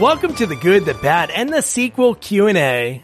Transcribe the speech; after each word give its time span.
Welcome 0.00 0.36
to 0.36 0.46
the 0.46 0.54
good, 0.54 0.84
the 0.84 0.94
bad, 0.94 1.28
and 1.32 1.52
the 1.52 1.60
sequel 1.60 2.14
Q&A. 2.14 3.02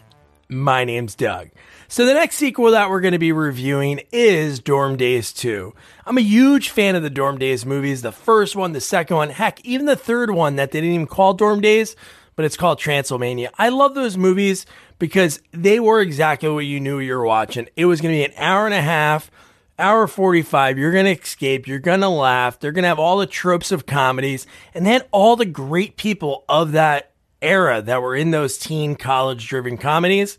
My 0.49 0.85
name's 0.85 1.17
Doug. 1.17 1.51
So 1.89 2.07
the 2.07 2.15
next 2.15 2.37
sequel 2.37 2.71
that 2.71 2.89
we're 2.89 3.01
going 3.01 3.13
to 3.13 3.19
be 3.19 3.33
reviewing 3.33 4.03
is 4.13 4.61
Dorm 4.61 4.97
Daze 4.97 5.33
2. 5.33 5.75
I'm 6.07 6.19
a 6.19 6.21
huge 6.21 6.71
fan 6.71 6.95
of 6.95 7.03
the 7.03 7.11
Dorm 7.11 7.37
Daze 7.37 7.67
movies, 7.67 8.03
the 8.03 8.13
first 8.13 8.55
one, 8.55 8.75
the 8.75 8.81
second 8.81 9.17
one, 9.17 9.31
heck, 9.31 9.61
even 9.65 9.87
the 9.87 9.97
third 9.97 10.31
one 10.31 10.55
that 10.55 10.71
they 10.71 10.81
didn't 10.81 10.95
even 10.95 11.07
call 11.09 11.35
Dorm 11.35 11.61
Daze, 11.61 11.97
but 12.37 12.45
it's 12.45 12.57
called 12.57 12.79
Transylmania. 12.79 13.51
I 13.59 13.71
love 13.71 13.97
those 13.97 14.17
movies 14.17 14.65
because 15.01 15.43
they 15.51 15.81
were 15.81 16.01
exactly 16.01 16.49
what 16.49 16.61
you 16.61 16.79
knew 16.79 17.01
you 17.01 17.15
were 17.17 17.27
watching. 17.27 17.69
It 17.75 17.87
was 17.87 18.01
going 18.01 18.15
to 18.15 18.19
be 18.21 18.25
an 18.25 18.41
hour 18.41 18.67
and 18.67 18.75
a 18.75 18.81
half, 18.81 19.33
hour 19.79 20.07
45. 20.07 20.79
You're 20.79 20.93
going 20.93 21.05
to 21.05 21.21
escape. 21.21 21.67
You're 21.67 21.79
going 21.79 22.01
to 22.01 22.09
laugh. 22.09 22.59
They're 22.59 22.73
going 22.73 22.83
to 22.83 22.89
have 22.89 22.99
all 22.99 23.19
the 23.19 23.27
tropes 23.27 23.73
of 23.73 23.87
comedies 23.87 24.47
and 24.73 24.87
then 24.87 25.03
all 25.11 25.37
the 25.37 25.45
great 25.45 25.97
people 25.97 26.45
of 26.49 26.73
that 26.73 27.13
era 27.43 27.83
that 27.83 28.03
were 28.03 28.17
in 28.17 28.31
those 28.31 28.59
teen 28.59 28.97
college 28.97 29.49
driven 29.49 29.77
comedies. 29.77 30.39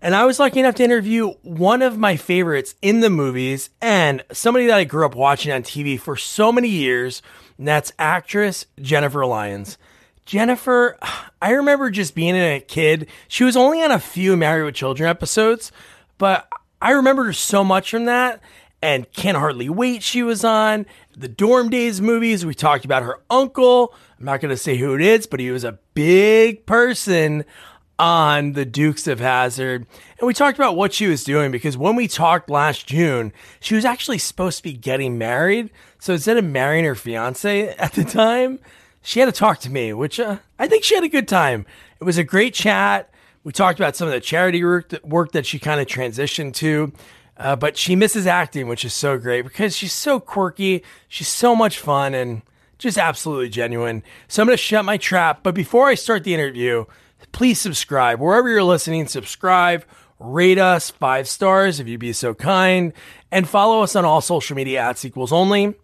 And 0.00 0.16
I 0.16 0.24
was 0.24 0.40
lucky 0.40 0.58
enough 0.58 0.74
to 0.76 0.84
interview 0.84 1.30
one 1.42 1.80
of 1.80 1.96
my 1.96 2.16
favorites 2.16 2.74
in 2.82 3.00
the 3.00 3.10
movies 3.10 3.70
and 3.80 4.24
somebody 4.32 4.66
that 4.66 4.76
I 4.76 4.84
grew 4.84 5.06
up 5.06 5.14
watching 5.14 5.52
on 5.52 5.62
TV 5.62 5.98
for 5.98 6.16
so 6.16 6.50
many 6.50 6.68
years. 6.68 7.22
And 7.56 7.68
that's 7.68 7.92
actress 7.98 8.66
Jennifer 8.80 9.24
Lyons. 9.24 9.78
Jennifer, 10.26 10.98
I 11.42 11.52
remember 11.52 11.90
just 11.90 12.14
being 12.14 12.36
a 12.36 12.60
kid. 12.60 13.06
She 13.28 13.44
was 13.44 13.56
only 13.56 13.82
on 13.82 13.92
a 13.92 14.00
few 14.00 14.36
Married 14.36 14.64
with 14.64 14.74
Children 14.74 15.08
episodes, 15.08 15.70
but 16.18 16.48
I 16.80 16.92
remember 16.92 17.32
so 17.32 17.62
much 17.62 17.90
from 17.90 18.06
that. 18.06 18.40
And 18.82 19.10
Can 19.12 19.36
Hardly 19.36 19.68
Wait, 19.68 20.02
she 20.02 20.22
was 20.22 20.44
on. 20.44 20.86
The 21.16 21.28
Dorm 21.28 21.70
Daze 21.70 22.00
movies, 22.00 22.44
we 22.44 22.54
talked 22.54 22.84
about 22.84 23.04
her 23.04 23.20
uncle. 23.30 23.94
I'm 24.18 24.24
not 24.24 24.40
going 24.40 24.50
to 24.50 24.56
say 24.56 24.76
who 24.76 24.94
it 24.94 25.00
is, 25.00 25.26
but 25.26 25.40
he 25.40 25.50
was 25.50 25.62
a 25.62 25.78
big 25.94 26.66
person 26.66 27.44
on 27.98 28.54
the 28.54 28.64
Dukes 28.64 29.06
of 29.06 29.20
Hazzard. 29.20 29.86
And 30.18 30.26
we 30.26 30.34
talked 30.34 30.58
about 30.58 30.74
what 30.74 30.92
she 30.92 31.06
was 31.06 31.22
doing 31.22 31.52
because 31.52 31.76
when 31.76 31.94
we 31.94 32.08
talked 32.08 32.50
last 32.50 32.86
June, 32.86 33.32
she 33.60 33.76
was 33.76 33.84
actually 33.84 34.18
supposed 34.18 34.56
to 34.56 34.62
be 34.64 34.72
getting 34.72 35.18
married. 35.18 35.70
So 36.00 36.14
instead 36.14 36.36
of 36.36 36.44
marrying 36.44 36.84
her 36.84 36.96
fiance 36.96 37.68
at 37.76 37.92
the 37.92 38.02
time, 38.04 38.58
she 39.02 39.20
had 39.20 39.26
to 39.26 39.32
talk 39.32 39.60
to 39.60 39.70
me, 39.70 39.92
which 39.92 40.18
uh, 40.18 40.38
I 40.58 40.66
think 40.66 40.82
she 40.82 40.96
had 40.96 41.04
a 41.04 41.08
good 41.08 41.28
time. 41.28 41.66
It 42.00 42.04
was 42.04 42.18
a 42.18 42.24
great 42.24 42.54
chat. 42.54 43.12
We 43.44 43.52
talked 43.52 43.78
about 43.78 43.94
some 43.94 44.08
of 44.08 44.14
the 44.14 44.20
charity 44.20 44.64
work 44.64 44.88
that, 44.88 45.06
work 45.06 45.32
that 45.32 45.46
she 45.46 45.58
kind 45.58 45.80
of 45.80 45.86
transitioned 45.86 46.54
to. 46.54 46.92
Uh, 47.36 47.56
but 47.56 47.76
she 47.76 47.96
misses 47.96 48.26
acting, 48.26 48.68
which 48.68 48.84
is 48.84 48.92
so 48.92 49.18
great 49.18 49.42
because 49.42 49.76
she's 49.76 49.92
so 49.92 50.20
quirky. 50.20 50.84
She's 51.08 51.28
so 51.28 51.56
much 51.56 51.78
fun 51.78 52.14
and 52.14 52.42
just 52.78 52.98
absolutely 52.98 53.48
genuine. 53.48 54.02
So 54.28 54.42
I'm 54.42 54.46
going 54.46 54.56
to 54.56 54.62
shut 54.62 54.84
my 54.84 54.96
trap. 54.96 55.40
But 55.42 55.54
before 55.54 55.88
I 55.88 55.94
start 55.94 56.24
the 56.24 56.34
interview, 56.34 56.84
please 57.32 57.60
subscribe. 57.60 58.20
Wherever 58.20 58.48
you're 58.48 58.62
listening, 58.62 59.06
subscribe, 59.06 59.84
rate 60.18 60.58
us 60.58 60.90
five 60.90 61.26
stars 61.28 61.80
if 61.80 61.88
you'd 61.88 62.00
be 62.00 62.12
so 62.12 62.34
kind, 62.34 62.92
and 63.30 63.48
follow 63.48 63.82
us 63.82 63.96
on 63.96 64.04
all 64.04 64.20
social 64.20 64.56
media 64.56 64.80
at 64.82 64.98
Sequels 64.98 65.32
Only. 65.32 65.74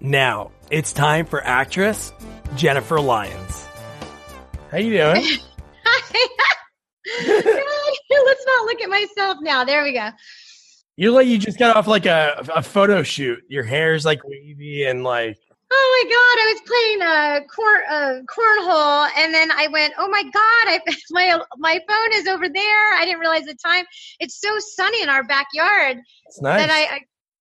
Now, 0.00 0.52
it's 0.70 0.92
time 0.92 1.26
for 1.26 1.44
actress 1.44 2.12
Jennifer 2.54 3.00
Lyons. 3.00 3.66
How 4.70 4.78
you 4.78 4.96
doing? 4.96 5.26
Let's 7.28 8.46
not 8.46 8.66
look 8.66 8.80
at 8.82 8.88
myself 8.88 9.38
now. 9.40 9.64
There 9.64 9.82
we 9.82 9.92
go. 9.92 10.10
You 11.00 11.12
like 11.12 11.28
you 11.28 11.38
just 11.38 11.58
got 11.58 11.78
off 11.78 11.86
like 11.86 12.04
a, 12.04 12.44
a 12.54 12.62
photo 12.62 13.02
shoot. 13.02 13.42
Your 13.48 13.62
hair's 13.64 14.04
like 14.04 14.22
wavy 14.22 14.84
and 14.84 15.02
like 15.02 15.38
oh 15.72 16.04
my 16.04 16.10
god, 16.10 16.42
I 16.42 16.52
was 16.52 16.60
playing 16.66 17.00
a 17.00 17.46
corn 17.48 17.80
uh, 17.88 18.20
cornhole, 18.28 19.08
and 19.16 19.32
then 19.32 19.50
I 19.50 19.68
went, 19.68 19.94
oh 19.96 20.10
my 20.10 20.22
god, 20.22 20.34
I 20.34 20.78
my 21.10 21.40
my 21.56 21.80
phone 21.88 22.20
is 22.20 22.26
over 22.26 22.46
there. 22.50 22.92
I 22.98 23.06
didn't 23.06 23.20
realize 23.20 23.44
the 23.44 23.54
time. 23.54 23.86
It's 24.18 24.42
so 24.42 24.58
sunny 24.58 25.02
in 25.02 25.08
our 25.08 25.24
backyard. 25.24 25.96
It's 26.26 26.42
nice. 26.42 26.66
That 26.66 26.70
I, 26.70 26.96
I 26.96 27.00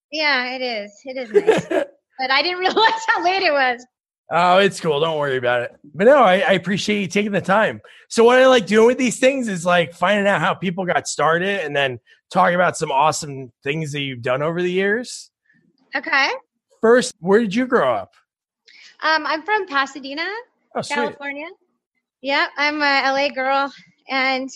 yeah, 0.10 0.56
it 0.56 0.62
is. 0.62 0.94
It 1.04 1.18
is 1.18 1.30
nice. 1.30 1.66
but 2.18 2.32
I 2.32 2.42
didn't 2.42 2.60
realize 2.60 3.02
how 3.08 3.26
late 3.26 3.44
it 3.44 3.52
was. 3.52 3.86
Oh, 4.32 4.60
it's 4.60 4.80
cool. 4.80 5.02
Don't 5.02 5.18
worry 5.18 5.36
about 5.36 5.64
it. 5.64 5.76
But 5.94 6.06
no, 6.06 6.24
I, 6.24 6.36
I, 6.36 6.52
appreciate 6.52 7.02
you 7.02 7.08
taking 7.08 7.32
the 7.32 7.42
time. 7.42 7.82
So 8.10 8.24
what 8.24 8.38
I 8.38 8.46
like 8.46 8.68
doing 8.68 8.86
with 8.86 9.00
these 9.00 9.20
things 9.20 9.48
is 9.48 9.66
like 9.66 9.92
finding 9.92 10.28
out 10.28 10.40
how 10.40 10.54
people 10.54 10.86
got 10.86 11.08
started 11.08 11.62
and 11.62 11.76
then 11.76 12.00
talking 12.32 12.56
about 12.56 12.78
some 12.78 12.92
awesome 12.92 13.52
things 13.64 13.92
that 13.92 14.02
you've 14.02 14.22
done 14.22 14.42
over 14.42 14.62
the 14.62 14.72
years. 14.72 15.32
Okay. 15.96 16.30
First, 16.82 17.14
where 17.20 17.40
did 17.40 17.54
you 17.54 17.66
grow 17.66 17.94
up? 17.94 18.14
Um, 19.02 19.26
I'm 19.26 19.44
from 19.44 19.66
Pasadena, 19.66 20.28
oh, 20.76 20.82
California. 20.82 21.48
Yeah, 22.22 22.48
I'm 22.58 22.82
a 22.82 23.12
LA 23.12 23.30
girl, 23.30 23.72
and 24.10 24.50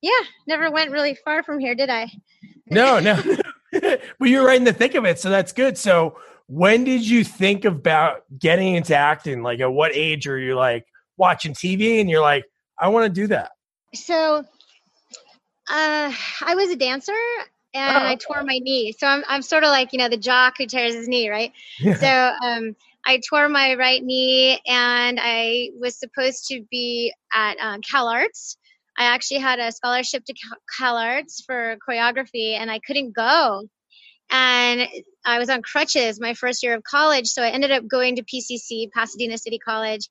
yeah, 0.00 0.10
never 0.48 0.70
went 0.70 0.90
really 0.90 1.16
far 1.24 1.42
from 1.42 1.60
here, 1.60 1.74
did 1.74 1.88
I? 1.88 2.10
No, 2.66 2.98
no. 2.98 3.20
but 3.72 4.00
you're 4.20 4.44
right 4.44 4.56
in 4.56 4.64
the 4.64 4.72
thick 4.72 4.94
of 4.96 5.04
it, 5.04 5.18
so 5.18 5.30
that's 5.30 5.52
good. 5.52 5.78
So, 5.78 6.18
when 6.48 6.84
did 6.84 7.08
you 7.08 7.22
think 7.22 7.64
about 7.64 8.22
getting 8.38 8.74
into 8.74 8.96
acting? 8.96 9.42
Like, 9.42 9.60
at 9.60 9.72
what 9.72 9.92
age 9.94 10.26
are 10.26 10.38
you 10.38 10.56
like 10.56 10.86
watching 11.16 11.54
TV 11.54 12.00
and 12.00 12.10
you're 12.10 12.20
like, 12.20 12.44
I 12.78 12.88
want 12.88 13.04
to 13.04 13.20
do 13.20 13.28
that? 13.28 13.52
So, 13.94 14.44
uh, 15.72 16.12
I 16.44 16.54
was 16.54 16.70
a 16.70 16.76
dancer 16.76 17.12
and 17.74 17.96
oh. 17.96 18.06
I 18.06 18.16
tore 18.16 18.44
my 18.44 18.58
knee. 18.58 18.92
So 18.92 19.06
I'm 19.06 19.24
I'm 19.26 19.42
sort 19.42 19.64
of 19.64 19.70
like 19.70 19.92
you 19.92 19.98
know 19.98 20.08
the 20.08 20.18
jock 20.18 20.58
who 20.58 20.66
tears 20.66 20.94
his 20.94 21.08
knee, 21.08 21.30
right? 21.30 21.52
Yeah. 21.80 21.94
So 21.96 22.46
um, 22.46 22.76
I 23.06 23.20
tore 23.28 23.48
my 23.48 23.74
right 23.74 24.02
knee 24.02 24.60
and 24.66 25.18
I 25.20 25.70
was 25.80 25.98
supposed 25.98 26.48
to 26.48 26.62
be 26.70 27.12
at 27.34 27.56
um, 27.58 27.80
Cal 27.80 28.08
Arts. 28.08 28.58
I 28.98 29.04
actually 29.04 29.40
had 29.40 29.58
a 29.58 29.72
scholarship 29.72 30.24
to 30.26 30.34
Cal 30.78 30.96
Arts 30.96 31.42
for 31.46 31.76
choreography 31.88 32.58
and 32.58 32.70
I 32.70 32.78
couldn't 32.86 33.16
go. 33.16 33.66
And 34.30 34.86
I 35.24 35.38
was 35.38 35.48
on 35.48 35.62
crutches 35.62 36.20
my 36.20 36.34
first 36.34 36.62
year 36.62 36.74
of 36.74 36.82
college. 36.84 37.26
So 37.26 37.42
I 37.42 37.48
ended 37.48 37.70
up 37.70 37.88
going 37.88 38.16
to 38.16 38.22
PCC, 38.22 38.90
Pasadena 38.90 39.38
City 39.38 39.58
College. 39.58 40.08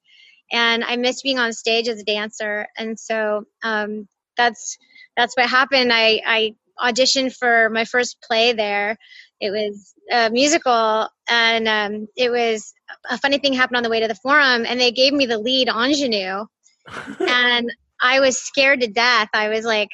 And 0.52 0.84
I 0.84 0.98
missed 0.98 1.24
being 1.24 1.40
on 1.40 1.54
stage 1.54 1.88
as 1.88 2.02
a 2.02 2.04
dancer. 2.04 2.68
And 2.78 3.00
so 3.00 3.46
um, 3.64 4.08
that's 4.42 4.78
that's 5.18 5.36
what 5.36 5.50
happened. 5.50 5.92
I, 5.94 6.22
I 6.26 6.56
auditioned 6.82 7.36
for 7.36 7.70
my 7.70 7.86
first 7.86 8.18
play 8.26 8.54
there. 8.54 8.98
It 9.40 9.52
was 9.52 9.94
a 10.12 10.30
musical, 10.30 11.10
and 11.30 11.68
um, 11.68 12.08
it 12.16 12.32
was 12.32 12.74
a 13.10 13.18
funny 13.18 13.38
thing 13.40 13.54
happened 13.54 13.78
on 13.78 13.84
the 13.84 13.90
way 13.90 14.00
to 14.00 14.08
the 14.08 14.16
forum, 14.16 14.66
and 14.68 14.80
they 14.80 14.92
gave 14.92 15.14
me 15.14 15.26
the 15.26 15.38
lead 15.38 15.68
ingenue, 15.68 16.46
and 17.20 17.72
I 18.02 18.20
was 18.20 18.38
scared 18.38 18.82
to 18.82 18.88
death. 18.88 19.30
I 19.34 19.50
was 19.50 19.66
like, 19.66 19.90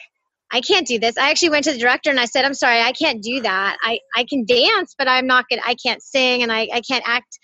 I 0.52 0.62
can't 0.62 0.88
do 0.88 0.98
this. 0.98 1.18
I 1.18 1.30
actually 1.30 1.50
went 1.50 1.66
to 1.66 1.74
the 1.74 1.80
director 1.80 2.10
and 2.10 2.20
I 2.20 2.26
said, 2.26 2.46
I'm 2.46 2.54
sorry, 2.54 2.80
I 2.80 2.94
can't 2.94 3.22
do 3.22 3.42
that. 3.42 3.78
I, 3.82 4.00
I 4.16 4.24
can 4.24 4.46
dance, 4.46 4.96
but 4.98 5.08
I'm 5.08 5.28
not 5.28 5.46
good. 5.50 5.60
I 5.66 5.76
can't 5.76 6.02
sing 6.02 6.42
and 6.42 6.52
I, 6.52 6.70
I 6.74 6.82
can't 6.82 7.04
act, 7.06 7.38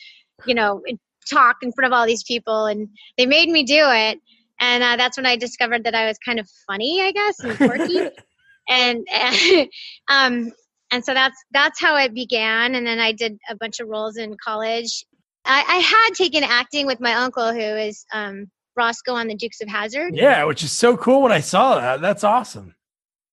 you 0.46 0.56
know, 0.56 0.82
talk 1.30 1.58
in 1.62 1.74
front 1.74 1.92
of 1.92 1.98
all 1.98 2.06
these 2.06 2.24
people. 2.24 2.66
And 2.66 2.88
they 3.18 3.26
made 3.26 3.50
me 3.50 3.64
do 3.64 3.76
it. 3.78 4.20
And 4.64 4.82
uh, 4.82 4.96
that's 4.96 5.18
when 5.18 5.26
I 5.26 5.36
discovered 5.36 5.84
that 5.84 5.94
I 5.94 6.08
was 6.08 6.18
kind 6.20 6.40
of 6.40 6.50
funny, 6.68 7.02
I 7.02 7.12
guess, 7.12 7.40
and 7.42 7.58
quirky. 7.58 8.00
and, 8.70 9.06
and 9.12 9.70
um, 10.08 10.52
and 10.90 11.04
so 11.04 11.14
that's 11.14 11.38
that's 11.52 11.82
how 11.82 11.98
it 11.98 12.14
began. 12.14 12.76
And 12.76 12.88
then 12.88 13.00
I 13.00 13.12
did 13.12 13.38
a 13.50 13.56
bunch 13.56 13.80
of 13.80 13.90
roles 13.90 14.16
in 14.16 14.38
college. 14.44 15.06
I, 15.44 15.64
I 15.68 15.78
had 15.78 16.16
taken 16.16 16.44
acting 16.44 16.86
with 16.86 17.02
my 17.02 17.14
uncle, 17.14 17.52
who 17.52 17.60
is 17.60 18.06
um, 18.14 18.50
Roscoe 18.78 19.16
on 19.16 19.28
the 19.28 19.36
Dukes 19.36 19.60
of 19.62 19.68
Hazzard. 19.68 20.16
Yeah, 20.16 20.46
which 20.46 20.64
is 20.64 20.72
so 20.72 20.96
cool 20.96 21.22
when 21.22 21.34
I 21.34 21.42
saw 21.42 21.76
that. 21.80 22.00
That's 22.00 22.24
awesome. 22.24 22.76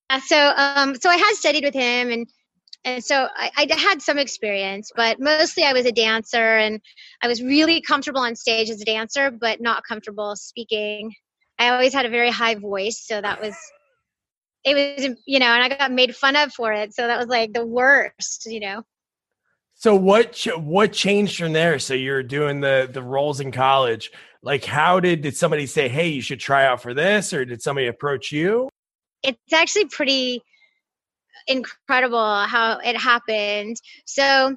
Uh, 0.08 0.20
so, 0.26 0.52
um, 0.56 0.96
so 0.96 1.08
I 1.08 1.16
had 1.16 1.34
studied 1.34 1.62
with 1.62 1.74
him, 1.74 2.10
and 2.10 2.26
and 2.84 3.04
so 3.04 3.28
I, 3.36 3.50
I, 3.56 3.74
had 3.76 4.00
some 4.00 4.18
experience, 4.18 4.90
but 4.96 5.20
mostly 5.20 5.64
I 5.64 5.74
was 5.74 5.84
a 5.84 5.92
dancer, 5.92 6.56
and 6.56 6.80
I 7.22 7.28
was 7.28 7.42
really 7.42 7.82
comfortable 7.82 8.22
on 8.22 8.34
stage 8.34 8.70
as 8.70 8.80
a 8.80 8.84
dancer, 8.86 9.30
but 9.30 9.60
not 9.60 9.84
comfortable 9.86 10.34
speaking. 10.34 11.12
I 11.60 11.68
always 11.68 11.92
had 11.92 12.06
a 12.06 12.10
very 12.10 12.30
high 12.30 12.56
voice, 12.56 13.00
so 13.06 13.20
that 13.20 13.40
was 13.40 13.54
it 14.64 14.74
was 14.74 15.16
you 15.26 15.38
know 15.38 15.46
and 15.46 15.62
i 15.62 15.74
got 15.74 15.90
made 15.90 16.14
fun 16.14 16.36
of 16.36 16.52
for 16.52 16.70
it 16.70 16.92
so 16.92 17.06
that 17.06 17.18
was 17.18 17.28
like 17.28 17.54
the 17.54 17.64
worst 17.64 18.44
you 18.44 18.60
know? 18.60 18.82
So 19.80 19.94
what 19.94 20.46
what 20.58 20.92
changed 20.92 21.38
from 21.38 21.54
there? 21.54 21.78
So 21.78 21.94
you're 21.94 22.22
doing 22.22 22.60
the 22.60 22.86
the 22.92 23.02
roles 23.02 23.40
in 23.40 23.50
college. 23.50 24.10
Like 24.42 24.62
how 24.62 25.00
did 25.00 25.22
did 25.22 25.34
somebody 25.34 25.64
say 25.64 25.88
hey 25.88 26.08
you 26.08 26.20
should 26.20 26.38
try 26.38 26.66
out 26.66 26.82
for 26.82 26.92
this 26.92 27.32
or 27.32 27.46
did 27.46 27.62
somebody 27.62 27.86
approach 27.86 28.30
you? 28.30 28.68
It's 29.22 29.52
actually 29.54 29.86
pretty 29.86 30.42
incredible 31.46 32.44
how 32.44 32.78
it 32.84 32.94
happened. 32.94 33.76
So 34.04 34.54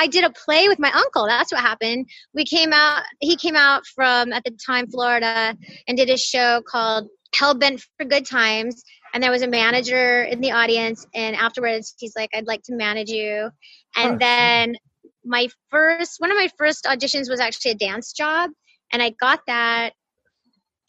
I 0.00 0.06
did 0.06 0.24
a 0.24 0.30
play 0.30 0.66
with 0.66 0.78
my 0.78 0.90
uncle. 0.92 1.26
That's 1.26 1.52
what 1.52 1.60
happened. 1.60 2.08
We 2.34 2.44
came 2.44 2.72
out, 2.72 3.02
he 3.20 3.36
came 3.36 3.54
out 3.54 3.86
from, 3.86 4.32
at 4.32 4.44
the 4.44 4.52
time, 4.66 4.88
Florida, 4.88 5.54
and 5.86 5.96
did 5.96 6.08
a 6.08 6.16
show 6.16 6.62
called 6.66 7.08
Hell 7.34 7.54
Bent 7.54 7.84
for 7.96 8.06
Good 8.06 8.26
Times 8.26 8.82
and 9.12 9.22
there 9.22 9.30
was 9.30 9.42
a 9.42 9.48
manager 9.48 10.22
in 10.24 10.40
the 10.40 10.52
audience 10.52 11.06
and 11.14 11.34
afterwards 11.34 11.94
he's 11.98 12.12
like 12.16 12.30
i'd 12.34 12.46
like 12.46 12.62
to 12.62 12.74
manage 12.74 13.08
you 13.08 13.50
and 13.96 14.14
oh, 14.14 14.18
then 14.18 14.76
my 15.24 15.48
first 15.68 16.20
one 16.20 16.30
of 16.30 16.36
my 16.36 16.48
first 16.56 16.84
auditions 16.84 17.28
was 17.28 17.40
actually 17.40 17.72
a 17.72 17.76
dance 17.76 18.12
job 18.12 18.50
and 18.92 19.02
i 19.02 19.10
got 19.20 19.40
that 19.48 19.94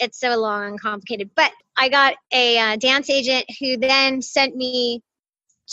it's 0.02 0.20
so 0.20 0.36
long 0.36 0.66
and 0.66 0.82
complicated. 0.82 1.30
But 1.36 1.52
I 1.78 1.88
got 1.88 2.16
a 2.34 2.58
uh, 2.58 2.76
dance 2.76 3.10
agent 3.10 3.46
who 3.60 3.78
then 3.78 4.22
sent 4.22 4.56
me 4.56 5.02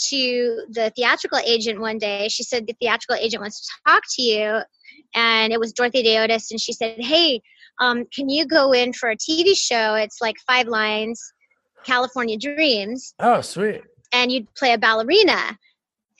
to 0.09 0.65
the 0.69 0.91
theatrical 0.95 1.39
agent 1.39 1.79
one 1.79 1.97
day. 1.97 2.27
She 2.29 2.43
said 2.43 2.67
the 2.67 2.75
theatrical 2.79 3.15
agent 3.15 3.41
wants 3.41 3.61
to 3.61 3.73
talk 3.87 4.03
to 4.15 4.21
you, 4.21 4.59
and 5.13 5.53
it 5.53 5.59
was 5.59 5.73
Dorothy 5.73 6.03
Day 6.03 6.17
Otis, 6.19 6.51
and 6.51 6.59
she 6.59 6.73
said, 6.73 6.99
"Hey, 6.99 7.41
um, 7.79 8.05
can 8.13 8.29
you 8.29 8.45
go 8.45 8.71
in 8.71 8.93
for 8.93 9.09
a 9.09 9.17
TV 9.17 9.57
show? 9.57 9.95
It's 9.95 10.21
like 10.21 10.35
five 10.47 10.67
lines, 10.67 11.21
California 11.83 12.37
Dreams." 12.37 13.13
Oh, 13.19 13.41
sweet! 13.41 13.81
And 14.11 14.31
you'd 14.31 14.53
play 14.55 14.73
a 14.73 14.77
ballerina, 14.77 15.57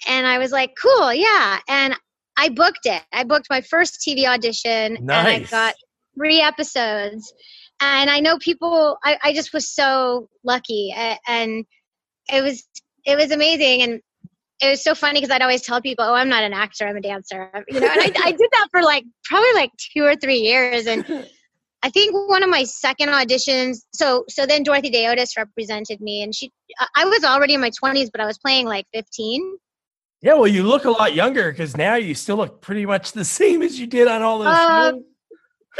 and 0.08 0.28
I 0.28 0.38
was 0.38 0.52
like, 0.52 0.74
"Cool, 0.82 1.14
yeah." 1.14 1.60
And 1.68 1.96
I 2.38 2.50
booked 2.50 2.86
it. 2.86 3.04
I 3.12 3.24
booked 3.24 3.48
my 3.50 3.62
first 3.62 4.02
TV 4.08 4.26
audition, 4.26 4.98
nice. 5.02 5.36
and 5.36 5.46
I 5.46 5.50
got 5.50 5.76
three 6.16 6.42
episodes. 6.42 7.34
And 7.82 8.10
I 8.10 8.20
know 8.20 8.38
people. 8.40 8.98
I, 9.04 9.18
I 9.24 9.34
just 9.34 9.54
was 9.54 9.70
so 9.70 10.30
lucky, 10.44 10.94
and 11.28 11.66
it 12.32 12.44
was 12.44 12.64
it 13.06 13.18
was 13.18 13.32
amazing 13.32 13.82
and 13.82 14.02
it 14.62 14.70
was 14.70 14.84
so 14.84 14.94
funny 14.94 15.20
because 15.20 15.34
I'd 15.34 15.42
always 15.42 15.62
tell 15.62 15.82
people, 15.82 16.04
"Oh, 16.04 16.14
I'm 16.14 16.28
not 16.28 16.44
an 16.44 16.54
actor; 16.54 16.86
I'm 16.86 16.98
a 16.98 17.02
dancer." 17.02 17.50
You 17.70 17.80
know, 17.80 17.88
and 17.88 18.02
I, 18.02 18.12
I 18.26 18.32
did 18.32 18.50
that 18.52 18.68
for 18.72 18.84
like 18.84 19.06
probably 19.24 19.54
like 19.54 19.72
two 19.78 20.04
or 20.04 20.16
three 20.16 20.40
years, 20.40 20.86
and 20.86 21.06
I 21.84 21.90
think 21.90 22.14
one 22.14 22.44
of 22.44 22.50
my 22.50 22.66
second 22.66 23.10
auditions. 23.10 23.84
So, 23.94 24.26
so 24.28 24.46
then 24.46 24.64
Dorothy 24.64 24.90
Day 24.90 25.08
Otis 25.08 25.38
represented 25.38 26.02
me, 26.02 26.24
and 26.24 26.36
she, 26.36 26.52
I 26.96 27.06
was 27.06 27.24
already 27.24 27.54
in 27.54 27.62
my 27.62 27.72
20s, 27.72 28.10
but 28.12 28.20
I 28.20 28.26
was 28.26 28.38
playing 28.38 28.66
like 28.66 28.86
15. 28.94 29.58
Yeah, 30.22 30.34
well, 30.34 30.48
you 30.48 30.64
look 30.64 30.84
a 30.84 30.92
lot 30.92 31.14
younger 31.14 31.50
because 31.52 31.78
now 31.78 31.96
you 31.96 32.14
still 32.14 32.36
look 32.36 32.60
pretty 32.60 32.86
much 32.86 33.14
the 33.14 33.24
same 33.24 33.62
as 33.62 33.80
you 33.80 33.88
did 33.88 34.10
on 34.10 34.22
all 34.22 34.40
those. 34.40 34.48
Uh, 34.48 34.92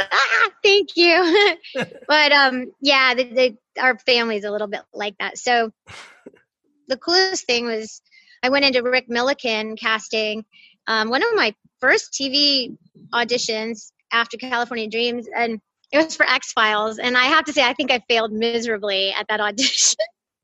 ah, 0.00 0.50
thank 0.62 0.96
you. 0.96 1.58
but 2.08 2.32
um, 2.32 2.72
yeah, 2.80 3.12
the, 3.12 3.24
the, 3.24 3.56
our 3.78 3.98
family's 3.98 4.44
a 4.44 4.50
little 4.50 4.68
bit 4.68 4.80
like 4.94 5.16
that. 5.18 5.36
So 5.36 5.70
the 6.90 6.98
coolest 6.98 7.46
thing 7.46 7.64
was 7.64 8.02
I 8.42 8.50
went 8.50 8.66
into 8.66 8.82
Rick 8.82 9.08
Millikan 9.08 9.78
casting. 9.78 10.44
Um, 10.86 11.08
one 11.08 11.22
of 11.22 11.28
my 11.34 11.54
first 11.80 12.12
TV 12.12 12.76
auditions 13.14 13.92
after 14.12 14.36
California 14.36 14.88
Dreams, 14.88 15.26
and 15.34 15.60
it 15.92 16.04
was 16.04 16.16
for 16.16 16.28
X 16.28 16.52
Files. 16.52 16.98
And 16.98 17.16
I 17.16 17.24
have 17.24 17.44
to 17.44 17.52
say, 17.52 17.62
I 17.62 17.74
think 17.74 17.90
I 17.90 18.02
failed 18.08 18.32
miserably 18.32 19.12
at 19.12 19.26
that 19.28 19.40
audition. 19.48 19.96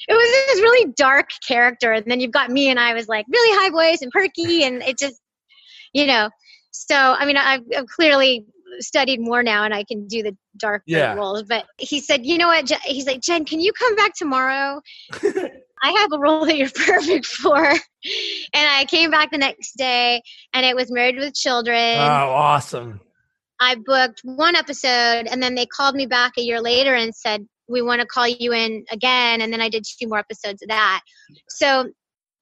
it 0.08 0.14
was 0.14 0.28
this 0.46 0.60
really 0.60 0.92
dark 0.96 1.30
character, 1.46 1.92
and 1.92 2.06
then 2.06 2.20
you've 2.20 2.32
got 2.32 2.50
me, 2.50 2.70
and 2.70 2.78
I 2.78 2.94
was 2.94 3.08
like 3.08 3.26
really 3.30 3.58
high 3.58 3.70
voice 3.70 4.02
and 4.02 4.12
perky, 4.12 4.64
and 4.64 4.82
it 4.82 4.98
just, 4.98 5.20
you 5.92 6.06
know. 6.06 6.30
So 6.70 6.96
I 6.96 7.26
mean, 7.26 7.36
I've, 7.36 7.62
I've 7.76 7.86
clearly 7.86 8.46
studied 8.80 9.20
more 9.20 9.42
now, 9.42 9.64
and 9.64 9.74
I 9.74 9.84
can 9.84 10.06
do 10.06 10.22
the 10.22 10.36
dark 10.58 10.82
yeah. 10.86 11.14
roles. 11.14 11.42
But 11.44 11.66
he 11.78 12.00
said, 12.00 12.26
you 12.26 12.38
know 12.38 12.48
what? 12.48 12.70
He's 12.84 13.06
like, 13.06 13.20
Jen, 13.20 13.44
can 13.44 13.60
you 13.60 13.72
come 13.72 13.96
back 13.96 14.14
tomorrow? 14.14 14.80
I 15.82 15.90
have 15.92 16.12
a 16.12 16.18
role 16.18 16.46
that 16.46 16.56
you're 16.56 16.70
perfect 16.70 17.26
for. 17.26 17.64
and 17.64 17.78
I 18.54 18.86
came 18.88 19.10
back 19.10 19.30
the 19.30 19.38
next 19.38 19.76
day 19.76 20.22
and 20.52 20.64
it 20.64 20.76
was 20.76 20.90
Married 20.90 21.16
with 21.16 21.34
Children. 21.34 21.98
Oh, 21.98 22.30
awesome. 22.30 23.00
I 23.58 23.76
booked 23.76 24.20
one 24.22 24.54
episode 24.54 25.26
and 25.30 25.42
then 25.42 25.54
they 25.54 25.66
called 25.66 25.94
me 25.94 26.06
back 26.06 26.32
a 26.36 26.42
year 26.42 26.60
later 26.60 26.94
and 26.94 27.14
said, 27.14 27.46
We 27.68 27.80
want 27.80 28.00
to 28.02 28.06
call 28.06 28.28
you 28.28 28.52
in 28.52 28.84
again. 28.90 29.40
And 29.40 29.52
then 29.52 29.60
I 29.60 29.68
did 29.68 29.84
two 29.84 30.08
more 30.08 30.18
episodes 30.18 30.62
of 30.62 30.68
that. 30.68 31.00
So 31.48 31.90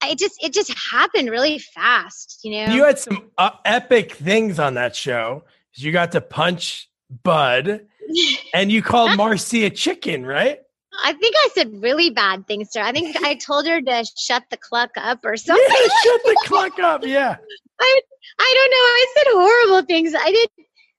it 0.03 0.17
just 0.17 0.43
it 0.43 0.53
just 0.53 0.73
happened 0.91 1.29
really 1.29 1.59
fast, 1.59 2.39
you 2.43 2.51
know. 2.51 2.73
You 2.73 2.83
had 2.83 2.99
some 2.99 3.31
uh, 3.37 3.51
epic 3.63 4.13
things 4.13 4.59
on 4.59 4.75
that 4.75 4.95
show. 4.95 5.43
You 5.73 5.91
got 5.91 6.11
to 6.13 6.21
punch 6.21 6.89
Bud, 7.23 7.87
and 8.53 8.71
you 8.71 8.81
called 8.81 9.17
Marcia 9.17 9.69
chicken, 9.69 10.25
right? 10.25 10.59
I 11.03 11.13
think 11.13 11.35
I 11.37 11.49
said 11.53 11.81
really 11.81 12.09
bad 12.09 12.47
things 12.47 12.71
to 12.71 12.79
her. 12.79 12.85
I 12.85 12.91
think 12.91 13.15
I 13.23 13.35
told 13.45 13.67
her 13.67 13.81
to 13.81 14.05
shut 14.17 14.43
the 14.49 14.57
cluck 14.57 14.91
up 14.97 15.19
or 15.23 15.37
something. 15.37 15.65
Yeah, 15.69 15.87
shut 16.03 16.21
the 16.23 16.37
cluck 16.45 16.79
up. 16.79 17.05
Yeah. 17.05 17.35
I 17.79 18.01
I 18.39 18.53
don't 18.55 18.71
know. 18.71 18.77
I 18.77 19.05
said 19.15 19.25
horrible 19.33 19.87
things. 19.87 20.13
I 20.15 20.31
did 20.31 20.49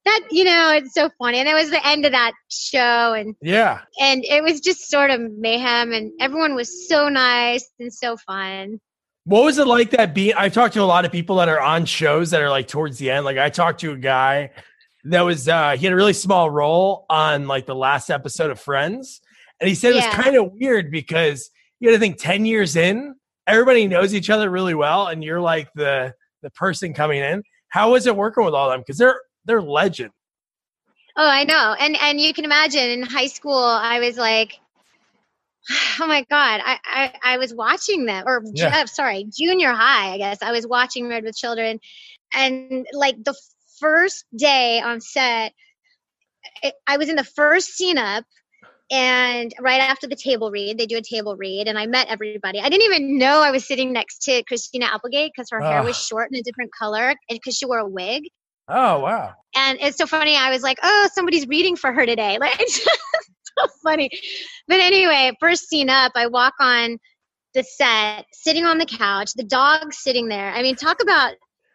that. 0.04 0.20
You 0.30 0.44
know, 0.44 0.72
it's 0.76 0.94
so 0.94 1.10
funny. 1.18 1.38
And 1.38 1.48
it 1.48 1.54
was 1.54 1.70
the 1.70 1.86
end 1.86 2.04
of 2.04 2.12
that 2.12 2.32
show, 2.48 3.14
and 3.14 3.34
yeah, 3.40 3.80
and 4.00 4.24
it 4.24 4.42
was 4.42 4.60
just 4.60 4.90
sort 4.90 5.10
of 5.10 5.20
mayhem, 5.20 5.92
and 5.92 6.12
everyone 6.20 6.54
was 6.54 6.88
so 6.88 7.08
nice 7.08 7.68
and 7.80 7.92
so 7.92 8.16
fun. 8.16 8.80
What 9.24 9.44
was 9.44 9.58
it 9.58 9.66
like 9.66 9.90
that 9.90 10.14
being? 10.14 10.34
I've 10.34 10.52
talked 10.52 10.74
to 10.74 10.82
a 10.82 10.84
lot 10.84 11.04
of 11.04 11.12
people 11.12 11.36
that 11.36 11.48
are 11.48 11.60
on 11.60 11.84
shows 11.84 12.30
that 12.30 12.42
are 12.42 12.50
like 12.50 12.68
towards 12.68 12.98
the 12.98 13.10
end. 13.10 13.24
Like 13.24 13.38
I 13.38 13.50
talked 13.50 13.80
to 13.80 13.92
a 13.92 13.96
guy 13.96 14.50
that 15.04 15.22
was 15.22 15.48
uh 15.48 15.76
he 15.76 15.86
had 15.86 15.92
a 15.92 15.96
really 15.96 16.12
small 16.12 16.50
role 16.50 17.06
on 17.08 17.46
like 17.46 17.66
the 17.66 17.74
last 17.74 18.10
episode 18.10 18.50
of 18.50 18.60
Friends 18.60 19.20
and 19.60 19.68
he 19.68 19.74
said 19.74 19.92
it 19.92 19.96
was 19.96 20.06
kind 20.06 20.36
of 20.36 20.52
weird 20.52 20.90
because 20.90 21.50
you 21.80 21.88
got 21.88 21.94
to 21.94 22.00
think 22.00 22.18
10 22.18 22.44
years 22.44 22.76
in, 22.76 23.14
everybody 23.46 23.86
knows 23.86 24.14
each 24.14 24.30
other 24.30 24.50
really 24.50 24.74
well, 24.74 25.08
and 25.08 25.22
you're 25.22 25.40
like 25.40 25.68
the 25.74 26.14
the 26.42 26.50
person 26.50 26.92
coming 26.92 27.20
in. 27.20 27.42
How 27.68 27.92
was 27.92 28.06
it 28.06 28.16
working 28.16 28.44
with 28.44 28.54
all 28.54 28.70
them? 28.70 28.80
Because 28.80 28.98
they're 28.98 29.20
they're 29.44 29.62
legend. 29.62 30.10
Oh, 31.16 31.28
I 31.28 31.44
know. 31.44 31.74
And 31.78 31.96
and 32.00 32.20
you 32.20 32.34
can 32.34 32.44
imagine 32.44 32.90
in 32.90 33.02
high 33.02 33.26
school, 33.26 33.58
I 33.58 34.00
was 34.00 34.16
like, 34.16 34.58
oh 36.00 36.06
my 36.06 36.24
god, 36.30 36.60
I 36.64 36.78
I, 36.84 37.12
I 37.34 37.38
was 37.38 37.54
watching 37.54 38.06
them, 38.06 38.24
or 38.26 38.42
yeah. 38.52 38.82
uh, 38.82 38.86
sorry, 38.86 39.26
junior 39.30 39.72
high, 39.72 40.14
I 40.14 40.18
guess. 40.18 40.42
I 40.42 40.52
was 40.52 40.66
watching 40.66 41.08
Married 41.08 41.24
with 41.24 41.36
Children, 41.36 41.80
and 42.34 42.86
like 42.92 43.22
the 43.24 43.34
first 43.80 44.24
day 44.36 44.80
on 44.80 45.00
set, 45.00 45.52
it, 46.62 46.74
I 46.86 46.96
was 46.96 47.08
in 47.08 47.16
the 47.16 47.24
first 47.24 47.68
scene 47.68 47.98
up 47.98 48.24
and 48.90 49.52
right 49.60 49.80
after 49.80 50.06
the 50.06 50.14
table 50.14 50.50
read, 50.50 50.78
they 50.78 50.86
do 50.86 50.96
a 50.96 51.02
table 51.02 51.36
read, 51.36 51.66
and 51.66 51.78
I 51.78 51.86
met 51.86 52.06
everybody. 52.08 52.60
I 52.60 52.68
didn't 52.68 52.84
even 52.84 53.18
know 53.18 53.42
I 53.42 53.50
was 53.50 53.66
sitting 53.66 53.92
next 53.92 54.22
to 54.22 54.44
Christina 54.44 54.86
Applegate 54.86 55.32
because 55.34 55.48
her 55.50 55.60
hair 55.60 55.82
was 55.82 55.96
short 55.96 56.30
and 56.30 56.38
a 56.38 56.42
different 56.42 56.70
color, 56.72 57.08
and 57.08 57.18
because 57.28 57.56
she 57.56 57.66
wore 57.66 57.78
a 57.78 57.88
wig. 57.88 58.24
Oh 58.68 59.00
wow! 59.00 59.34
And 59.56 59.78
it's 59.80 59.96
so 59.96 60.06
funny. 60.06 60.36
I 60.36 60.50
was 60.50 60.62
like, 60.62 60.78
"Oh, 60.82 61.08
somebody's 61.12 61.48
reading 61.48 61.76
for 61.76 61.92
her 61.92 62.06
today." 62.06 62.38
Like, 62.46 62.60
it's 62.60 62.84
so 62.84 63.66
funny. 63.82 64.10
But 64.68 64.80
anyway, 64.80 65.32
first 65.40 65.68
scene 65.68 65.88
up, 65.88 66.12
I 66.14 66.26
walk 66.26 66.54
on 66.60 66.98
the 67.54 67.64
set, 67.64 68.26
sitting 68.32 68.66
on 68.66 68.78
the 68.78 68.86
couch, 68.86 69.32
the 69.34 69.44
dog 69.44 69.94
sitting 69.94 70.28
there. 70.28 70.52
I 70.52 70.62
mean, 70.62 70.76
talk 70.76 71.02
about. 71.02 71.34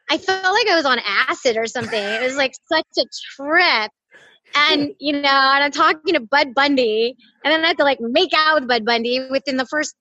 I 0.10 0.18
felt 0.18 0.54
like 0.54 0.68
I 0.68 0.76
was 0.76 0.86
on 0.86 1.00
acid 1.00 1.56
or 1.58 1.68
something. 1.68 2.04
It 2.04 2.22
was 2.22 2.36
like 2.36 2.52
such 2.70 2.86
a 3.00 3.06
trip 3.36 3.92
and 4.56 4.94
you 5.00 5.14
know, 5.14 5.20
and 5.30 5.64
I'm 5.64 5.72
talking 5.72 6.14
to 6.14 6.20
Bud 6.20 6.54
Bundy, 6.54 7.16
and 7.44 7.52
then 7.52 7.64
I 7.64 7.70
have 7.70 7.78
to 7.78 7.84
like 7.84 8.00
make 8.00 8.32
out 8.36 8.60
with 8.60 8.68
Bud 8.68 8.86
Bundy 8.86 9.28
within 9.30 9.58
the 9.58 9.66
first 9.66 9.96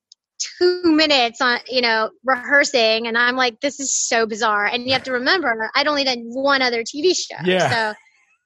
two 0.59 0.81
minutes 0.83 1.41
on 1.41 1.59
you 1.67 1.81
know 1.81 2.09
rehearsing, 2.25 3.07
and 3.07 3.17
I'm 3.17 3.35
like, 3.35 3.59
this 3.61 3.79
is 3.79 3.93
so 3.93 4.25
bizarre. 4.25 4.65
And 4.65 4.85
you 4.85 4.93
have 4.93 5.03
to 5.03 5.11
remember, 5.11 5.69
I'd 5.75 5.87
only 5.87 6.03
done 6.03 6.23
one 6.33 6.61
other 6.61 6.83
TV 6.83 7.15
show, 7.15 7.43
yeah. 7.43 7.69
So, 7.69 7.93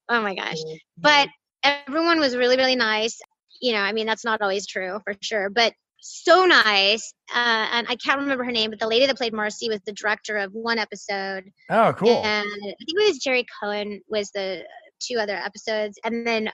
oh 0.10 0.22
my 0.22 0.36
gosh, 0.36 0.58
but 0.98 1.30
everyone 1.64 2.20
was 2.20 2.36
really 2.36 2.58
really 2.58 2.76
nice. 2.76 3.20
You 3.62 3.74
know, 3.74 3.80
I 3.80 3.94
mean, 3.94 4.06
that's 4.06 4.26
not 4.26 4.42
always 4.42 4.68
true 4.68 5.00
for 5.06 5.16
sure, 5.22 5.50
but 5.50 5.74
so 6.08 6.46
nice. 6.46 7.14
Uh, 7.34 7.68
and 7.72 7.88
I 7.90 7.96
can't 7.96 8.20
remember 8.20 8.44
her 8.44 8.52
name, 8.52 8.70
but 8.70 8.80
the 8.80 8.88
lady 8.88 9.08
that 9.08 9.18
played 9.18 9.34
Marcy 9.34 9.70
was 9.70 9.80
the 9.86 9.92
director 9.92 10.38
of 10.38 10.54
one 10.54 10.78
episode. 10.78 11.46
Oh, 11.72 11.94
cool. 11.94 12.22
And 12.24 12.48
I 12.48 12.60
think 12.62 12.78
it 12.80 13.08
was 13.08 13.18
Gerry 13.18 13.46
Cohen 13.60 14.02
was 14.08 14.30
the 14.32 14.64
two 15.06 15.18
other 15.18 15.36
episodes. 15.36 16.00
And 16.04 16.26
then 16.26 16.50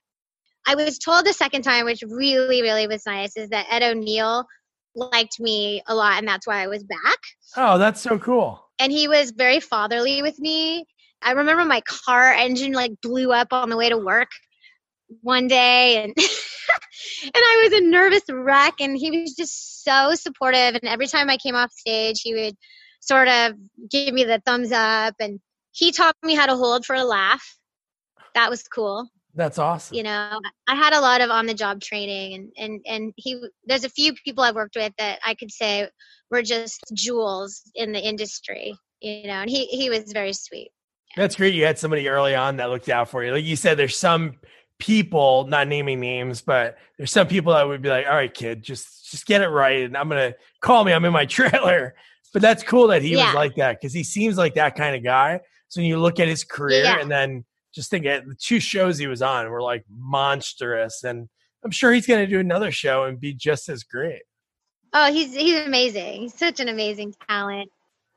I 0.68 0.76
was 0.76 1.00
told 1.00 1.26
the 1.26 1.34
second 1.34 1.64
time, 1.64 1.86
which 1.86 2.04
really, 2.08 2.62
really 2.62 2.88
was 2.88 3.06
nice, 3.06 3.36
is 3.36 3.50
that 3.50 3.68
Ed 3.70 3.84
O'Neill 3.84 4.46
liked 4.96 5.40
me 5.40 5.82
a 5.88 5.96
lot 5.96 6.18
and 6.18 6.28
that's 6.28 6.46
why 6.46 6.62
I 6.62 6.68
was 6.68 6.84
back. 6.84 7.18
Oh, 7.56 7.78
that's 7.78 8.02
so 8.02 8.20
cool. 8.20 8.62
And 8.80 8.92
he 8.92 9.08
was 9.08 9.32
very 9.32 9.60
fatherly 9.60 10.22
with 10.22 10.40
me. 10.40 10.86
I 11.22 11.32
remember 11.32 11.66
my 11.66 11.82
car 11.82 12.34
engine 12.34 12.74
like 12.74 12.94
blew 13.02 13.32
up 13.32 13.54
on 13.54 13.70
the 13.70 13.78
way 13.78 13.90
to 13.90 13.98
work 13.98 14.30
one 15.22 15.48
day 15.48 16.04
and 16.04 16.14
and 16.18 17.34
I 17.36 17.62
was 17.64 17.80
a 17.80 17.84
nervous 17.84 18.24
wreck 18.30 18.76
and 18.80 18.98
he 18.98 19.22
was 19.22 19.36
just 19.36 19.84
so 19.84 20.16
supportive 20.16 20.76
and 20.76 20.86
every 20.86 21.08
time 21.08 21.30
I 21.30 21.38
came 21.38 21.56
off 21.56 21.72
stage 21.72 22.22
he 22.22 22.34
would 22.34 22.56
sort 23.02 23.28
of 23.28 23.54
give 23.90 24.14
me 24.14 24.24
the 24.24 24.42
thumbs 24.46 24.72
up 24.72 25.16
and 25.20 25.40
he 25.72 25.92
taught 25.92 26.16
me 26.24 26.34
how 26.36 26.46
to 26.46 26.56
hold 26.56 26.86
for 26.86 26.96
a 26.96 27.04
laugh 27.04 27.58
that 28.36 28.50
was 28.50 28.64
cool. 28.64 29.10
That's 29.34 29.58
awesome. 29.58 29.96
You 29.96 30.04
know, 30.04 30.40
I 30.68 30.76
had 30.76 30.94
a 30.94 31.00
lot 31.00 31.22
of 31.22 31.30
on 31.30 31.46
the 31.46 31.54
job 31.54 31.82
training 31.82 32.34
and 32.34 32.52
and 32.58 32.82
and 32.86 33.14
he 33.16 33.42
there's 33.66 33.86
a 33.86 33.90
few 33.90 34.14
people 34.14 34.44
I've 34.44 34.56
worked 34.56 34.76
with 34.76 34.94
that 34.98 35.20
I 35.26 35.36
could 35.36 35.52
say 35.52 35.90
were 36.30 36.42
just 36.42 36.82
jewels 36.94 37.62
in 37.76 37.92
the 37.94 38.00
industry, 38.00 38.76
you 39.00 39.28
know, 39.28 39.42
and 39.42 39.50
he 39.50 39.66
he 39.68 39.90
was 39.90 40.12
very 40.12 40.34
sweet. 40.34 40.72
Yeah. 41.16 41.24
That's 41.24 41.36
great 41.36 41.54
you 41.54 41.66
had 41.66 41.80
somebody 41.80 42.08
early 42.10 42.36
on 42.36 42.58
that 42.58 42.70
looked 42.70 42.90
out 42.90 43.10
for 43.10 43.24
you. 43.24 43.32
Like 43.32 43.46
you 43.46 43.56
said 43.56 43.78
there's 43.78 43.98
some 43.98 44.36
people, 44.80 45.46
not 45.48 45.68
naming 45.68 46.00
names, 46.00 46.42
but 46.42 46.78
there's 46.98 47.12
some 47.12 47.28
people 47.28 47.54
that 47.54 47.68
would 47.68 47.82
be 47.82 47.90
like, 47.90 48.08
"All 48.08 48.16
right, 48.16 48.34
kid, 48.34 48.64
just 48.64 49.10
just 49.10 49.26
get 49.26 49.42
it 49.42 49.50
right 49.50 49.84
and 49.84 49.96
I'm 49.96 50.10
going 50.10 50.32
to 50.32 50.38
call 50.62 50.84
me. 50.84 50.92
I'm 50.92 51.06
in 51.06 51.14
my 51.14 51.26
trailer." 51.38 51.96
But 52.34 52.42
that's 52.42 52.64
cool 52.64 52.88
that 52.88 53.02
he 53.02 53.16
yeah. 53.16 53.28
was 53.28 53.36
like 53.36 53.56
that 53.56 53.82
cuz 53.82 53.94
he 53.94 54.04
seems 54.04 54.38
like 54.38 54.56
that 54.56 54.76
kind 54.76 54.96
of 54.96 55.04
guy. 55.04 55.40
So 55.68 55.80
when 55.80 55.88
you 55.88 56.00
look 56.00 56.20
at 56.20 56.28
his 56.28 56.44
career 56.44 56.84
yeah. 56.84 57.00
and 57.00 57.10
then 57.10 57.46
just 57.74 57.90
think 57.90 58.06
it, 58.06 58.28
the 58.28 58.36
two 58.36 58.60
shows 58.60 58.98
he 58.98 59.08
was 59.08 59.22
on 59.22 59.50
were 59.50 59.62
like 59.62 59.86
monstrous 59.90 61.04
and 61.04 61.30
I'm 61.64 61.72
sure 61.72 61.94
he's 61.94 62.08
going 62.08 62.26
to 62.26 62.28
do 62.28 62.40
another 62.40 62.72
show 62.72 63.04
and 63.04 63.20
be 63.20 63.34
just 63.34 63.70
as 63.70 63.84
great. 63.84 64.24
Oh, 64.94 65.12
he's 65.12 65.34
he's 65.34 65.66
amazing. 65.66 66.22
He's 66.22 66.34
such 66.34 66.60
an 66.60 66.68
amazing 66.68 67.14
talent. 67.30 67.70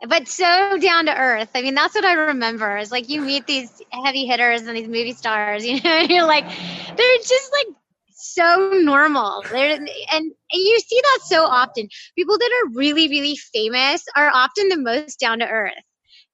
But 0.08 0.28
so 0.28 0.78
down 0.78 1.06
to 1.06 1.16
earth. 1.16 1.50
I 1.54 1.62
mean, 1.62 1.74
that's 1.74 1.94
what 1.94 2.04
I 2.04 2.14
remember. 2.14 2.76
Is 2.78 2.90
like 2.90 3.08
you 3.08 3.20
meet 3.20 3.46
these 3.46 3.80
heavy 3.90 4.26
hitters 4.26 4.62
and 4.62 4.76
these 4.76 4.88
movie 4.88 5.12
stars, 5.12 5.64
you 5.66 5.80
know, 5.80 5.90
and 5.90 6.10
you're 6.10 6.26
like, 6.26 6.46
they're 6.46 7.16
just 7.18 7.52
like 7.52 7.76
so 8.10 8.72
normal. 8.82 9.44
They're, 9.50 9.72
and, 9.72 9.88
and 9.88 10.32
you 10.52 10.80
see 10.80 11.00
that 11.00 11.20
so 11.24 11.44
often. 11.44 11.88
People 12.16 12.38
that 12.38 12.50
are 12.64 12.70
really, 12.70 13.08
really 13.08 13.36
famous 13.36 14.04
are 14.16 14.30
often 14.34 14.68
the 14.68 14.78
most 14.78 15.20
down 15.20 15.38
to 15.38 15.48
earth, 15.48 15.72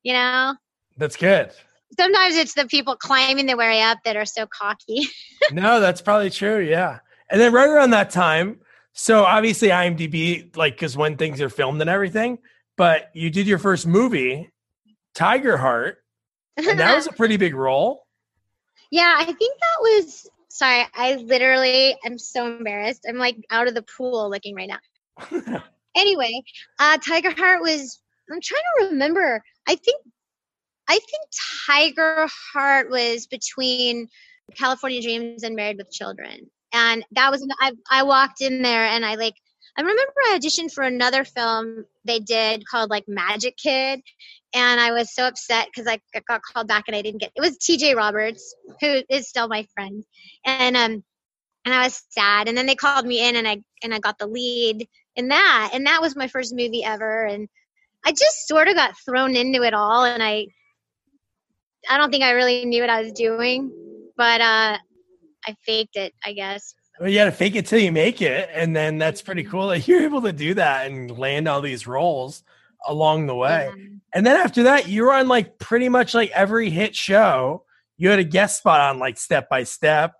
you 0.03 0.15
know? 0.15 0.55
That's 0.97 1.17
good. 1.17 1.51
Sometimes 1.97 2.37
it's 2.37 2.55
the 2.55 2.67
people 2.67 2.97
climbing 2.97 3.47
the 3.47 3.57
way 3.57 3.83
up 3.83 3.99
that 4.05 4.17
are 4.17 4.27
so 4.27 4.47
cocky. 4.47 5.09
no, 5.53 5.81
that's 5.81 6.01
probably 6.01 6.31
true. 6.31 6.61
Yeah. 6.61 7.01
And 7.31 7.41
then 7.41 7.53
right 7.53 7.69
around 7.69 7.91
that 7.91 8.11
time, 8.11 8.61
so 8.93 9.25
obviously 9.25 9.69
IMDb, 9.69 10.57
like, 10.57 10.75
because 10.75 10.97
when 10.97 11.17
things 11.17 11.41
are 11.41 11.49
filmed 11.49 11.81
and 11.81 11.91
everything, 11.91 12.39
but 12.77 13.11
you 13.15 13.31
did 13.31 13.47
your 13.47 13.59
first 13.59 13.87
movie, 13.87 14.51
Tigerheart, 15.15 15.95
and 16.57 16.79
that 16.79 16.95
was 16.95 17.07
a 17.07 17.13
pretty 17.13 17.37
big 17.37 17.55
role. 17.55 18.07
Yeah, 18.91 19.15
I 19.17 19.25
think 19.25 19.39
that 19.39 19.81
was 19.81 20.29
sorry. 20.49 20.85
I 20.95 21.15
literally 21.17 21.97
am 22.05 22.19
so 22.19 22.47
embarrassed. 22.47 23.07
I'm 23.09 23.17
like 23.17 23.37
out 23.51 23.69
of 23.69 23.75
the 23.75 23.83
pool 23.83 24.29
looking 24.31 24.55
right 24.55 24.69
now. 24.69 25.63
anyway, 25.97 26.43
uh, 26.79 26.99
Tigerheart 26.99 27.61
was. 27.61 28.01
I'm 28.31 28.41
trying 28.41 28.63
to 28.79 28.87
remember. 28.91 29.43
I 29.67 29.75
think 29.75 30.03
I 30.91 30.95
think 30.95 31.23
Tiger 31.69 32.27
Heart 32.53 32.91
was 32.91 33.29
between 33.29 34.09
California 34.57 35.01
Dreams 35.01 35.45
and 35.45 35.55
Married 35.55 35.77
with 35.77 35.93
Children. 35.93 36.51
And 36.73 37.05
that 37.13 37.31
was 37.31 37.47
I, 37.61 37.73
I 37.89 38.03
walked 38.03 38.41
in 38.41 38.63
there 38.63 38.85
and 38.85 39.05
i 39.05 39.15
like 39.15 39.35
i 39.77 39.83
remember 39.83 40.03
i 40.03 40.39
auditioned 40.39 40.73
for 40.73 40.83
another 40.83 41.25
film 41.25 41.85
they 42.05 42.19
did 42.19 42.67
called 42.67 42.91
like 42.91 43.05
magic 43.07 43.57
kid. 43.57 44.01
And 44.53 44.81
i 44.81 44.91
was 44.91 45.15
so 45.15 45.29
upset 45.29 45.69
because 45.73 45.87
I, 45.87 46.01
got 46.27 46.43
called 46.43 46.67
back 46.67 46.85
and 46.89 46.97
i 46.97 47.03
didn't 47.03 47.21
get 47.21 47.33
it 47.37 47.41
was 47.41 47.59
tj 47.59 47.95
roberts 47.95 48.55
who 48.81 49.03
is 49.09 49.29
still 49.29 49.47
my 49.47 49.67
friend. 49.75 50.05
And 50.45 50.77
um 50.77 51.05
and 51.65 51.75
i 51.75 51.85
was 51.85 52.03
sad. 52.11 52.49
And 52.49 52.59
then 52.59 52.67
they 52.67 52.75
called 52.75 53.07
me 53.07 53.29
in 53.29 53.37
and 53.37 53.47
i 53.47 53.63
and 53.85 53.95
i 53.95 54.01
got 54.01 54.19
the 54.19 54.27
lead 54.27 54.89
in 55.15 55.29
that. 55.29 55.71
And 55.73 55.87
that 55.87 56.03
was 56.03 56.17
my 56.17 56.27
first 56.27 56.53
movie 56.53 56.83
ever. 56.83 57.27
And 57.27 57.49
i 58.05 58.11
just 58.11 58.49
sort 58.49 58.67
of 58.67 58.75
got 58.75 58.99
thrown 59.05 59.37
into 59.37 59.63
it 59.63 59.75
all. 59.75 60.05
And 60.05 60.21
i 60.21 60.49
i 61.91 61.99
don't 61.99 62.11
think 62.11 62.25
i 62.25 62.31
really 62.31 62.65
knew 62.65 62.81
what 62.81 62.91
i 62.91 63.03
was 63.03 63.13
doing 63.13 63.71
but 64.17 64.41
uh 64.41 64.79
I 65.47 65.57
faked 65.65 65.97
it, 65.97 66.15
I 66.25 66.33
guess. 66.33 66.75
Well, 66.99 67.09
you 67.09 67.19
got 67.19 67.27
to 67.27 67.33
fake 67.33 67.57
it 67.57 67.67
till 67.67 67.79
you 67.79 67.93
make 67.93 68.21
it, 68.21 68.51
and 68.53 68.77
then 68.77 68.99
that's 68.99 69.23
pretty 69.23 69.45
cool 69.45 69.69
that 69.69 69.89
you're 69.89 70.03
able 70.03 70.23
to 70.23 70.33
do 70.33 70.55
that 70.55 70.91
and 70.91 71.19
land 71.19 71.49
all 71.49 71.61
these 71.61 71.87
roles 71.87 72.43
along 72.87 73.27
the 73.27 73.35
way. 73.35 73.71
Yeah. 73.77 73.85
And 74.15 74.27
then 74.27 74.37
after 74.37 74.65
that, 74.65 74.89
you 74.89 75.05
were 75.05 75.13
on 75.13 75.29
like 75.29 75.59
pretty 75.59 75.89
much 75.89 76.15
like 76.15 76.31
every 76.31 76.71
hit 76.71 76.95
show. 76.95 77.65
You 77.97 78.11
had 78.11 78.19
a 78.19 78.25
guest 78.25 78.59
spot 78.59 78.81
on 78.81 78.99
like 78.99 79.19
Step 79.19 79.49
by 79.49 79.65
Step, 79.65 80.13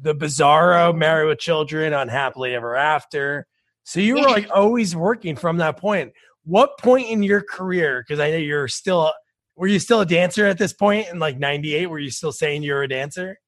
The 0.00 0.14
Bizarro, 0.14 0.96
Married 0.96 1.28
with 1.28 1.38
Children, 1.38 1.92
Unhappily 1.92 2.54
Ever 2.54 2.76
After. 2.76 3.46
So 3.82 4.00
you 4.00 4.14
were 4.14 4.22
like 4.22 4.48
always 4.54 4.96
working 4.96 5.36
from 5.36 5.58
that 5.58 5.76
point. 5.76 6.12
What 6.44 6.78
point 6.78 7.08
in 7.08 7.22
your 7.22 7.42
career? 7.42 8.02
Because 8.06 8.20
I 8.20 8.30
know 8.30 8.36
you're 8.36 8.68
still. 8.68 9.12
Were 9.56 9.68
you 9.68 9.78
still 9.78 10.00
a 10.00 10.06
dancer 10.06 10.46
at 10.46 10.58
this 10.58 10.72
point 10.72 11.08
in 11.08 11.18
like 11.18 11.38
'98? 11.38 11.86
Were 11.86 11.98
you 11.98 12.10
still 12.10 12.32
saying 12.32 12.62
you 12.62 12.72
were 12.72 12.82
a 12.82 12.88
dancer? 12.88 13.38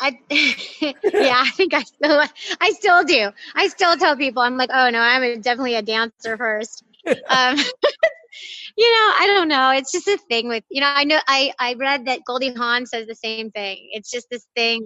I 0.00 0.18
yeah, 0.30 1.42
I 1.44 1.50
think 1.54 1.74
I 1.74 1.82
still 1.82 2.22
I 2.60 2.70
still 2.70 3.04
do. 3.04 3.30
I 3.54 3.68
still 3.68 3.96
tell 3.96 4.16
people 4.16 4.42
I'm 4.42 4.56
like, 4.56 4.70
oh 4.72 4.90
no, 4.90 5.00
I'm 5.00 5.22
a, 5.22 5.36
definitely 5.36 5.76
a 5.76 5.82
dancer 5.82 6.36
first. 6.36 6.84
um, 7.06 7.56
you 8.76 8.92
know, 8.92 9.12
I 9.18 9.32
don't 9.34 9.48
know. 9.48 9.70
It's 9.70 9.92
just 9.92 10.08
a 10.08 10.18
thing 10.28 10.48
with 10.48 10.64
you 10.70 10.80
know. 10.80 10.92
I 10.94 11.04
know 11.04 11.18
I 11.26 11.52
I 11.58 11.74
read 11.74 12.06
that 12.06 12.20
Goldie 12.26 12.52
Hawn 12.52 12.86
says 12.86 13.06
the 13.06 13.14
same 13.14 13.50
thing. 13.50 13.88
It's 13.92 14.10
just 14.10 14.28
this 14.30 14.46
thing. 14.56 14.84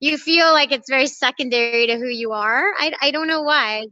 you 0.00 0.16
feel 0.18 0.52
like 0.52 0.70
it's 0.70 0.88
very 0.88 1.08
secondary 1.08 1.88
to 1.88 1.96
who 1.96 2.08
you 2.08 2.32
are. 2.32 2.72
I 2.78 2.92
I 3.02 3.10
don't 3.10 3.26
know 3.26 3.42
why. 3.42 3.86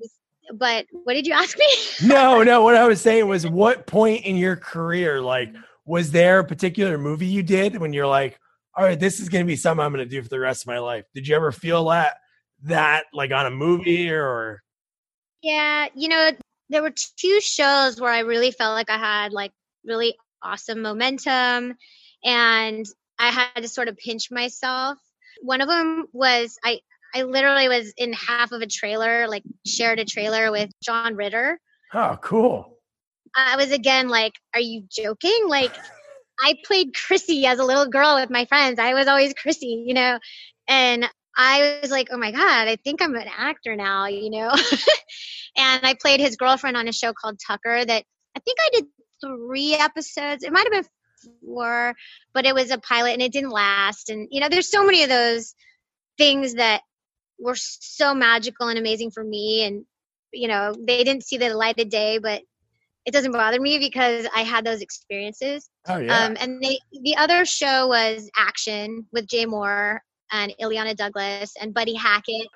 But 0.55 0.87
what 0.93 1.14
did 1.14 1.26
you 1.26 1.33
ask 1.33 1.59
me? 1.59 1.66
no, 2.07 2.45
no. 2.45 2.62
What 2.62 2.76
I 2.76 2.87
was 2.87 3.00
saying 3.00 3.26
was, 3.26 3.45
what 3.49 3.87
point 3.87 4.25
in 4.25 4.37
your 4.37 4.55
career, 4.55 5.21
like, 5.21 5.52
was 5.87 6.11
there 6.11 6.40
a 6.40 6.45
particular 6.45 6.99
movie 6.99 7.26
you 7.26 7.43
did 7.43 7.78
when 7.78 7.93
you're 7.93 8.07
like, 8.07 8.38
all 8.76 8.85
right, 8.85 8.99
this 8.99 9.21
is 9.21 9.28
going 9.28 9.45
to 9.45 9.47
be 9.47 9.57
something 9.57 9.85
I'm 9.85 9.93
going 9.93 10.05
to 10.05 10.11
do 10.11 10.23
for 10.23 10.28
the 10.28 10.40
rest 10.40 10.64
of 10.64 10.66
my 10.66 10.78
life. 10.78 11.05
Did 11.14 11.26
you 11.26 11.37
ever 11.37 11.52
feel 11.52 11.88
that 11.88 12.19
that 12.64 13.05
like 13.12 13.33
on 13.33 13.47
a 13.47 13.50
movie 13.50 14.11
or? 14.11 14.62
Yeah, 15.43 15.87
you 15.95 16.09
know, 16.09 16.31
there 16.69 16.83
were 16.83 16.93
two 17.16 17.40
shows 17.40 18.00
where 18.00 18.11
I 18.11 18.21
really 18.21 18.50
felt 18.50 18.75
like 18.75 18.90
I 18.90 18.99
had 18.99 19.33
like 19.33 19.52
really 19.85 20.16
awesome 20.43 20.83
momentum 20.83 21.76
and 22.25 22.85
I 23.19 23.31
had 23.31 23.62
to 23.62 23.69
sort 23.69 23.88
of 23.88 23.97
pinch 23.97 24.31
myself. 24.31 24.99
One 25.40 25.61
of 25.61 25.69
them 25.69 26.07
was 26.12 26.59
I 26.64 26.81
I 27.14 27.23
literally 27.23 27.69
was 27.69 27.95
in 27.97 28.12
half 28.12 28.52
of 28.52 28.61
a 28.61 28.66
trailer, 28.66 29.28
like 29.28 29.45
shared 29.64 30.00
a 30.00 30.05
trailer 30.05 30.50
with 30.50 30.71
John 30.83 31.14
Ritter. 31.14 31.59
Oh, 31.95 32.19
cool. 32.21 32.75
I 33.37 33.57
was 33.57 33.71
again 33.71 34.09
like, 34.09 34.33
are 34.55 34.61
you 34.61 34.85
joking? 34.90 35.45
Like 35.47 35.73
I 36.40 36.57
played 36.64 36.95
Chrissy 36.95 37.47
as 37.47 37.59
a 37.59 37.64
little 37.64 37.87
girl 37.87 38.16
with 38.16 38.31
my 38.31 38.47
friends. 38.47 38.78
I 38.78 38.95
was 38.95 39.07
always 39.07 39.35
Chrissy, 39.35 39.85
you 39.87 39.95
know, 39.95 40.19
and 40.66 41.09
I 41.37 41.81
was 41.83 41.90
like, 41.90 42.09
oh 42.11 42.16
my 42.16 42.33
God, 42.33 42.69
I 42.69 42.76
think 42.76 43.02
I'm 43.02 43.14
an 43.14 43.28
actor 43.37 43.76
now, 43.76 44.07
you 44.07 44.31
know. 44.31 44.49
and 45.57 45.85
I 45.85 45.95
played 46.00 46.21
his 46.21 46.37
girlfriend 46.37 46.76
on 46.76 46.88
a 46.88 46.93
show 46.93 47.12
called 47.12 47.38
Tucker 47.47 47.85
that 47.85 48.05
I 48.37 48.40
think 48.40 48.57
I 48.59 48.69
did 48.73 48.87
three 49.23 49.75
episodes. 49.75 50.43
It 50.43 50.52
might 50.52 50.64
have 50.64 50.73
been 50.73 50.87
four, 51.45 51.95
but 52.33 52.47
it 52.47 52.55
was 52.55 52.71
a 52.71 52.78
pilot 52.78 53.12
and 53.12 53.23
it 53.23 53.33
didn't 53.33 53.50
last. 53.50 54.09
And, 54.09 54.28
you 54.31 54.40
know, 54.40 54.49
there's 54.49 54.71
so 54.71 54.85
many 54.85 55.02
of 55.02 55.11
those 55.11 55.55
things 56.16 56.55
that 56.55 56.81
were 57.38 57.57
so 57.57 58.14
magical 58.14 58.69
and 58.69 58.78
amazing 58.78 59.11
for 59.11 59.23
me. 59.23 59.64
And, 59.64 59.85
you 60.33 60.49
know, 60.49 60.75
they 60.78 61.05
didn't 61.05 61.25
see 61.25 61.37
the 61.37 61.55
light 61.55 61.78
of 61.78 61.90
day, 61.90 62.19
but 62.19 62.43
it 63.06 63.12
doesn't 63.12 63.32
bother 63.32 63.60
me 63.60 63.78
because 63.78 64.26
I 64.34 64.40
had 64.40 64.66
those 64.66 64.82
experiences. 64.82 65.70
Oh 65.88 65.98
yeah. 65.98 66.25
Um, 66.25 66.36
and 66.40 66.60
they 66.60 66.80
the 66.90 67.16
other 67.16 67.44
show 67.44 67.86
was 67.86 68.28
Action 68.36 69.06
with 69.12 69.28
Jay 69.28 69.46
Mohr 69.46 70.00
and 70.32 70.52
Illeana 70.60 70.96
Douglas 70.96 71.54
and 71.60 71.72
Buddy 71.72 71.94
Hackett. 71.94 72.48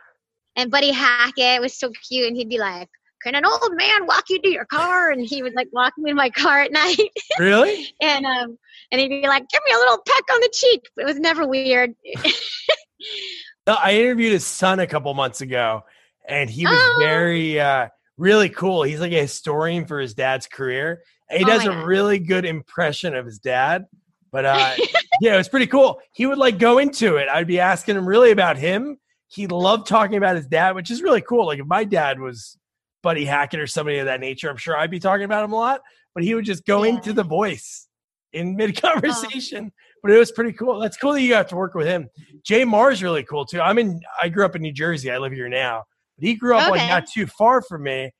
And 0.57 0.71
Buddy 0.71 0.91
Hackett 0.91 1.61
was 1.61 1.79
so 1.79 1.93
cute, 2.09 2.27
and 2.27 2.37
he'd 2.37 2.49
be 2.49 2.59
like, 2.59 2.89
"Can 3.23 3.37
an 3.37 3.47
old 3.47 3.71
man 3.77 4.07
walk 4.07 4.25
you 4.29 4.43
to 4.43 4.51
your 4.51 4.65
car?" 4.65 5.11
And 5.11 5.25
he 5.25 5.41
would 5.41 5.55
like 5.55 5.69
walk 5.73 5.93
me 5.97 6.11
in 6.11 6.17
my 6.17 6.31
car 6.31 6.61
at 6.61 6.73
night. 6.73 6.99
Really? 7.39 7.95
and 8.03 8.27
um, 8.27 8.59
and 8.91 9.01
he'd 9.01 9.09
be 9.09 9.29
like, 9.29 9.49
"Give 9.49 9.63
me 9.65 9.73
a 9.73 9.79
little 9.79 10.03
peck 10.05 10.25
on 10.35 10.41
the 10.41 10.51
cheek." 10.53 10.83
It 10.97 11.05
was 11.07 11.21
never 11.21 11.47
weird. 11.47 11.95
I 13.69 13.95
interviewed 13.95 14.33
his 14.33 14.45
son 14.45 14.81
a 14.81 14.87
couple 14.89 15.15
months 15.15 15.41
ago, 15.41 15.85
and 16.29 16.51
he 16.51 16.67
was 16.67 16.75
oh. 16.77 16.97
very. 16.99 17.61
uh 17.61 17.89
really 18.21 18.51
cool. 18.51 18.83
He's 18.83 19.01
like 19.01 19.13
a 19.13 19.21
historian 19.21 19.87
for 19.87 19.99
his 19.99 20.15
dad's 20.15 20.47
career. 20.47 21.03
He 21.31 21.43
oh 21.45 21.47
does 21.47 21.63
a 21.65 21.69
God. 21.69 21.87
really 21.87 22.19
good 22.19 22.45
impression 22.45 23.15
of 23.15 23.25
his 23.25 23.39
dad. 23.39 23.87
But 24.31 24.45
uh, 24.45 24.77
yeah, 25.21 25.35
it 25.35 25.39
was 25.39 25.49
pretty 25.49 25.67
cool. 25.67 26.01
He 26.13 26.27
would 26.27 26.39
like 26.39 26.59
go 26.59 26.79
into 26.79 27.17
it. 27.17 27.29
I'd 27.29 27.47
be 27.47 27.59
asking 27.59 27.97
him 27.97 28.07
really 28.07 28.31
about 28.31 28.59
him. 28.59 28.99
He 29.29 29.47
loved 29.47 29.87
talking 29.87 30.17
about 30.17 30.37
his 30.37 30.47
dad, 30.47 30.75
which 30.75 30.91
is 30.91 31.03
really 31.03 31.23
cool. 31.23 31.47
Like 31.47 31.61
if 31.61 31.67
my 31.67 31.85
dad 31.85 32.21
was 32.21 32.59
Buddy 33.03 33.25
Hackett 33.25 33.61
or 33.61 33.67
somebody 33.67 33.99
of 33.99 34.07
that 34.07 34.21
nature, 34.21 34.51
I'm 34.51 34.57
sure 34.57 34.77
I'd 34.77 34.91
be 34.91 35.01
talking 35.01 35.25
about 35.25 35.45
him 35.45 35.53
a 35.53 35.57
lot. 35.57 35.81
But 36.15 36.25
he 36.25 36.35
would 36.35 36.45
just 36.45 36.67
go 36.67 36.83
yeah. 36.83 36.91
into 36.91 37.13
the 37.13 37.25
voice 37.25 37.89
in 38.33 38.55
mid 38.55 38.81
conversation. 38.83 39.73
Oh. 39.73 39.77
But 40.03 40.13
it 40.13 40.19
was 40.19 40.33
pretty 40.33 40.53
cool. 40.53 40.79
That's 40.81 40.97
cool 40.97 41.13
that 41.13 41.23
you 41.23 41.29
got 41.29 41.49
to 41.51 41.57
work 41.57 41.75
with 41.75 41.87
him. 41.87 42.09
Jay 42.43 42.63
is 42.63 43.03
really 43.03 43.23
cool 43.23 43.45
too. 43.45 43.61
I'm 43.61 43.79
in. 43.79 44.01
I 44.21 44.29
grew 44.29 44.45
up 44.45 44.57
in 44.57 44.63
New 44.63 44.73
Jersey. 44.73 45.11
I 45.11 45.19
live 45.19 45.33
here 45.33 45.49
now. 45.49 45.85
But 46.21 46.29
he 46.29 46.35
grew 46.35 46.57
up 46.57 46.71
okay. 46.71 46.81
like 46.81 46.89
not 46.89 47.07
too 47.07 47.27
far 47.27 47.63
from 47.63 47.85
me. 47.85 48.13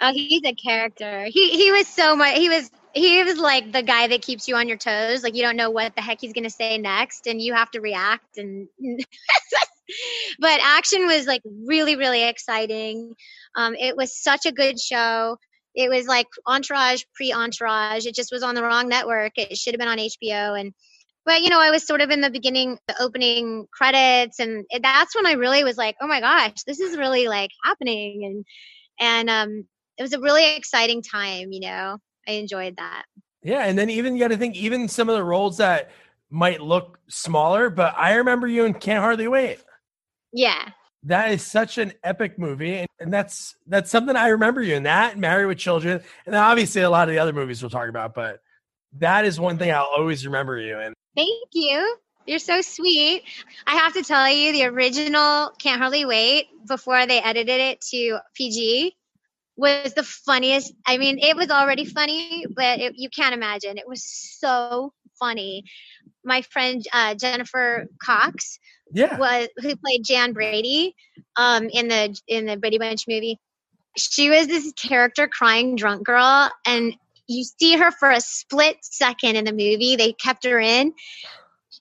Oh, 0.00 0.12
he's 0.12 0.42
a 0.44 0.54
character. 0.54 1.26
He 1.26 1.50
he 1.50 1.70
was 1.70 1.86
so 1.86 2.16
much. 2.16 2.36
He 2.36 2.48
was 2.48 2.70
he 2.92 3.22
was 3.22 3.38
like 3.38 3.70
the 3.72 3.82
guy 3.82 4.08
that 4.08 4.22
keeps 4.22 4.48
you 4.48 4.56
on 4.56 4.68
your 4.68 4.76
toes. 4.76 5.22
Like 5.22 5.36
you 5.36 5.42
don't 5.42 5.56
know 5.56 5.70
what 5.70 5.94
the 5.94 6.02
heck 6.02 6.20
he's 6.20 6.32
gonna 6.32 6.50
say 6.50 6.76
next, 6.78 7.26
and 7.26 7.40
you 7.40 7.54
have 7.54 7.70
to 7.70 7.80
react. 7.80 8.36
And 8.36 8.68
but 10.38 10.60
action 10.60 11.06
was 11.06 11.26
like 11.26 11.42
really 11.44 11.94
really 11.94 12.24
exciting. 12.24 13.14
Um, 13.54 13.76
it 13.78 13.96
was 13.96 14.20
such 14.20 14.44
a 14.46 14.52
good 14.52 14.80
show. 14.80 15.38
It 15.74 15.88
was 15.88 16.06
like 16.06 16.26
Entourage 16.46 17.04
pre 17.14 17.32
Entourage. 17.32 18.04
It 18.04 18.14
just 18.16 18.32
was 18.32 18.42
on 18.42 18.56
the 18.56 18.62
wrong 18.62 18.88
network. 18.88 19.32
It 19.36 19.56
should 19.56 19.74
have 19.74 19.78
been 19.78 19.88
on 19.88 19.98
HBO 19.98 20.58
and 20.58 20.74
but 21.24 21.42
you 21.42 21.50
know 21.50 21.60
i 21.60 21.70
was 21.70 21.86
sort 21.86 22.00
of 22.00 22.10
in 22.10 22.20
the 22.20 22.30
beginning 22.30 22.78
the 22.88 23.00
opening 23.00 23.66
credits 23.72 24.38
and 24.38 24.64
that's 24.82 25.14
when 25.14 25.26
i 25.26 25.32
really 25.32 25.64
was 25.64 25.76
like 25.76 25.96
oh 26.00 26.06
my 26.06 26.20
gosh 26.20 26.62
this 26.66 26.80
is 26.80 26.96
really 26.96 27.28
like 27.28 27.50
happening 27.64 28.24
and 28.24 28.44
and 29.00 29.30
um 29.30 29.64
it 29.98 30.02
was 30.02 30.12
a 30.12 30.20
really 30.20 30.56
exciting 30.56 31.02
time 31.02 31.52
you 31.52 31.60
know 31.60 31.98
i 32.28 32.32
enjoyed 32.32 32.76
that 32.76 33.04
yeah 33.42 33.64
and 33.64 33.78
then 33.78 33.90
even 33.90 34.14
you 34.14 34.20
got 34.20 34.28
to 34.28 34.36
think 34.36 34.56
even 34.56 34.88
some 34.88 35.08
of 35.08 35.16
the 35.16 35.24
roles 35.24 35.58
that 35.58 35.90
might 36.30 36.60
look 36.60 36.98
smaller 37.08 37.70
but 37.70 37.94
i 37.96 38.14
remember 38.14 38.46
you 38.46 38.64
and 38.64 38.80
can't 38.80 39.00
hardly 39.00 39.28
wait 39.28 39.58
yeah 40.32 40.70
That 41.04 41.32
is 41.32 41.42
such 41.44 41.78
an 41.78 41.92
epic 42.04 42.38
movie, 42.38 42.76
and, 42.78 42.88
and 43.00 43.12
that's 43.12 43.56
that's 43.66 43.90
something 43.90 44.14
I 44.14 44.28
remember 44.28 44.62
you 44.62 44.76
in 44.76 44.84
that. 44.84 45.18
Married 45.18 45.46
with 45.46 45.58
Children, 45.58 46.00
and 46.26 46.36
obviously 46.36 46.82
a 46.82 46.90
lot 46.90 47.08
of 47.08 47.12
the 47.12 47.18
other 47.18 47.32
movies 47.32 47.60
we'll 47.60 47.70
talk 47.70 47.88
about. 47.88 48.14
But 48.14 48.38
that 48.98 49.24
is 49.24 49.40
one 49.40 49.58
thing 49.58 49.72
I'll 49.72 49.90
always 49.96 50.24
remember 50.24 50.58
you 50.58 50.78
in. 50.78 50.94
Thank 51.16 51.48
you. 51.52 51.96
You're 52.26 52.38
so 52.38 52.60
sweet. 52.60 53.24
I 53.66 53.76
have 53.76 53.94
to 53.94 54.02
tell 54.02 54.28
you, 54.28 54.52
the 54.52 54.64
original 54.66 55.50
Can't 55.58 55.80
Hardly 55.80 56.04
Wait 56.04 56.46
before 56.66 57.06
they 57.06 57.18
edited 57.20 57.60
it 57.60 57.80
to 57.90 58.18
PG 58.34 58.94
was 59.56 59.94
the 59.94 60.02
funniest. 60.02 60.72
I 60.86 60.98
mean, 60.98 61.18
it 61.18 61.36
was 61.36 61.50
already 61.50 61.84
funny, 61.84 62.46
but 62.54 62.80
it, 62.80 62.94
you 62.96 63.10
can't 63.10 63.34
imagine. 63.34 63.76
It 63.76 63.88
was 63.88 64.04
so 64.04 64.92
funny. 65.18 65.64
My 66.24 66.42
friend 66.42 66.82
uh, 66.92 67.14
Jennifer 67.14 67.86
Cox, 68.02 68.58
yeah, 68.92 69.18
was 69.18 69.48
who 69.58 69.74
played 69.76 70.04
Jan 70.04 70.32
Brady 70.32 70.94
um, 71.36 71.68
in 71.70 71.88
the 71.88 72.16
in 72.28 72.46
the 72.46 72.56
Brady 72.56 72.78
Bunch 72.78 73.06
movie. 73.08 73.38
She 73.96 74.30
was 74.30 74.46
this 74.46 74.72
character 74.72 75.28
crying 75.28 75.76
drunk 75.76 76.06
girl, 76.06 76.50
and 76.64 76.94
you 77.32 77.44
see 77.44 77.76
her 77.76 77.90
for 77.90 78.10
a 78.10 78.20
split 78.20 78.76
second 78.82 79.36
in 79.36 79.44
the 79.44 79.52
movie. 79.52 79.96
They 79.96 80.12
kept 80.12 80.44
her 80.44 80.58
in. 80.58 80.92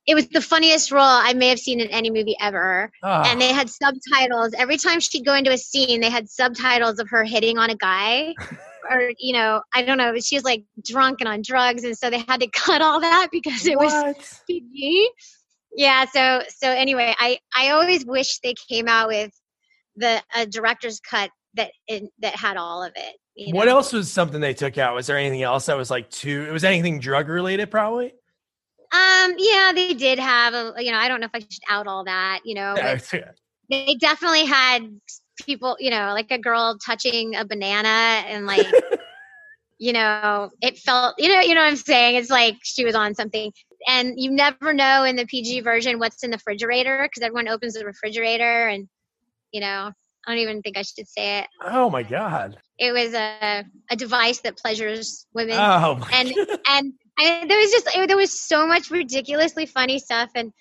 It 0.08 0.15
was 0.15 0.27
the 0.29 0.41
funniest 0.41 0.91
role 0.91 1.03
I 1.03 1.34
may 1.34 1.50
have 1.50 1.60
seen 1.60 1.79
in 1.79 1.88
any 1.89 2.10
movie 2.10 2.36
ever. 2.39 2.91
Oh. 3.03 3.24
And 3.25 3.39
they 3.39 3.53
had 3.53 3.70
subtitles. 3.70 4.53
Every 4.58 4.77
time 4.77 5.00
she'd 5.00 5.25
go 5.25 5.36
into 5.36 5.51
a 5.51 5.58
scene, 5.58 6.01
they 6.01 6.10
had 6.10 6.29
subtitles 6.29 7.00
of 7.00 7.10
her 7.10 7.24
hitting 7.24 7.58
on 7.58 7.70
a 7.70 7.75
guy. 7.75 8.34
or, 8.89 9.12
you 9.20 9.34
know, 9.34 9.62
I 9.74 9.84
don't 9.84 9.98
know, 9.98 10.17
she 10.20 10.36
was 10.36 10.43
like 10.43 10.63
drunk 10.84 11.22
and 11.22 11.27
on 11.27 11.41
drugs. 11.43 11.84
And 11.84 11.98
so 11.98 12.10
they 12.10 12.24
had 12.27 12.41
to 12.41 12.48
cut 12.53 12.81
all 12.81 13.00
that 13.00 13.29
because 13.31 13.65
it 13.67 13.77
what? 13.77 14.17
was 14.17 14.41
PG. 14.48 15.10
Yeah. 15.75 16.05
So, 16.05 16.41
so 16.50 16.70
anyway, 16.70 17.13
I, 17.17 17.39
I 17.55 17.70
always 17.70 18.05
wish 18.05 18.39
they 18.39 18.55
came 18.67 18.88
out 18.88 19.08
with 19.08 19.31
the 19.96 20.22
a 20.36 20.46
director's 20.46 21.00
cut 21.00 21.29
that, 21.55 21.72
it, 21.88 22.12
that 22.20 22.36
had 22.36 22.58
all 22.58 22.84
of 22.84 22.93
it. 22.96 23.15
You 23.36 23.53
know? 23.53 23.58
What 23.58 23.67
else 23.67 23.93
was 23.93 24.12
something 24.12 24.41
they 24.41 24.53
took 24.53 24.77
out? 24.77 24.93
Was 24.93 25.08
there 25.08 25.17
anything 25.17 25.41
else 25.41 25.67
that 25.67 25.77
was 25.77 25.89
like 25.89 26.10
too? 26.10 26.46
It 26.48 26.51
was 26.51 26.63
anything 26.63 27.00
drug 27.00 27.29
related, 27.29 27.72
probably. 27.72 28.13
Um. 28.93 29.34
Yeah, 29.38 29.72
they 29.74 29.93
did 29.93 30.20
have 30.20 30.53
a. 30.53 30.74
You 30.79 30.91
know, 30.91 30.98
I 30.98 31.08
don't 31.08 31.22
know 31.22 31.27
if 31.27 31.31
I 31.34 31.39
should 31.39 31.63
out 31.70 31.88
all 31.88 32.03
that. 32.03 32.41
You 32.43 32.55
know, 32.55 32.75
they 33.70 33.96
definitely 33.96 34.46
had 34.46 35.00
people. 35.46 35.77
You 35.79 35.91
know, 35.91 36.12
like 36.13 36.29
a 36.29 36.38
girl 36.38 36.77
touching 36.77 37.36
a 37.36 37.46
banana 37.46 37.88
and 38.27 38.46
like. 38.46 38.67
you 39.79 39.93
know, 39.93 40.51
it 40.62 40.77
felt. 40.77 41.15
You 41.17 41.29
know, 41.29 41.39
you 41.39 41.55
know 41.55 41.62
what 41.62 41.70
I'm 41.70 41.77
saying. 41.77 42.17
It's 42.17 42.29
like 42.29 42.58
she 42.63 42.84
was 42.84 42.96
on 42.96 43.15
something, 43.15 43.53
and 43.88 44.13
you 44.17 44.29
never 44.29 44.74
know 44.74 45.05
in 45.05 45.15
the 45.15 45.25
PG 45.25 45.62
version 45.62 46.00
what's 46.00 46.24
in 46.24 46.31
the 46.31 46.38
refrigerator 46.38 47.08
because 47.10 47.24
everyone 47.25 47.48
opens 47.48 47.75
the 47.75 47.86
refrigerator 47.86 48.67
and. 48.67 48.89
You 49.53 49.60
know, 49.60 49.91
I 50.25 50.31
don't 50.31 50.39
even 50.39 50.61
think 50.61 50.77
I 50.77 50.83
should 50.83 51.07
say 51.07 51.39
it. 51.39 51.47
Oh 51.63 51.89
my 51.89 52.03
god! 52.03 52.57
It 52.77 52.91
was 52.91 53.13
a 53.13 53.65
a 53.89 53.95
device 53.95 54.39
that 54.41 54.57
pleasures 54.57 55.25
women. 55.33 55.57
Oh, 55.57 55.99
and, 56.13 56.29
and 56.69 56.93
and 57.19 57.49
there 57.49 57.57
was 57.57 57.71
just 57.71 57.89
there 57.93 58.17
was 58.17 58.39
so 58.39 58.67
much 58.67 58.91
ridiculously 58.91 59.65
funny 59.65 59.99
stuff, 59.99 60.29
and 60.35 60.51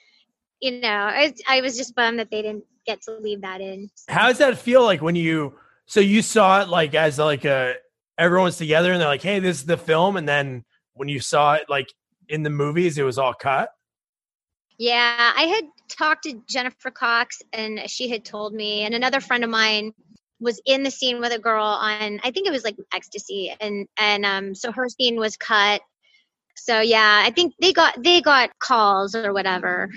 you 0.61 0.81
know, 0.81 0.89
I, 0.89 1.33
I 1.49 1.61
was 1.61 1.77
just 1.77 1.95
bummed 1.95 2.19
that 2.19 2.31
they 2.31 2.43
didn't 2.43 2.65
get 2.87 3.03
to 3.03 3.13
leave 3.13 3.43
that 3.43 3.61
in. 3.61 3.91
How 4.09 4.29
does 4.29 4.39
that 4.39 4.59
feel 4.59 4.83
like 4.83 5.03
when 5.03 5.17
you? 5.17 5.55
So 5.87 6.01
you 6.01 6.23
saw 6.23 6.63
it 6.63 6.69
like 6.69 6.95
as 6.95 7.19
like 7.19 7.45
a 7.45 7.75
everyone's 8.17 8.57
together 8.57 8.93
and 8.93 9.01
they're 9.01 9.09
like, 9.09 9.23
"Hey, 9.23 9.41
this 9.41 9.59
is 9.59 9.67
the 9.67 9.77
film," 9.77 10.17
and 10.17 10.29
then 10.29 10.65
when 10.95 11.09
you 11.09 11.21
saw 11.21 11.55
it 11.55 11.65
like 11.69 11.93
in 12.29 12.43
the 12.43 12.51
movies, 12.51 12.97
it 12.97 13.03
was 13.03 13.19
all 13.19 13.35
cut. 13.35 13.71
Yeah, 14.79 15.33
I 15.37 15.43
had 15.43 15.65
talked 15.97 16.25
to 16.25 16.43
Jennifer 16.49 16.91
Cox 16.91 17.43
and 17.53 17.89
she 17.89 18.09
had 18.09 18.25
told 18.25 18.55
me, 18.55 18.83
and 18.83 18.95
another 18.95 19.21
friend 19.21 19.45
of 19.45 19.51
mine 19.51 19.93
was 20.41 20.61
in 20.65 20.83
the 20.83 20.91
scene 20.91 21.21
with 21.21 21.33
a 21.33 21.39
girl 21.39 21.65
on 21.65 22.21
I 22.25 22.31
think 22.31 22.47
it 22.47 22.53
was 22.53 22.65
like 22.65 22.77
ecstasy 22.93 23.55
and 23.61 23.87
and 23.99 24.25
um 24.25 24.55
so 24.55 24.73
her 24.73 24.89
scene 24.89 25.17
was 25.17 25.37
cut. 25.37 25.83
So 26.57 26.81
yeah, 26.81 27.23
I 27.25 27.31
think 27.31 27.55
they 27.61 27.73
got 27.73 28.03
they 28.03 28.21
got 28.21 28.59
calls 28.59 29.15
or 29.15 29.33
whatever. 29.33 29.91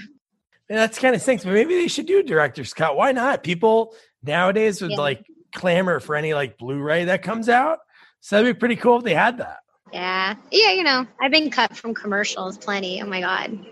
And 0.69 0.77
that's 0.77 0.99
kind 0.99 1.15
of 1.15 1.21
stinks, 1.21 1.43
but 1.43 1.53
maybe 1.53 1.75
they 1.75 1.88
should 1.88 2.06
do 2.06 2.19
a 2.19 2.23
director's 2.23 2.73
cut. 2.73 2.95
Why 2.95 3.12
not? 3.12 3.43
People 3.43 3.95
nowadays 4.23 4.82
would 4.82 4.91
yeah. 4.91 4.97
like 4.97 5.25
clamor 5.53 5.99
for 5.99 6.15
any 6.15 6.34
like 6.34 6.58
Blu-ray 6.58 7.06
that 7.06 7.21
comes 7.21 7.49
out. 7.49 7.79
So 8.21 8.38
that'd 8.38 8.56
be 8.56 8.58
pretty 8.58 8.77
cool 8.77 8.97
if 8.97 9.03
they 9.03 9.13
had 9.13 9.38
that. 9.39 9.60
Yeah. 9.91 10.36
Yeah, 10.51 10.71
you 10.71 10.84
know, 10.84 11.06
I've 11.21 11.32
been 11.32 11.51
cut 11.51 11.75
from 11.75 11.93
commercials 11.93 12.58
plenty. 12.58 13.01
Oh 13.01 13.06
my 13.06 13.19
God. 13.19 13.65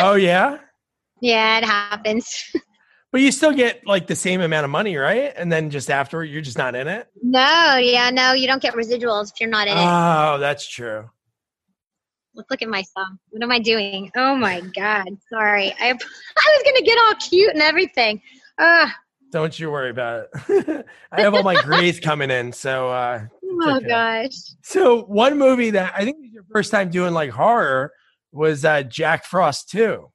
oh 0.00 0.14
yeah? 0.14 0.58
Yeah, 1.20 1.58
it 1.58 1.64
happens. 1.64 2.52
but 3.12 3.20
you 3.20 3.32
still 3.32 3.52
get 3.52 3.86
like 3.86 4.06
the 4.06 4.16
same 4.16 4.40
amount 4.40 4.64
of 4.64 4.70
money, 4.70 4.96
right? 4.96 5.32
And 5.36 5.50
then 5.50 5.70
just 5.70 5.90
after 5.90 6.24
you're 6.24 6.42
just 6.42 6.58
not 6.58 6.74
in 6.74 6.88
it? 6.88 7.08
No, 7.22 7.76
yeah, 7.76 8.10
no, 8.10 8.32
you 8.32 8.46
don't 8.46 8.62
get 8.62 8.74
residuals 8.74 9.32
if 9.32 9.40
you're 9.40 9.50
not 9.50 9.68
in 9.68 9.76
it. 9.76 9.80
Oh, 9.80 10.38
that's 10.38 10.68
true. 10.68 11.10
Look, 12.34 12.46
look 12.50 12.62
at 12.62 12.68
myself. 12.68 13.08
What 13.30 13.42
am 13.42 13.50
I 13.50 13.58
doing? 13.58 14.12
Oh 14.16 14.36
my 14.36 14.60
god. 14.76 15.08
Sorry. 15.28 15.74
I 15.80 15.86
I 15.90 15.92
was 15.92 16.62
gonna 16.64 16.82
get 16.82 16.98
all 16.98 17.14
cute 17.14 17.52
and 17.52 17.62
everything. 17.62 18.22
Uh 18.56 18.88
don't 19.30 19.58
you 19.58 19.70
worry 19.70 19.90
about 19.90 20.28
it. 20.48 20.86
I 21.12 21.22
have 21.22 21.34
all 21.34 21.42
my 21.42 21.56
grays 21.56 22.00
coming 22.00 22.30
in, 22.30 22.52
so 22.52 22.90
uh 22.90 23.26
Oh 23.42 23.76
okay. 23.78 23.88
gosh. 23.88 24.36
So 24.62 25.02
one 25.02 25.36
movie 25.36 25.70
that 25.70 25.94
I 25.96 26.04
think 26.04 26.24
is 26.24 26.32
your 26.32 26.44
first 26.52 26.70
time 26.70 26.90
doing 26.90 27.12
like 27.12 27.30
horror 27.30 27.92
was 28.30 28.64
uh 28.64 28.82
Jack 28.84 29.24
Frost 29.24 29.70
2. 29.70 30.08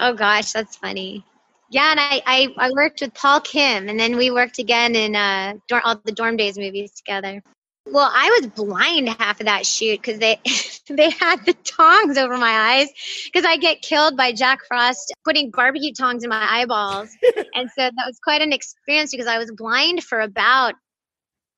Oh 0.00 0.14
gosh, 0.14 0.52
that's 0.52 0.76
funny. 0.76 1.24
Yeah, 1.70 1.90
and 1.90 2.00
I, 2.00 2.22
I, 2.26 2.48
I 2.58 2.70
worked 2.70 3.00
with 3.00 3.14
Paul 3.14 3.40
Kim, 3.40 3.88
and 3.88 3.98
then 3.98 4.16
we 4.16 4.30
worked 4.30 4.58
again 4.58 4.94
in 4.94 5.16
uh, 5.16 5.54
all 5.84 6.00
the 6.04 6.12
Dorm 6.12 6.36
Daze 6.36 6.58
movies 6.58 6.92
together. 6.92 7.42
Well, 7.86 8.10
I 8.12 8.38
was 8.40 8.50
blind 8.50 9.08
half 9.08 9.40
of 9.40 9.46
that 9.46 9.66
shoot 9.66 10.00
because 10.00 10.18
they 10.18 10.38
they 10.88 11.10
had 11.10 11.44
the 11.46 11.54
tongs 11.64 12.18
over 12.18 12.36
my 12.36 12.74
eyes 12.74 12.88
because 13.24 13.44
I 13.46 13.56
get 13.56 13.82
killed 13.82 14.16
by 14.16 14.32
Jack 14.32 14.60
Frost 14.68 15.14
putting 15.24 15.50
barbecue 15.50 15.92
tongs 15.92 16.24
in 16.24 16.30
my 16.30 16.46
eyeballs, 16.60 17.10
and 17.54 17.70
so 17.70 17.82
that 17.82 18.06
was 18.06 18.18
quite 18.22 18.42
an 18.42 18.52
experience 18.52 19.10
because 19.10 19.26
I 19.26 19.38
was 19.38 19.50
blind 19.50 20.04
for 20.04 20.20
about 20.20 20.74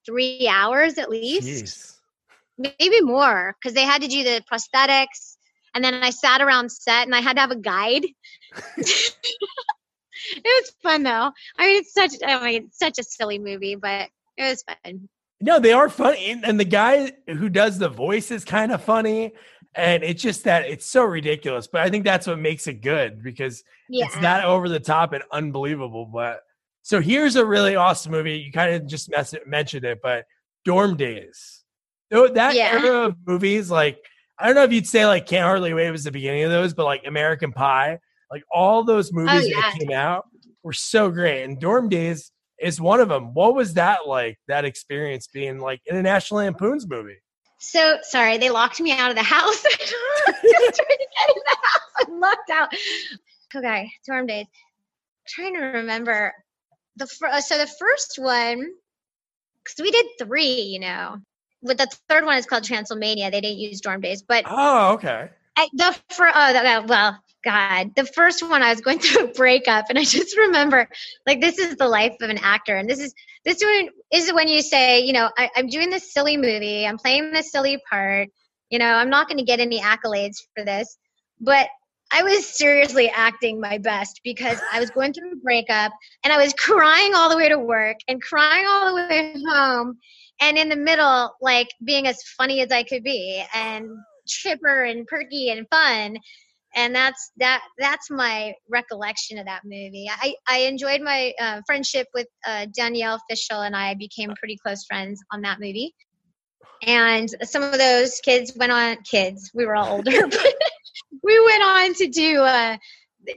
three 0.06 0.48
hours 0.48 0.98
at 0.98 1.10
least, 1.10 1.64
Jeez. 1.64 2.72
maybe 2.78 3.00
more 3.00 3.56
because 3.60 3.74
they 3.74 3.84
had 3.84 4.02
to 4.02 4.08
do 4.08 4.22
the 4.22 4.42
prosthetics 4.50 5.33
and 5.74 5.84
then 5.84 5.94
I 5.94 6.10
sat 6.10 6.40
around 6.40 6.70
set 6.70 7.04
and 7.04 7.14
I 7.14 7.20
had 7.20 7.34
to 7.34 7.40
have 7.40 7.50
a 7.50 7.56
guide. 7.56 8.06
it 8.76 9.14
was 10.44 10.72
fun 10.82 11.02
though. 11.02 11.32
I 11.58 11.66
mean, 11.66 11.80
it's 11.80 11.92
such 11.92 12.12
oh 12.22 12.40
my, 12.40 12.50
it's 12.50 12.78
such 12.78 12.98
a 12.98 13.04
silly 13.04 13.38
movie, 13.38 13.74
but 13.74 14.08
it 14.36 14.42
was 14.42 14.62
fun. 14.62 15.08
No, 15.40 15.58
they 15.58 15.72
are 15.72 15.88
funny, 15.88 16.40
and 16.42 16.58
the 16.58 16.64
guy 16.64 17.12
who 17.26 17.48
does 17.48 17.78
the 17.78 17.88
voice 17.88 18.30
is 18.30 18.44
kind 18.44 18.72
of 18.72 18.82
funny, 18.82 19.32
and 19.74 20.02
it's 20.02 20.22
just 20.22 20.44
that 20.44 20.66
it's 20.66 20.86
so 20.86 21.04
ridiculous. 21.04 21.66
But 21.66 21.82
I 21.82 21.90
think 21.90 22.04
that's 22.04 22.26
what 22.26 22.38
makes 22.38 22.66
it 22.66 22.80
good 22.80 23.22
because 23.22 23.62
yeah. 23.88 24.06
it's 24.06 24.20
not 24.20 24.44
over 24.44 24.68
the 24.68 24.80
top 24.80 25.12
and 25.12 25.24
unbelievable. 25.32 26.06
But 26.06 26.42
so 26.82 27.00
here's 27.00 27.36
a 27.36 27.44
really 27.44 27.74
awesome 27.74 28.12
movie. 28.12 28.38
You 28.38 28.52
kind 28.52 28.74
of 28.74 28.86
just 28.86 29.10
mentioned 29.46 29.84
it, 29.84 30.00
but 30.02 30.24
Dorm 30.64 30.96
Daze. 30.96 31.62
No 32.10 32.28
that 32.28 32.54
yeah. 32.54 32.78
era 32.80 33.06
of 33.06 33.16
movies, 33.26 33.70
like 33.70 33.98
I 34.38 34.46
don't 34.46 34.56
know 34.56 34.64
if 34.64 34.72
you'd 34.72 34.86
say 34.86 35.06
like 35.06 35.26
Can't 35.26 35.44
Hardly 35.44 35.74
Wait 35.74 35.90
was 35.90 36.04
the 36.04 36.10
beginning 36.10 36.44
of 36.44 36.50
those, 36.50 36.74
but 36.74 36.84
like 36.84 37.06
American 37.06 37.52
Pie, 37.52 37.98
like 38.30 38.42
all 38.52 38.84
those 38.84 39.10
oh, 39.12 39.16
movies 39.16 39.44
oh, 39.44 39.46
yeah. 39.46 39.60
that 39.60 39.78
came 39.78 39.92
out 39.92 40.26
were 40.62 40.72
so 40.72 41.10
great. 41.10 41.44
And 41.44 41.60
Dorm 41.60 41.88
Daze 41.88 42.32
is 42.58 42.80
one 42.80 43.00
of 43.00 43.08
them. 43.08 43.34
What 43.34 43.54
was 43.54 43.74
that 43.74 44.06
like? 44.06 44.38
That 44.48 44.64
experience 44.64 45.28
being 45.28 45.60
like 45.60 45.80
in 45.86 45.96
a 45.96 46.02
National 46.02 46.38
Lampoon's 46.38 46.88
movie? 46.88 47.18
So 47.58 47.98
sorry, 48.02 48.38
they 48.38 48.50
locked 48.50 48.80
me 48.80 48.92
out 48.92 49.10
of 49.10 49.16
the 49.16 49.22
house. 49.22 49.62
Just 49.62 49.86
trying 49.86 50.72
to 50.74 51.06
get 51.16 51.28
in 51.28 51.42
the 51.46 51.56
house 51.62 52.06
and 52.08 52.20
locked 52.20 52.50
out. 52.50 52.68
Okay, 53.54 53.90
Dorm 54.06 54.26
Daze. 54.26 54.46
I'm 54.46 55.28
trying 55.28 55.54
to 55.54 55.60
remember 55.60 56.32
the 56.96 57.06
fir- 57.06 57.40
so 57.40 57.56
the 57.56 57.70
first 57.78 58.18
one 58.18 58.66
because 59.62 59.80
we 59.80 59.90
did 59.90 60.06
three, 60.18 60.60
you 60.60 60.80
know 60.80 61.20
but 61.64 61.78
the 61.78 61.88
third 62.08 62.24
one 62.24 62.38
is 62.38 62.46
called 62.46 62.64
Transylmania. 62.64 63.30
They 63.30 63.40
didn't 63.40 63.58
use 63.58 63.80
dorm 63.80 64.00
daze, 64.00 64.22
but 64.22 64.44
oh, 64.46 64.92
okay. 64.94 65.30
I, 65.56 65.68
the 65.72 65.96
for 66.10 66.28
oh 66.32 66.52
the, 66.52 66.86
well, 66.86 67.18
God, 67.44 67.94
the 67.94 68.04
first 68.04 68.48
one 68.48 68.62
I 68.62 68.70
was 68.70 68.80
going 68.80 68.98
through 69.00 69.24
a 69.24 69.32
breakup, 69.32 69.86
and 69.88 69.98
I 69.98 70.04
just 70.04 70.36
remember 70.36 70.88
like 71.26 71.40
this 71.40 71.58
is 71.58 71.76
the 71.76 71.88
life 71.88 72.16
of 72.20 72.30
an 72.30 72.38
actor, 72.38 72.76
and 72.76 72.88
this 72.88 73.00
is 73.00 73.14
this 73.44 73.62
one 73.62 73.88
is 74.12 74.32
when 74.32 74.48
you 74.48 74.62
say, 74.62 75.00
you 75.00 75.12
know, 75.12 75.30
I, 75.36 75.50
I'm 75.56 75.68
doing 75.68 75.90
this 75.90 76.12
silly 76.12 76.36
movie, 76.36 76.86
I'm 76.86 76.98
playing 76.98 77.32
this 77.32 77.50
silly 77.50 77.78
part, 77.90 78.28
you 78.70 78.78
know, 78.78 78.86
I'm 78.86 79.10
not 79.10 79.28
going 79.28 79.38
to 79.38 79.44
get 79.44 79.60
any 79.60 79.80
accolades 79.80 80.38
for 80.54 80.64
this, 80.64 80.96
but 81.40 81.68
I 82.12 82.22
was 82.22 82.46
seriously 82.46 83.10
acting 83.10 83.60
my 83.60 83.78
best 83.78 84.20
because 84.22 84.58
I 84.72 84.80
was 84.80 84.90
going 84.90 85.12
through 85.12 85.32
a 85.32 85.36
breakup 85.36 85.92
and 86.22 86.32
I 86.32 86.38
was 86.38 86.54
crying 86.54 87.14
all 87.14 87.28
the 87.28 87.36
way 87.36 87.48
to 87.48 87.58
work 87.58 87.96
and 88.08 88.22
crying 88.22 88.66
all 88.66 88.94
the 88.94 88.94
way 88.94 89.34
home 89.48 89.98
and 90.40 90.58
in 90.58 90.68
the 90.68 90.76
middle, 90.76 91.34
like 91.40 91.68
being 91.84 92.06
as 92.06 92.22
funny 92.22 92.60
as 92.60 92.72
I 92.72 92.82
could 92.82 93.02
be 93.02 93.42
and 93.54 93.88
chipper 94.26 94.84
and 94.84 95.06
perky 95.06 95.50
and 95.50 95.66
fun. 95.70 96.16
and 96.74 96.94
that's 96.94 97.30
that 97.36 97.62
that's 97.78 98.10
my 98.10 98.54
recollection 98.68 99.38
of 99.38 99.46
that 99.46 99.62
movie. 99.64 100.08
I 100.10 100.34
i 100.48 100.58
enjoyed 100.60 101.00
my 101.02 101.32
uh, 101.40 101.60
friendship 101.66 102.08
with 102.14 102.26
uh, 102.46 102.66
danielle 102.76 103.20
fishel 103.28 103.62
and 103.62 103.76
i 103.76 103.94
became 103.94 104.34
pretty 104.38 104.56
close 104.56 104.84
friends 104.84 105.20
on 105.32 105.42
that 105.42 105.60
movie. 105.60 105.94
And 106.86 107.28
some 107.42 107.62
of 107.62 107.78
those 107.78 108.20
kids 108.24 108.52
went 108.56 108.72
on 108.72 108.96
kids 109.02 109.50
we 109.54 109.66
were 109.66 109.76
all 109.76 109.96
older 109.96 110.26
but 110.30 110.54
we 111.22 111.44
went 111.44 111.62
on 111.62 111.94
to 111.94 112.08
do 112.08 112.40
uh, 112.40 112.76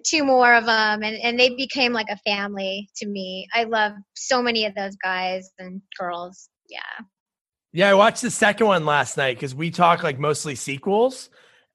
two 0.06 0.24
more 0.24 0.54
of 0.54 0.66
them 0.66 1.04
and, 1.04 1.18
and 1.18 1.40
they 1.40 1.50
became 1.50 1.94
like 1.94 2.10
a 2.10 2.18
family 2.18 2.90
to 2.98 3.08
me. 3.08 3.48
I 3.54 3.64
love 3.66 3.94
so 4.16 4.42
many 4.42 4.66
of 4.66 4.76
those 4.76 4.96
guys 4.98 5.52
and 5.60 5.82
girls 5.98 6.50
yeah 6.70 7.06
yeah 7.74 7.90
i 7.90 7.94
watched 7.94 8.22
the 8.22 8.32
second 8.32 8.68
one 8.68 8.86
last 8.86 9.18
night 9.18 9.36
because 9.36 9.56
we 9.56 9.72
talk 9.72 10.04
like 10.04 10.20
mostly 10.20 10.56
sequels 10.56 11.30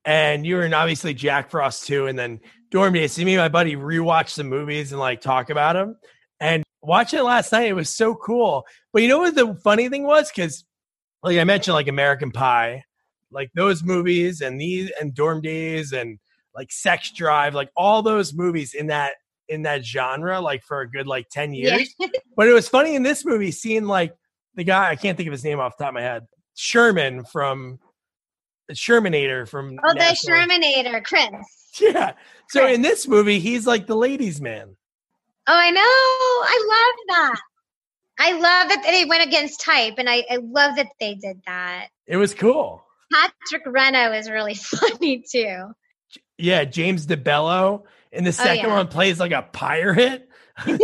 and 0.04 0.46
you 0.46 0.56
were 0.56 0.64
in 0.64 0.74
obviously 0.74 1.14
jack 1.14 1.50
frost 1.50 1.86
too 1.86 2.06
and 2.06 2.18
then 2.18 2.40
dorm 2.70 2.92
daze 2.92 3.12
so 3.12 3.24
me 3.24 3.34
and 3.34 3.40
my 3.40 3.48
buddy 3.48 3.76
rewatch 3.76 4.34
the 4.36 4.44
movies 4.44 4.92
and 4.92 5.00
like 5.00 5.20
talk 5.20 5.50
about 5.50 5.74
them 5.74 5.96
and 6.40 6.64
watching 6.82 7.18
it 7.18 7.24
last 7.24 7.52
night 7.52 7.68
it 7.68 7.74
was 7.74 7.90
so 7.90 8.14
cool 8.14 8.64
but 8.92 9.02
you 9.02 9.08
know 9.08 9.18
what 9.18 9.34
the 9.34 9.54
funny 9.62 9.88
thing 9.88 10.04
was 10.04 10.30
because 10.30 10.64
like 11.22 11.38
i 11.38 11.44
mentioned 11.44 11.74
like 11.74 11.88
american 11.88 12.30
pie 12.30 12.82
like 13.30 13.50
those 13.54 13.82
movies 13.82 14.40
and 14.40 14.60
these 14.60 14.90
and 15.00 15.14
dorm 15.14 15.40
daze 15.40 15.92
and 15.92 16.18
like 16.54 16.70
Sex 16.70 17.10
Drive, 17.12 17.54
like 17.54 17.70
all 17.76 18.02
those 18.02 18.34
movies 18.34 18.74
in 18.74 18.88
that 18.88 19.14
in 19.48 19.62
that 19.62 19.84
genre, 19.84 20.40
like 20.40 20.62
for 20.62 20.80
a 20.80 20.90
good 20.90 21.06
like 21.06 21.28
10 21.30 21.52
years. 21.52 21.94
Yeah. 21.98 22.08
but 22.36 22.48
it 22.48 22.52
was 22.52 22.68
funny 22.68 22.94
in 22.94 23.02
this 23.02 23.24
movie 23.24 23.50
seeing 23.50 23.84
like 23.84 24.14
the 24.54 24.64
guy, 24.64 24.90
I 24.90 24.96
can't 24.96 25.16
think 25.16 25.26
of 25.26 25.32
his 25.32 25.44
name 25.44 25.60
off 25.60 25.76
the 25.76 25.84
top 25.84 25.90
of 25.90 25.94
my 25.94 26.02
head, 26.02 26.26
Sherman 26.54 27.24
from 27.24 27.78
uh, 28.70 28.74
Shermanator 28.74 29.48
from 29.48 29.78
Oh, 29.84 29.92
National. 29.92 30.36
the 30.36 30.46
Shermanator, 30.46 31.04
Chris. 31.04 31.30
Yeah. 31.80 32.12
So 32.50 32.60
Chris. 32.60 32.74
in 32.74 32.82
this 32.82 33.08
movie, 33.08 33.38
he's 33.38 33.66
like 33.66 33.86
the 33.86 33.96
ladies' 33.96 34.40
man. 34.40 34.76
Oh, 35.46 35.54
I 35.54 35.70
know. 35.70 35.80
I 35.80 36.66
love 36.68 37.16
that. 37.16 37.40
I 38.18 38.32
love 38.32 38.68
that 38.68 38.82
they 38.84 39.04
went 39.06 39.26
against 39.26 39.60
type, 39.60 39.94
and 39.98 40.08
I, 40.08 40.24
I 40.30 40.36
love 40.36 40.76
that 40.76 40.88
they 41.00 41.14
did 41.14 41.40
that. 41.46 41.88
It 42.06 42.18
was 42.18 42.34
cool. 42.34 42.84
Patrick 43.12 43.66
Renna 43.66 44.18
is 44.18 44.30
really 44.30 44.54
funny 44.54 45.24
too 45.28 45.72
yeah, 46.38 46.64
James 46.64 47.06
DeBello. 47.06 47.84
In 48.10 48.24
the 48.24 48.28
oh, 48.28 48.32
second 48.32 48.66
oh, 48.66 48.68
yeah. 48.68 48.76
one, 48.76 48.88
plays 48.88 49.18
like 49.18 49.32
a 49.32 49.42
pirate. 49.42 50.28
he 50.66 50.76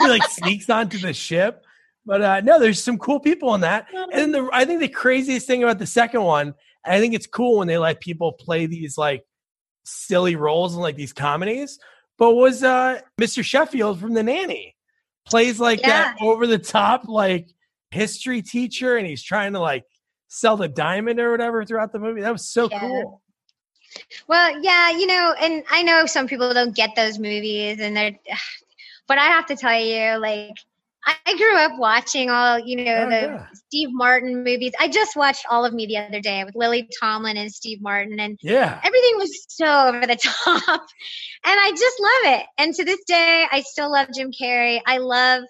like 0.00 0.24
sneaks 0.24 0.68
onto 0.68 0.98
the 0.98 1.14
ship. 1.14 1.64
But 2.06 2.22
uh, 2.22 2.40
no, 2.40 2.60
there's 2.60 2.82
some 2.82 2.98
cool 2.98 3.18
people 3.18 3.54
in 3.54 3.62
that. 3.62 3.88
And 4.12 4.32
the 4.32 4.48
I 4.52 4.64
think 4.64 4.80
the 4.80 4.88
craziest 4.88 5.46
thing 5.46 5.62
about 5.62 5.78
the 5.78 5.86
second 5.86 6.22
one, 6.22 6.54
I 6.84 7.00
think 7.00 7.14
it's 7.14 7.26
cool 7.26 7.58
when 7.58 7.68
they 7.68 7.78
let 7.78 8.00
people 8.00 8.32
play 8.32 8.66
these 8.66 8.96
like 8.96 9.24
silly 9.84 10.36
roles 10.36 10.74
in 10.74 10.80
like 10.80 10.96
these 10.96 11.12
comedies. 11.12 11.78
But 12.16 12.34
was 12.34 12.62
uh 12.62 13.00
Mr. 13.20 13.44
Sheffield 13.44 14.00
from 14.00 14.14
The 14.14 14.22
Nanny 14.22 14.76
plays 15.26 15.58
like 15.58 15.80
yeah. 15.80 15.88
that 15.88 16.16
over 16.20 16.46
the 16.46 16.58
top 16.58 17.08
like 17.08 17.48
history 17.90 18.40
teacher, 18.40 18.96
and 18.96 19.06
he's 19.06 19.22
trying 19.22 19.52
to 19.54 19.60
like 19.60 19.84
sell 20.28 20.56
the 20.56 20.68
diamond 20.68 21.20
or 21.20 21.30
whatever 21.32 21.64
throughout 21.64 21.92
the 21.92 21.98
movie. 21.98 22.20
That 22.20 22.32
was 22.32 22.48
so 22.48 22.68
yeah. 22.70 22.80
cool. 22.80 23.22
Well, 24.28 24.60
yeah, 24.62 24.90
you 24.90 25.06
know, 25.06 25.34
and 25.40 25.64
I 25.70 25.82
know 25.82 26.06
some 26.06 26.26
people 26.26 26.52
don't 26.52 26.74
get 26.74 26.94
those 26.94 27.18
movies, 27.18 27.80
and 27.80 27.96
they're, 27.96 28.12
but 29.08 29.18
I 29.18 29.26
have 29.26 29.46
to 29.46 29.56
tell 29.56 29.80
you, 29.80 30.18
like, 30.18 30.56
I 31.06 31.36
grew 31.36 31.56
up 31.56 31.72
watching 31.78 32.30
all, 32.30 32.58
you 32.58 32.84
know, 32.84 33.04
oh, 33.06 33.10
the 33.10 33.20
yeah. 33.20 33.46
Steve 33.54 33.88
Martin 33.92 34.42
movies. 34.42 34.72
I 34.78 34.88
just 34.88 35.14
watched 35.14 35.46
all 35.48 35.64
of 35.64 35.72
me 35.72 35.86
the 35.86 35.98
other 35.98 36.20
day 36.20 36.42
with 36.44 36.56
Lily 36.56 36.88
Tomlin 37.00 37.36
and 37.36 37.52
Steve 37.52 37.80
Martin, 37.80 38.18
and 38.18 38.38
yeah, 38.42 38.80
everything 38.82 39.16
was 39.16 39.46
so 39.48 39.64
over 39.88 40.00
the 40.00 40.16
top, 40.16 40.80
and 41.44 41.60
I 41.60 41.70
just 41.70 42.00
love 42.00 42.40
it. 42.40 42.46
And 42.58 42.74
to 42.74 42.84
this 42.84 43.00
day, 43.06 43.46
I 43.50 43.60
still 43.60 43.90
love 43.90 44.08
Jim 44.14 44.30
Carrey. 44.32 44.80
I 44.86 44.98
love. 44.98 45.44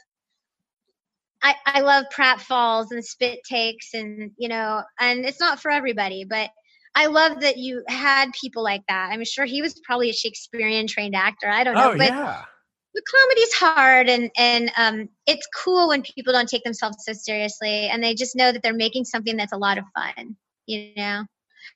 I, 1.43 1.55
I 1.67 1.81
love 1.83 2.07
pratfalls 2.13 2.87
and 2.91 3.05
spit 3.05 3.41
takes 3.49 3.93
and 3.93 4.33
you 4.39 4.49
know 4.49 4.83
and 4.99 5.25
it's 5.27 5.39
not 5.39 5.61
for 5.61 5.71
everybody 5.71 6.25
but 6.25 6.51
I 6.97 7.07
love 7.07 7.41
that 7.41 7.59
you 7.59 7.85
had 7.87 8.33
people 8.33 8.65
like 8.65 8.83
that. 8.89 9.11
I'm 9.13 9.23
sure 9.23 9.45
he 9.45 9.61
was 9.61 9.79
probably 9.85 10.09
a 10.09 10.15
Shakespearean 10.15 10.87
trained 10.87 11.15
actor. 11.15 11.47
I 11.47 11.63
don't 11.63 11.75
know, 11.75 11.93
oh, 11.93 11.99
but 11.99 12.09
yeah. 12.09 12.45
The 12.97 13.03
comedy's 13.03 13.53
hard, 13.53 14.09
and 14.09 14.31
and 14.37 14.73
um, 14.77 15.09
it's 15.27 15.47
cool 15.55 15.89
when 15.89 16.03
people 16.03 16.33
don't 16.33 16.49
take 16.49 16.65
themselves 16.65 17.05
so 17.05 17.13
seriously, 17.13 17.89
and 17.89 18.03
they 18.03 18.15
just 18.15 18.35
know 18.35 18.51
that 18.51 18.63
they're 18.63 18.73
making 18.73 19.05
something 19.05 19.37
that's 19.37 19.53
a 19.53 19.59
lot 19.59 19.79
of 19.79 19.85
fun. 19.95 20.35
You 20.67 20.93
know, 20.97 21.25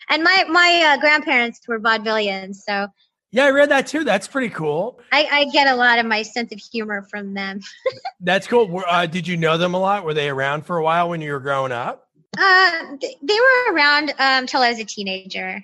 and 0.09 0.25
my 0.25 0.45
my 0.49 0.95
uh, 0.95 1.01
grandparents 1.01 1.61
were 1.69 1.79
vaudevillians, 1.79 2.57
so 2.57 2.89
yeah, 3.33 3.45
I 3.45 3.51
read 3.51 3.69
that 3.69 3.87
too. 3.87 4.03
That's 4.03 4.27
pretty 4.27 4.49
cool. 4.49 4.99
I, 5.13 5.29
I 5.31 5.45
get 5.47 5.69
a 5.69 5.77
lot 5.77 5.99
of 5.99 6.07
my 6.07 6.23
sense 6.23 6.53
of 6.53 6.59
humor 6.59 7.07
from 7.11 7.35
them. 7.35 7.61
That's 8.21 8.47
cool. 8.47 8.83
Uh, 8.89 9.07
did 9.07 9.29
you 9.29 9.37
know 9.37 9.57
them 9.57 9.75
a 9.75 9.79
lot? 9.79 10.05
Were 10.05 10.15
they 10.15 10.29
around 10.29 10.67
for 10.67 10.79
a 10.79 10.83
while 10.83 11.09
when 11.11 11.21
you 11.21 11.33
were 11.33 11.39
growing 11.39 11.71
up? 11.71 12.09
Uh, 12.37 12.97
they 13.01 13.35
were 13.35 13.75
around 13.75 14.15
um, 14.19 14.47
till 14.47 14.63
I 14.63 14.71
was 14.71 14.81
a 14.81 14.85
teenager. 14.85 15.63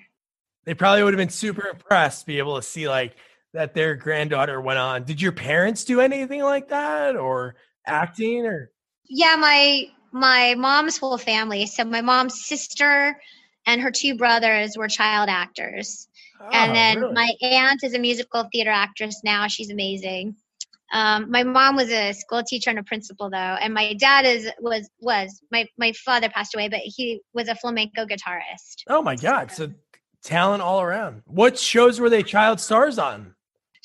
They 0.63 0.73
probably 0.75 1.03
would 1.03 1.13
have 1.13 1.17
been 1.17 1.29
super 1.29 1.67
impressed 1.67 2.21
to 2.21 2.25
be 2.25 2.37
able 2.39 2.55
to 2.55 2.61
see 2.61 2.87
like 2.87 3.15
that 3.57 3.73
their 3.73 3.95
granddaughter 3.95 4.61
went 4.61 4.77
on. 4.77 5.03
Did 5.03 5.19
your 5.19 5.31
parents 5.31 5.83
do 5.83 5.99
anything 5.99 6.43
like 6.43 6.69
that 6.69 7.15
or 7.15 7.55
acting 7.87 8.45
or? 8.45 8.71
Yeah, 9.09 9.35
my 9.35 9.85
my 10.11 10.53
mom's 10.55 10.97
whole 10.97 11.17
family. 11.17 11.65
So 11.65 11.83
my 11.83 12.01
mom's 12.01 12.45
sister 12.45 13.19
and 13.65 13.81
her 13.81 13.91
two 13.91 14.15
brothers 14.15 14.77
were 14.77 14.87
child 14.87 15.27
actors. 15.29 16.07
Oh, 16.39 16.49
and 16.53 16.75
then 16.75 16.99
really? 16.99 17.13
my 17.13 17.31
aunt 17.41 17.83
is 17.83 17.95
a 17.95 17.99
musical 17.99 18.47
theater 18.51 18.69
actress 18.69 19.21
now. 19.23 19.47
She's 19.47 19.71
amazing. 19.71 20.35
Um, 20.93 21.31
my 21.31 21.41
mom 21.41 21.75
was 21.75 21.89
a 21.89 22.13
school 22.13 22.43
teacher 22.43 22.69
and 22.69 22.77
a 22.77 22.83
principal 22.83 23.31
though, 23.31 23.37
and 23.37 23.73
my 23.73 23.95
dad 23.95 24.25
is 24.25 24.49
was 24.59 24.87
was 24.99 25.41
my 25.51 25.65
my 25.79 25.93
father 25.93 26.29
passed 26.29 26.53
away, 26.53 26.69
but 26.69 26.81
he 26.83 27.21
was 27.33 27.47
a 27.47 27.55
flamenco 27.55 28.05
guitarist. 28.05 28.83
Oh 28.87 29.01
my 29.01 29.15
god! 29.15 29.51
So 29.51 29.71
talent 30.23 30.61
all 30.61 30.79
around. 30.79 31.23
What 31.25 31.57
shows 31.57 31.99
were 31.99 32.09
they 32.11 32.21
child 32.21 32.59
stars 32.59 32.99
on? 32.99 33.33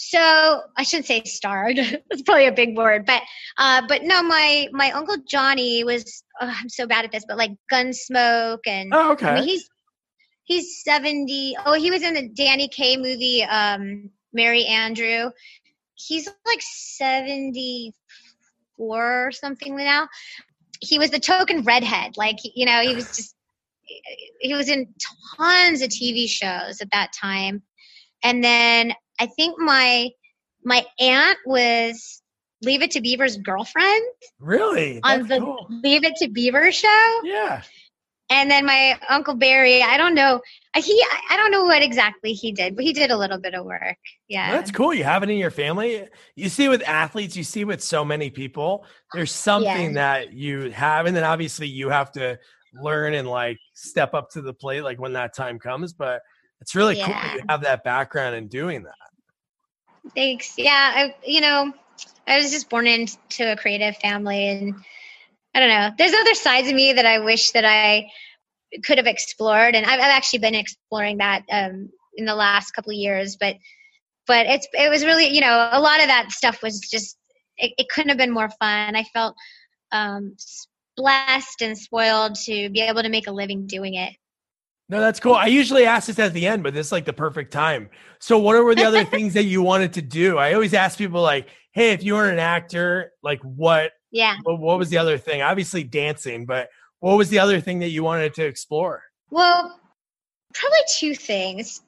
So 0.05 0.63
I 0.77 0.83
shouldn't 0.83 1.07
say 1.07 1.23
starred. 1.25 1.79
It's 2.11 2.23
probably 2.23 2.47
a 2.47 2.53
big 2.53 2.77
word, 2.77 3.07
but 3.07 3.23
uh, 3.59 3.83
but 3.87 4.03
no, 4.03 4.23
my 4.23 4.69
my 4.73 4.91
uncle 4.91 5.17
Johnny 5.29 5.85
was. 5.85 6.25
Oh, 6.41 6.53
I'm 6.61 6.69
so 6.69 6.87
bad 6.87 7.05
at 7.05 7.13
this, 7.13 7.25
but 7.29 7.37
like 7.37 7.53
Gunsmoke 7.71 8.67
and 8.67 8.93
oh 8.93 9.13
okay. 9.13 9.29
I 9.29 9.35
mean, 9.37 9.45
he's 9.45 9.69
he's 10.45 10.83
70. 10.83 11.57
Oh, 11.65 11.75
he 11.75 11.91
was 11.91 12.03
in 12.03 12.15
the 12.15 12.29
Danny 12.29 12.69
Kaye 12.69 12.97
movie, 12.97 13.45
um, 13.45 14.11
Merry 14.33 14.67
Andrew 14.67 15.31
he's 16.07 16.29
like 16.47 16.61
74 16.61 19.27
or 19.27 19.33
something 19.33 19.77
now. 19.77 20.09
He 20.81 20.99
was 20.99 21.11
the 21.11 21.21
token 21.21 21.63
redhead. 21.63 22.17
Like, 22.17 22.39
you 22.43 22.67
know, 22.67 22.81
he 22.81 22.95
was 22.95 23.17
just, 23.17 23.35
he 24.41 24.55
was 24.55 24.69
in 24.69 24.93
tons 25.37 25.83
of 25.83 25.91
TV 25.91 26.29
shows 26.29 26.81
at 26.81 26.91
that 26.93 27.13
time. 27.13 27.63
And 28.25 28.43
then 28.43 28.95
I 29.21 29.27
think 29.27 29.59
my, 29.59 30.11
my 30.65 30.85
aunt 30.99 31.39
was 31.47 32.23
Leave 32.63 32.83
It 32.83 32.93
to 32.93 33.01
Beaver's 33.01 33.37
girlfriend. 33.37 34.03
Really? 34.39 35.01
That's 35.03 35.23
on 35.23 35.29
the 35.29 35.39
cool. 35.41 35.67
Leave 35.83 36.05
It 36.05 36.17
to 36.17 36.29
Beaver 36.29 36.71
show. 36.73 37.21
Yeah. 37.25 37.63
And 38.31 38.51
then 38.51 38.65
my 38.65 38.99
uncle 39.11 39.35
Barry, 39.35 39.83
I 39.83 39.99
don't 39.99 40.15
know, 40.15 40.41
uh, 40.75 40.81
he 40.81 41.05
I 41.29 41.37
don't 41.37 41.51
know 41.51 41.65
what 41.65 41.83
exactly 41.83 42.33
he 42.33 42.51
did, 42.51 42.77
but 42.77 42.85
he 42.85 42.95
did 42.95 43.11
a 43.11 43.17
little 43.17 43.39
bit 43.39 43.55
of 43.55 43.67
work. 43.67 43.99
Yeah. 44.27 44.53
That's 44.53 44.71
cool. 44.71 44.95
You 44.95 45.05
have 45.05 45.23
it 45.23 45.29
in 45.29 45.37
your 45.37 45.51
family. 45.51 46.09
You 46.35 46.49
see 46.49 46.69
with 46.71 46.83
athletes, 46.89 47.37
you 47.37 47.45
see 47.45 47.65
with 47.65 47.83
so 47.83 48.07
many 48.07 48.31
people, 48.31 48.87
there's 49.13 49.33
something 49.33 49.89
yeah. 49.89 50.21
that 50.23 50.33
you 50.33 50.71
have 50.71 51.05
and 51.05 51.15
then 51.15 51.25
obviously 51.25 51.67
you 51.67 51.91
have 51.91 52.11
to 52.13 52.39
learn 52.73 53.13
and 53.13 53.29
like 53.29 53.59
step 53.75 54.15
up 54.15 54.31
to 54.31 54.41
the 54.41 54.55
plate 54.55 54.83
like 54.83 54.99
when 54.99 55.13
that 55.13 55.35
time 55.35 55.59
comes, 55.59 55.93
but 55.93 56.23
it's 56.63 56.77
really 56.77 56.97
yeah. 56.97 57.07
cool 57.07 57.41
you 57.41 57.45
have 57.49 57.63
that 57.63 57.83
background 57.83 58.37
in 58.37 58.47
doing 58.47 58.85
that. 58.85 58.95
Thanks. 60.15 60.55
Yeah, 60.57 60.93
I 60.95 61.15
you 61.27 61.41
know, 61.41 61.73
I 62.27 62.39
was 62.39 62.53
just 62.53 62.71
born 62.71 62.87
into 62.87 63.53
a 63.53 63.57
creative 63.57 63.97
family 63.97 64.49
and 64.49 64.75
I 65.55 65.61
don't 65.61 65.69
know. 65.69 65.91
There's 65.99 66.15
other 66.15 66.35
sides 66.35 66.69
of 66.69 66.75
me 66.75 66.93
that 66.93 67.05
I 67.05 67.19
wish 67.19 67.51
that 67.51 67.65
I 67.65 68.07
could 68.85 68.99
have 68.99 69.09
explored, 69.09 69.75
and 69.75 69.85
I've, 69.85 69.99
I've 69.99 70.17
actually 70.17 70.39
been 70.39 70.55
exploring 70.55 71.19
that 71.19 71.43
um, 71.51 71.91
in 72.17 72.25
the 72.25 72.35
last 72.35 72.71
couple 72.71 72.93
of 72.93 72.97
years. 72.97 73.37
But 73.39 73.57
but 74.29 74.47
it's 74.47 74.69
it 74.73 74.89
was 74.89 75.05
really 75.05 75.35
you 75.35 75.41
know 75.41 75.69
a 75.73 75.81
lot 75.81 76.01
of 76.01 76.07
that 76.07 76.31
stuff 76.31 76.63
was 76.63 76.79
just 76.79 77.19
it, 77.59 77.73
it 77.77 77.89
couldn't 77.89 78.11
have 78.11 78.19
been 78.19 78.33
more 78.33 78.51
fun. 78.61 78.95
I 78.95 79.03
felt 79.13 79.35
um, 79.91 80.37
blessed 80.97 81.61
and 81.61 81.77
spoiled 81.77 82.37
to 82.47 82.71
be 82.71 82.81
able 82.81 83.03
to 83.03 83.09
make 83.09 83.27
a 83.27 83.33
living 83.33 83.67
doing 83.67 83.95
it. 83.95 84.15
No, 84.93 85.01
that's 85.01 85.19
cool. 85.19 85.33
I 85.33 85.47
usually 85.47 85.87
ask 85.87 86.07
this 86.07 86.19
at 86.19 86.35
the 86.35 86.47
end, 86.47 86.63
but 86.63 86.75
this 86.75 86.89
is 86.89 86.93
like 86.93 87.07
the 87.07 87.15
perfect 87.15 87.51
time. 87.51 87.89
So, 88.19 88.37
what 88.37 88.63
were 88.63 88.75
the 88.75 88.85
other 88.85 89.05
things 89.07 89.33
that 89.33 89.45
you 89.45 89.63
wanted 89.63 89.95
to 89.95 90.03
do? 90.03 90.37
I 90.37 90.53
always 90.53 90.75
ask 90.75 90.99
people 90.99 91.23
like, 91.23 91.49
"Hey, 91.71 91.93
if 91.93 92.05
you 92.05 92.13
were 92.13 92.29
an 92.29 92.39
actor, 92.39 93.13
like 93.23 93.41
what 93.41 93.93
yeah. 94.11 94.37
What, 94.43 94.61
what 94.61 94.79
was 94.79 94.91
the 94.91 94.99
other 94.99 95.17
thing? 95.17 95.41
Obviously 95.41 95.83
dancing, 95.83 96.45
but 96.45 96.69
what 97.01 97.17
was 97.17 97.31
the 97.31 97.39
other 97.39 97.59
thing 97.59 97.79
that 97.79 97.89
you 97.89 98.05
wanted 98.05 98.35
to 98.35 98.45
explore? 98.45 99.03
Well, 99.31 99.81
probably 100.53 100.79
two 100.91 101.15
things. 101.15 101.81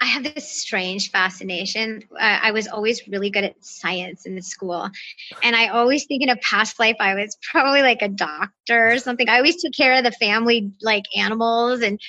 I 0.00 0.06
have 0.06 0.22
this 0.22 0.48
strange 0.48 1.10
fascination. 1.10 2.02
Uh, 2.12 2.38
I 2.42 2.52
was 2.52 2.68
always 2.68 3.06
really 3.08 3.30
good 3.30 3.42
at 3.44 3.64
science 3.64 4.26
in 4.26 4.40
school. 4.42 4.88
And 5.42 5.56
I 5.56 5.68
always 5.68 6.06
think 6.06 6.22
in 6.22 6.28
a 6.28 6.36
past 6.36 6.78
life, 6.78 6.96
I 7.00 7.14
was 7.14 7.36
probably 7.50 7.82
like 7.82 8.02
a 8.02 8.08
doctor 8.08 8.92
or 8.92 8.98
something. 8.98 9.28
I 9.28 9.38
always 9.38 9.60
took 9.60 9.72
care 9.72 9.94
of 9.94 10.04
the 10.04 10.12
family, 10.12 10.72
like 10.82 11.04
animals, 11.16 11.82
and 11.82 12.00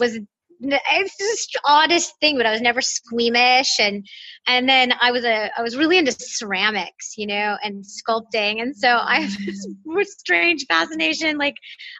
was 0.00 0.18
it's 0.62 1.16
just 1.16 1.52
the 1.54 1.60
oddest 1.64 2.12
thing, 2.20 2.36
but 2.36 2.44
I 2.44 2.52
was 2.52 2.60
never 2.60 2.82
squeamish. 2.82 3.78
And 3.78 4.06
and 4.46 4.68
then 4.68 4.92
I 5.00 5.10
was 5.12 5.24
a 5.24 5.50
I 5.56 5.62
was 5.62 5.76
really 5.76 5.98
into 5.98 6.12
ceramics, 6.12 7.14
you 7.16 7.26
know, 7.26 7.56
and 7.62 7.84
sculpting. 7.84 8.60
And 8.60 8.76
so 8.76 8.88
I 8.88 9.20
have 9.20 9.30
mm. 9.30 9.46
this 9.46 10.16
strange 10.18 10.66
fascination. 10.66 11.38
Like 11.38 11.54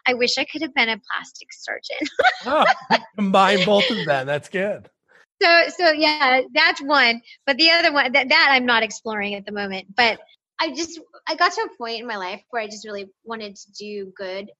I 0.05 0.13
wish 0.13 0.37
I 0.37 0.45
could 0.45 0.61
have 0.61 0.73
been 0.73 0.89
a 0.89 0.99
plastic 1.11 1.47
surgeon. 1.51 2.07
oh, 2.45 2.99
combine 3.15 3.65
both 3.65 3.89
of 3.89 4.05
them. 4.05 4.27
That's 4.27 4.49
good 4.49 4.89
so 5.41 5.61
so 5.75 5.91
yeah 5.91 6.41
that's 6.53 6.81
one 6.81 7.21
but 7.45 7.57
the 7.57 7.71
other 7.71 7.91
one 7.91 8.11
that, 8.11 8.29
that 8.29 8.49
i'm 8.51 8.65
not 8.65 8.83
exploring 8.83 9.33
at 9.33 9.45
the 9.45 9.51
moment 9.51 9.87
but 9.95 10.19
i 10.59 10.69
just 10.69 10.99
i 11.27 11.35
got 11.35 11.51
to 11.51 11.61
a 11.61 11.77
point 11.77 11.99
in 11.99 12.07
my 12.07 12.17
life 12.17 12.41
where 12.49 12.61
i 12.61 12.67
just 12.67 12.85
really 12.85 13.07
wanted 13.23 13.55
to 13.55 13.71
do 13.71 14.11
good 14.15 14.51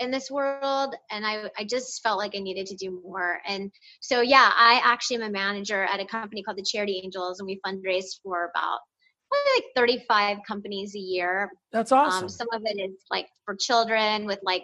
in 0.00 0.10
this 0.10 0.30
world 0.30 0.94
and 1.10 1.26
I, 1.26 1.50
I 1.58 1.64
just 1.64 2.02
felt 2.02 2.18
like 2.18 2.34
i 2.36 2.38
needed 2.38 2.66
to 2.66 2.76
do 2.76 3.00
more 3.04 3.40
and 3.46 3.70
so 4.00 4.20
yeah 4.20 4.52
i 4.56 4.80
actually 4.84 5.16
am 5.16 5.22
a 5.22 5.30
manager 5.30 5.84
at 5.84 6.00
a 6.00 6.06
company 6.06 6.42
called 6.42 6.58
the 6.58 6.62
charity 6.62 7.00
angels 7.02 7.40
and 7.40 7.46
we 7.46 7.60
fundraise 7.66 8.20
for 8.22 8.50
about 8.54 8.80
like 9.54 9.64
35 9.76 10.38
companies 10.46 10.94
a 10.94 10.98
year. 10.98 11.50
That's 11.72 11.92
um, 11.92 11.98
awesome. 11.98 12.24
Um, 12.24 12.28
some 12.28 12.48
of 12.52 12.62
it 12.64 12.80
is 12.80 13.04
like 13.10 13.26
for 13.44 13.54
children 13.54 14.24
with 14.24 14.38
like 14.42 14.62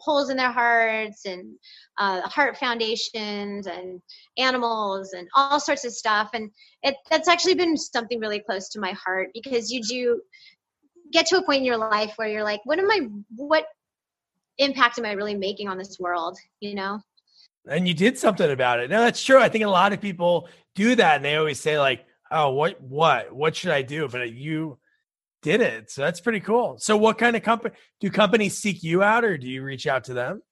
holes 0.00 0.30
in 0.30 0.36
their 0.36 0.52
hearts 0.52 1.26
and 1.26 1.54
uh, 1.98 2.22
heart 2.22 2.56
foundations 2.56 3.66
and 3.66 4.00
animals 4.38 5.12
and 5.12 5.28
all 5.34 5.60
sorts 5.60 5.84
of 5.84 5.92
stuff. 5.92 6.30
And 6.34 6.50
it, 6.82 6.96
that's 7.10 7.28
actually 7.28 7.54
been 7.54 7.76
something 7.76 8.20
really 8.20 8.40
close 8.40 8.68
to 8.70 8.80
my 8.80 8.92
heart 8.92 9.30
because 9.34 9.70
you 9.70 9.82
do 9.82 10.20
get 11.12 11.26
to 11.26 11.38
a 11.38 11.44
point 11.44 11.58
in 11.58 11.64
your 11.64 11.76
life 11.76 12.14
where 12.16 12.28
you're 12.28 12.44
like, 12.44 12.60
what 12.64 12.78
am 12.78 12.90
I, 12.90 13.08
what 13.36 13.66
impact 14.58 14.98
am 14.98 15.04
I 15.04 15.12
really 15.12 15.34
making 15.34 15.68
on 15.68 15.78
this 15.78 15.98
world? 15.98 16.38
You 16.60 16.74
know? 16.74 17.00
And 17.68 17.86
you 17.88 17.94
did 17.94 18.18
something 18.18 18.50
about 18.50 18.80
it. 18.80 18.90
No, 18.90 19.00
that's 19.00 19.22
true. 19.22 19.38
I 19.38 19.48
think 19.48 19.64
a 19.64 19.68
lot 19.68 19.92
of 19.92 20.00
people 20.00 20.48
do 20.74 20.94
that 20.94 21.16
and 21.16 21.24
they 21.24 21.36
always 21.36 21.60
say 21.60 21.78
like, 21.78 22.04
oh, 22.30 22.50
what, 22.50 22.80
what, 22.80 23.32
what 23.32 23.56
should 23.56 23.72
I 23.72 23.82
do? 23.82 24.08
But 24.08 24.32
you 24.32 24.78
did 25.42 25.60
it. 25.60 25.90
So 25.90 26.02
that's 26.02 26.20
pretty 26.20 26.40
cool. 26.40 26.76
So 26.78 26.96
what 26.96 27.18
kind 27.18 27.36
of 27.36 27.42
company 27.42 27.74
do 28.00 28.10
companies 28.10 28.58
seek 28.58 28.82
you 28.82 29.02
out 29.02 29.24
or 29.24 29.36
do 29.36 29.48
you 29.48 29.62
reach 29.62 29.86
out 29.86 30.04
to 30.04 30.14
them? 30.14 30.42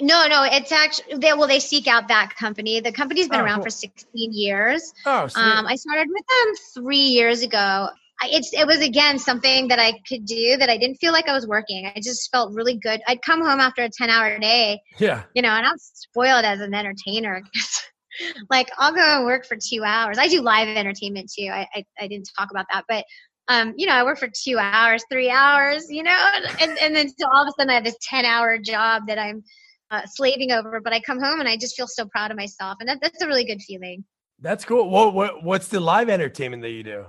No, 0.00 0.26
no, 0.26 0.42
it's 0.42 0.72
actually 0.72 1.18
they 1.18 1.32
well 1.34 1.46
they 1.46 1.60
seek 1.60 1.86
out 1.86 2.08
that 2.08 2.34
company. 2.34 2.80
The 2.80 2.90
company's 2.90 3.28
been 3.28 3.40
oh, 3.40 3.44
around 3.44 3.58
cool. 3.58 3.66
for 3.66 3.70
16 3.70 4.32
years. 4.32 4.92
Oh, 5.06 5.28
sweet. 5.28 5.40
um, 5.40 5.66
I 5.68 5.76
started 5.76 6.08
with 6.08 6.24
them 6.26 6.54
three 6.74 6.96
years 6.96 7.42
ago. 7.42 7.90
It's 8.22 8.52
it 8.52 8.66
was 8.66 8.80
again 8.80 9.18
something 9.18 9.68
that 9.68 9.78
I 9.78 9.92
could 10.08 10.24
do 10.24 10.56
that 10.56 10.70
I 10.70 10.78
didn't 10.78 10.96
feel 10.96 11.12
like 11.12 11.28
I 11.28 11.34
was 11.34 11.46
working. 11.46 11.90
I 11.94 12.00
just 12.00 12.30
felt 12.30 12.54
really 12.54 12.76
good. 12.76 13.00
I'd 13.06 13.20
come 13.22 13.44
home 13.44 13.60
after 13.60 13.82
a 13.82 13.90
10 13.90 14.08
hour 14.08 14.38
day. 14.38 14.80
Yeah. 14.98 15.24
You 15.34 15.42
know, 15.42 15.50
and 15.50 15.66
I'm 15.66 15.76
spoiled 15.76 16.44
as 16.44 16.60
an 16.60 16.74
entertainer 16.74 17.42
like 18.50 18.70
I'll 18.78 18.94
go 18.94 19.00
and 19.00 19.24
work 19.24 19.46
for 19.46 19.56
two 19.56 19.82
hours. 19.84 20.18
I 20.18 20.28
do 20.28 20.40
live 20.40 20.68
entertainment 20.68 21.30
too. 21.36 21.48
I, 21.52 21.66
I, 21.74 21.84
I 22.00 22.08
didn't 22.08 22.30
talk 22.36 22.50
about 22.50 22.66
that, 22.72 22.84
but 22.88 23.04
um, 23.48 23.74
you 23.76 23.86
know, 23.86 23.92
I 23.92 24.04
work 24.04 24.18
for 24.18 24.28
two 24.28 24.58
hours, 24.58 25.04
three 25.10 25.30
hours, 25.30 25.86
you 25.90 26.02
know, 26.02 26.30
and, 26.60 26.78
and 26.78 26.96
then 26.96 27.08
so 27.08 27.26
all 27.32 27.42
of 27.42 27.48
a 27.48 27.52
sudden 27.58 27.70
I 27.70 27.74
have 27.74 27.84
this 27.84 27.96
10 28.08 28.24
hour 28.24 28.58
job 28.58 29.02
that 29.06 29.18
I'm 29.18 29.42
uh, 29.90 30.02
slaving 30.06 30.50
over, 30.50 30.80
but 30.80 30.92
I 30.92 31.00
come 31.00 31.20
home 31.20 31.40
and 31.40 31.48
I 31.48 31.56
just 31.56 31.76
feel 31.76 31.86
so 31.86 32.06
proud 32.06 32.30
of 32.30 32.36
myself. 32.36 32.76
And 32.80 32.88
that, 32.88 32.98
that's 33.02 33.22
a 33.22 33.26
really 33.26 33.44
good 33.44 33.60
feeling. 33.60 34.04
That's 34.40 34.64
cool. 34.64 34.88
What, 34.88 35.14
what, 35.14 35.44
what's 35.44 35.68
the 35.68 35.80
live 35.80 36.08
entertainment 36.08 36.62
that 36.62 36.70
you 36.70 36.82
do? 36.82 37.04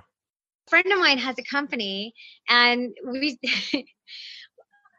A 0.67 0.69
friend 0.69 0.91
of 0.91 0.99
mine 0.99 1.17
has 1.19 1.37
a 1.37 1.43
company 1.43 2.13
and 2.49 2.93
we, 3.05 3.39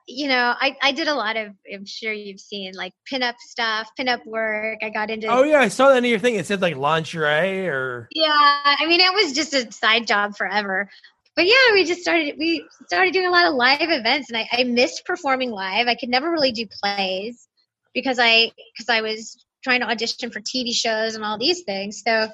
you 0.07 0.29
know, 0.29 0.55
I, 0.59 0.77
I 0.81 0.93
did 0.93 1.09
a 1.09 1.15
lot 1.15 1.37
of, 1.37 1.53
I'm 1.73 1.85
sure 1.85 2.13
you've 2.13 2.41
seen 2.41 2.73
like 2.75 2.93
pinup 3.11 3.35
stuff, 3.39 3.91
pinup 3.99 4.25
work. 4.25 4.79
I 4.83 4.91
got 4.91 5.11
into. 5.11 5.27
Oh, 5.27 5.43
yeah. 5.43 5.61
I 5.61 5.69
saw 5.69 5.89
that 5.89 5.99
in 5.99 6.05
your 6.05 6.19
thing. 6.19 6.37
It 6.37 6.47
said 6.47 6.63
like 6.63 6.77
lingerie 6.77 7.67
or. 7.67 8.09
Yeah. 8.13 8.29
I 8.31 8.87
mean, 8.87 9.01
it 9.01 9.13
was 9.13 9.33
just 9.33 9.55
a 9.55 9.71
side 9.73 10.07
job 10.07 10.37
forever. 10.37 10.89
But 11.35 11.47
yeah, 11.47 11.75
we 11.75 11.85
just 11.85 12.01
started, 12.01 12.37
we 12.39 12.65
started 12.87 13.13
doing 13.13 13.27
a 13.27 13.31
lot 13.31 13.47
of 13.47 13.55
live 13.55 13.79
events 13.81 14.31
and 14.31 14.39
I, 14.39 14.49
I 14.53 14.65
missed 14.65 15.05
performing 15.05 15.51
live. 15.51 15.89
I 15.89 15.97
could 15.97 16.09
never 16.09 16.31
really 16.31 16.53
do 16.53 16.67
plays 16.83 17.49
because 17.93 18.19
I, 18.21 18.53
because 18.73 18.89
I 18.89 19.01
was 19.03 19.45
trying 19.63 19.81
to 19.81 19.91
audition 19.91 20.31
for 20.31 20.41
TV 20.41 20.73
shows 20.73 21.17
and 21.17 21.25
all 21.25 21.37
these 21.39 21.63
things. 21.63 22.03
So, 22.07 22.29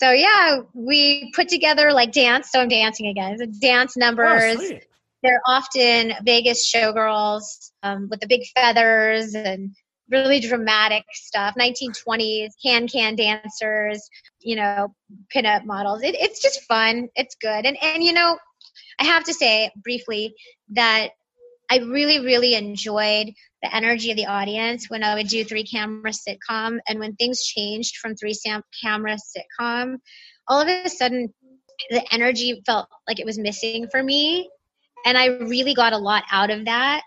so 0.00 0.12
yeah, 0.12 0.60
we 0.72 1.30
put 1.32 1.48
together 1.48 1.92
like 1.92 2.12
dance. 2.12 2.50
So 2.50 2.60
I'm 2.60 2.68
dancing 2.68 3.06
again. 3.06 3.36
So 3.38 3.46
dance 3.60 3.96
oh, 3.96 4.00
numbers. 4.00 4.56
Oh, 4.58 4.78
they're 5.22 5.42
often 5.46 6.14
Vegas 6.24 6.72
showgirls 6.72 7.70
um, 7.82 8.08
with 8.10 8.20
the 8.20 8.26
big 8.26 8.40
feathers 8.56 9.34
and 9.34 9.76
really 10.08 10.40
dramatic 10.40 11.04
stuff 11.12 11.54
1920s 11.56 12.48
can 12.60 12.88
can 12.88 13.14
dancers 13.14 14.08
you 14.40 14.56
know 14.56 14.92
pinup 15.32 15.64
models 15.64 16.02
it, 16.02 16.16
it's 16.18 16.42
just 16.42 16.62
fun 16.62 17.08
it's 17.14 17.36
good 17.36 17.64
and 17.64 17.76
and 17.80 18.02
you 18.02 18.12
know 18.12 18.36
i 18.98 19.04
have 19.04 19.22
to 19.22 19.32
say 19.32 19.70
briefly 19.84 20.34
that 20.70 21.10
i 21.70 21.78
really 21.78 22.18
really 22.18 22.54
enjoyed 22.56 23.32
the 23.62 23.74
energy 23.74 24.10
of 24.10 24.16
the 24.16 24.26
audience 24.26 24.88
when 24.88 25.02
i 25.02 25.14
would 25.14 25.28
do 25.28 25.44
three 25.44 25.64
camera 25.64 26.10
sitcom 26.10 26.78
and 26.88 26.98
when 26.98 27.14
things 27.16 27.42
changed 27.42 27.96
from 27.96 28.14
three 28.14 28.34
camera 28.82 29.16
sitcom 29.16 29.96
all 30.48 30.60
of 30.60 30.68
a 30.68 30.88
sudden 30.88 31.32
the 31.90 32.02
energy 32.12 32.62
felt 32.66 32.88
like 33.08 33.18
it 33.18 33.26
was 33.26 33.38
missing 33.38 33.86
for 33.90 34.02
me 34.02 34.48
and 35.04 35.16
I 35.16 35.26
really 35.26 35.74
got 35.74 35.92
a 35.92 35.98
lot 35.98 36.24
out 36.30 36.50
of 36.50 36.64
that. 36.66 37.02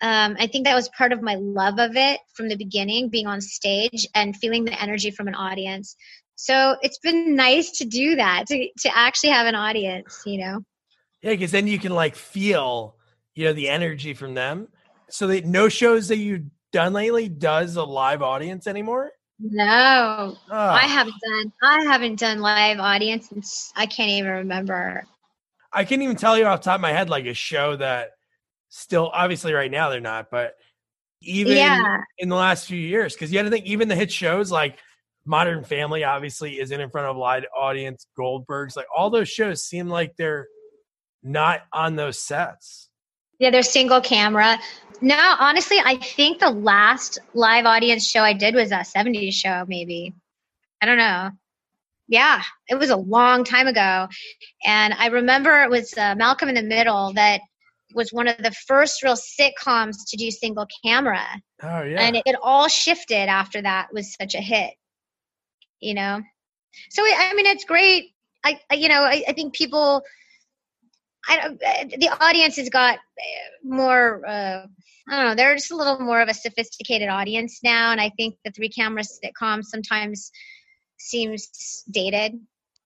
Um, 0.00 0.36
I 0.38 0.48
think 0.48 0.64
that 0.64 0.74
was 0.74 0.88
part 0.88 1.12
of 1.12 1.22
my 1.22 1.36
love 1.36 1.78
of 1.78 1.92
it 1.94 2.20
from 2.34 2.48
the 2.48 2.56
beginning, 2.56 3.08
being 3.08 3.26
on 3.26 3.40
stage 3.40 4.06
and 4.14 4.36
feeling 4.36 4.64
the 4.64 4.80
energy 4.80 5.12
from 5.12 5.28
an 5.28 5.34
audience. 5.34 5.94
So 6.34 6.76
it's 6.82 6.98
been 6.98 7.36
nice 7.36 7.70
to 7.78 7.84
do 7.84 8.16
that, 8.16 8.46
to, 8.48 8.68
to 8.80 8.96
actually 8.96 9.30
have 9.30 9.46
an 9.46 9.54
audience, 9.54 10.22
you 10.26 10.38
know? 10.38 10.60
Yeah, 11.20 11.30
because 11.30 11.52
then 11.52 11.68
you 11.68 11.78
can 11.78 11.94
like 11.94 12.16
feel, 12.16 12.96
you 13.34 13.44
know, 13.44 13.52
the 13.52 13.68
energy 13.68 14.12
from 14.12 14.34
them. 14.34 14.68
So 15.12 15.26
that 15.26 15.44
no 15.44 15.68
shows 15.68 16.08
that 16.08 16.16
you've 16.16 16.46
done 16.72 16.94
lately 16.94 17.28
does 17.28 17.76
a 17.76 17.84
live 17.84 18.22
audience 18.22 18.66
anymore? 18.66 19.12
No, 19.38 20.36
oh. 20.50 20.56
I 20.56 20.86
haven't 20.86 21.16
done. 21.22 21.52
I 21.62 21.82
haven't 21.82 22.18
done 22.18 22.40
live 22.40 22.78
audience 22.78 23.28
since 23.28 23.72
I 23.76 23.84
can't 23.86 24.10
even 24.10 24.30
remember. 24.30 25.04
I 25.70 25.84
can't 25.84 26.00
even 26.00 26.16
tell 26.16 26.38
you 26.38 26.46
off 26.46 26.62
top 26.62 26.76
of 26.76 26.80
my 26.80 26.92
head 26.92 27.10
like 27.10 27.26
a 27.26 27.34
show 27.34 27.76
that 27.76 28.12
still 28.70 29.10
obviously 29.12 29.52
right 29.52 29.70
now 29.70 29.90
they're 29.90 30.00
not, 30.00 30.30
but 30.30 30.54
even 31.20 31.58
yeah. 31.58 31.98
in 32.18 32.30
the 32.30 32.36
last 32.36 32.66
few 32.66 32.78
years, 32.78 33.12
because 33.14 33.30
you 33.30 33.38
had 33.38 33.44
to 33.44 33.50
think 33.50 33.66
even 33.66 33.88
the 33.88 33.94
hit 33.94 34.10
shows 34.10 34.50
like 34.50 34.78
Modern 35.26 35.62
Family 35.62 36.04
obviously 36.04 36.58
isn't 36.58 36.80
in 36.80 36.88
front 36.88 37.08
of 37.08 37.16
a 37.16 37.18
live 37.18 37.44
audience, 37.54 38.06
Goldberg's, 38.16 38.76
like 38.76 38.86
all 38.96 39.10
those 39.10 39.28
shows 39.28 39.62
seem 39.62 39.88
like 39.88 40.16
they're 40.16 40.48
not 41.22 41.60
on 41.72 41.96
those 41.96 42.18
sets. 42.18 42.88
Yeah, 43.38 43.50
they're 43.50 43.62
single 43.62 44.00
camera. 44.00 44.58
No, 45.02 45.34
honestly, 45.40 45.78
I 45.84 45.96
think 45.96 46.38
the 46.38 46.50
last 46.50 47.18
live 47.34 47.66
audience 47.66 48.06
show 48.06 48.22
I 48.22 48.32
did 48.32 48.54
was 48.54 48.70
that 48.70 48.86
70s 48.86 49.34
show, 49.34 49.64
maybe. 49.66 50.14
I 50.80 50.86
don't 50.86 50.98
know 50.98 51.30
yeah, 52.12 52.42
it 52.68 52.74
was 52.74 52.90
a 52.90 52.96
long 52.96 53.42
time 53.42 53.66
ago. 53.66 54.06
And 54.66 54.94
I 54.98 55.06
remember 55.06 55.62
it 55.62 55.70
was 55.70 55.96
uh, 55.96 56.14
Malcolm 56.14 56.50
in 56.50 56.54
the 56.54 56.62
Middle 56.62 57.14
that 57.14 57.40
was 57.94 58.12
one 58.12 58.28
of 58.28 58.36
the 58.36 58.50
first 58.66 59.02
real 59.02 59.16
sitcoms 59.16 59.96
to 60.08 60.16
do 60.18 60.30
single 60.30 60.66
camera. 60.84 61.24
Oh, 61.62 61.82
yeah. 61.82 62.02
And 62.02 62.16
it, 62.16 62.22
it 62.26 62.36
all 62.42 62.68
shifted 62.68 63.28
after 63.28 63.62
that 63.62 63.88
was 63.94 64.14
such 64.20 64.34
a 64.34 64.40
hit, 64.40 64.74
you 65.80 65.94
know? 65.94 66.20
So, 66.90 67.02
I 67.02 67.32
mean, 67.34 67.46
it's 67.46 67.64
great. 67.64 68.10
I, 68.44 68.60
I 68.70 68.74
you 68.74 68.90
know, 68.90 69.02
I, 69.02 69.24
I 69.28 69.32
think 69.32 69.54
people, 69.54 70.02
the 71.28 72.16
audience 72.20 72.56
has 72.56 72.68
got 72.68 72.98
more, 73.62 74.26
uh, 74.26 74.66
I 75.08 75.16
don't 75.16 75.26
know, 75.26 75.34
they're 75.34 75.54
just 75.54 75.70
a 75.70 75.76
little 75.76 75.98
more 76.00 76.20
of 76.20 76.28
a 76.28 76.34
sophisticated 76.34 77.08
audience 77.08 77.60
now. 77.62 77.92
And 77.92 78.00
I 78.00 78.10
think 78.10 78.36
the 78.44 78.50
three 78.50 78.68
camera 78.68 79.02
sitcom 79.02 79.64
sometimes 79.64 80.30
seems 80.98 81.84
dated. 81.90 82.40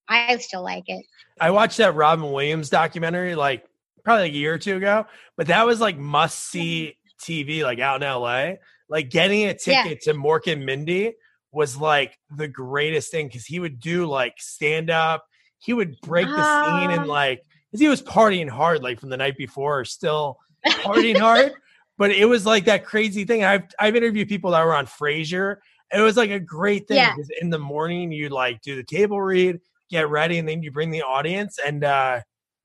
I 0.09 0.37
still 0.39 0.63
like 0.63 0.85
it. 0.87 1.05
I 1.41 1.51
watched 1.51 1.79
that 1.79 1.95
Robin 1.95 2.31
Williams 2.31 2.71
documentary 2.71 3.35
like 3.35 3.65
probably 4.05 4.25
like 4.25 4.33
a 4.33 4.37
year 4.37 4.55
or 4.55 4.59
two 4.59 4.77
ago, 4.77 5.07
but 5.37 5.49
that 5.49 5.67
was 5.67 5.81
like 5.81 5.99
must 5.99 6.39
see 6.39 6.97
TV 7.21 7.63
like 7.63 7.81
out 7.81 8.03
in 8.03 8.09
LA. 8.09 8.55
Like 8.89 9.11
getting 9.11 9.45
a 9.47 9.55
ticket 9.55 10.07
yeah. 10.07 10.13
to 10.13 10.19
Mork 10.19 10.51
and 10.51 10.65
Mindy 10.65 11.15
was 11.51 11.77
like 11.77 12.17
the 12.31 12.47
greatest 12.47 13.11
thing 13.11 13.27
because 13.27 13.45
he 13.45 13.59
would 13.59 13.81
do 13.81 14.07
like 14.07 14.35
stand 14.39 14.91
up. 14.91 15.27
He 15.59 15.73
would 15.73 16.01
break 16.03 16.29
the 16.29 16.37
uh, 16.39 16.81
scene 16.81 16.91
and 16.91 17.11
ah. 17.11 17.13
like 17.13 17.43
because 17.71 17.81
he 17.81 17.89
was 17.89 18.03
partying 18.03 18.49
hard 18.49 18.83
like 18.83 19.01
from 19.01 19.09
the 19.11 19.17
night 19.17 19.37
before, 19.37 19.85
still 19.85 20.39
partying 20.67 21.19
hard. 21.19 21.53
But 21.99 22.11
it 22.11 22.27
was 22.27 22.45
like 22.45 22.67
that 22.67 22.85
crazy 22.85 23.25
thing. 23.25 23.45
I've 23.45 23.65
I've 23.79 23.97
interviewed 23.97 24.29
people 24.29 24.51
that 24.53 24.65
were 24.65 24.75
on 24.75 24.87
Frasier 24.87 25.57
it 25.95 26.01
was 26.01 26.17
like 26.17 26.31
a 26.31 26.41
great 26.41 26.89
thing 26.89 26.97
Yeah. 26.97 27.15
because 27.15 27.31
in 27.41 27.49
the 27.49 27.61
morning 27.61 28.11
you 28.11 28.29
like 28.29 28.61
do 28.61 28.75
the 28.75 28.83
table 28.83 29.21
read, 29.23 29.61
get 29.89 30.09
ready, 30.11 30.39
and 30.39 30.49
then 30.49 30.61
you 30.63 30.73
bring 30.73 30.91
the 30.91 31.03
audience 31.03 31.59
and 31.65 31.85
uh 31.85 32.21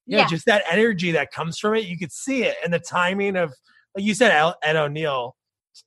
yeah, 0.08 0.18
Yeah. 0.20 0.28
just 0.28 0.48
that 0.48 0.64
energy 0.70 1.12
that 1.12 1.32
comes 1.32 1.60
from 1.60 1.76
it. 1.76 1.86
You 1.86 1.98
could 2.00 2.12
see 2.12 2.44
it 2.46 2.56
and 2.64 2.74
the 2.74 2.80
timing 2.80 3.36
of 3.36 3.54
like 3.96 4.04
you 4.06 4.16
said, 4.16 4.54
Ed 4.64 4.76
O'Neill 4.76 5.36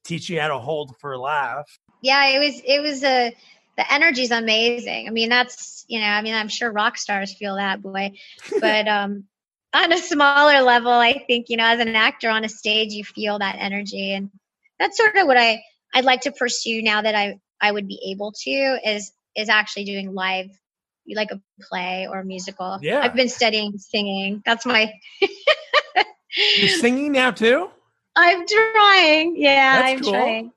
teaching 0.04 0.36
you 0.36 0.42
how 0.42 0.48
to 0.48 0.58
hold 0.58 0.94
for 1.00 1.12
a 1.12 1.18
laugh. 1.18 1.66
yeah 2.02 2.26
it 2.28 2.38
was 2.38 2.62
it 2.64 2.80
was 2.80 3.02
a 3.02 3.34
the 3.76 3.92
energy's 3.92 4.30
amazing. 4.30 5.08
I 5.08 5.10
mean 5.10 5.28
that's 5.28 5.84
you 5.88 6.00
know 6.00 6.06
i 6.06 6.22
mean 6.22 6.34
i'm 6.34 6.48
sure 6.48 6.70
rock 6.72 6.96
stars 6.96 7.34
feel 7.34 7.56
that 7.56 7.82
boy, 7.82 8.12
but 8.60 8.88
um 8.88 9.24
on 9.74 9.92
a 9.92 9.98
smaller 9.98 10.62
level 10.62 10.92
i 10.92 11.24
think 11.26 11.46
you 11.48 11.56
know 11.56 11.66
as 11.66 11.80
an 11.80 11.88
actor 11.96 12.30
on 12.30 12.44
a 12.44 12.48
stage 12.48 12.92
you 12.92 13.04
feel 13.04 13.38
that 13.38 13.56
energy. 13.58 14.14
And 14.14 14.30
that's 14.78 14.96
sort 14.96 15.16
of 15.16 15.26
what 15.26 15.36
i 15.36 15.62
i'd 15.94 16.04
like 16.04 16.22
to 16.22 16.32
pursue 16.32 16.82
now 16.82 17.02
that 17.02 17.14
i 17.14 17.38
i 17.60 17.70
would 17.70 17.86
be 17.88 18.00
able 18.10 18.32
to 18.32 18.78
is 18.84 19.12
is 19.36 19.48
actually 19.48 19.84
doing 19.84 20.14
live 20.14 20.48
like 21.14 21.32
a 21.32 21.40
play 21.60 22.06
or 22.08 22.20
a 22.20 22.24
musical. 22.24 22.78
Yeah. 22.80 23.00
i've 23.00 23.14
been 23.14 23.28
studying 23.28 23.76
singing. 23.78 24.42
That's 24.44 24.64
my 24.64 24.92
You're 26.56 26.68
singing 26.68 27.12
now 27.12 27.30
too? 27.30 27.70
i'm 28.16 28.46
trying. 28.46 29.36
Yeah 29.36 29.80
That's 29.82 29.92
i'm 29.92 30.00
cool. 30.00 30.12
trying 30.12 30.52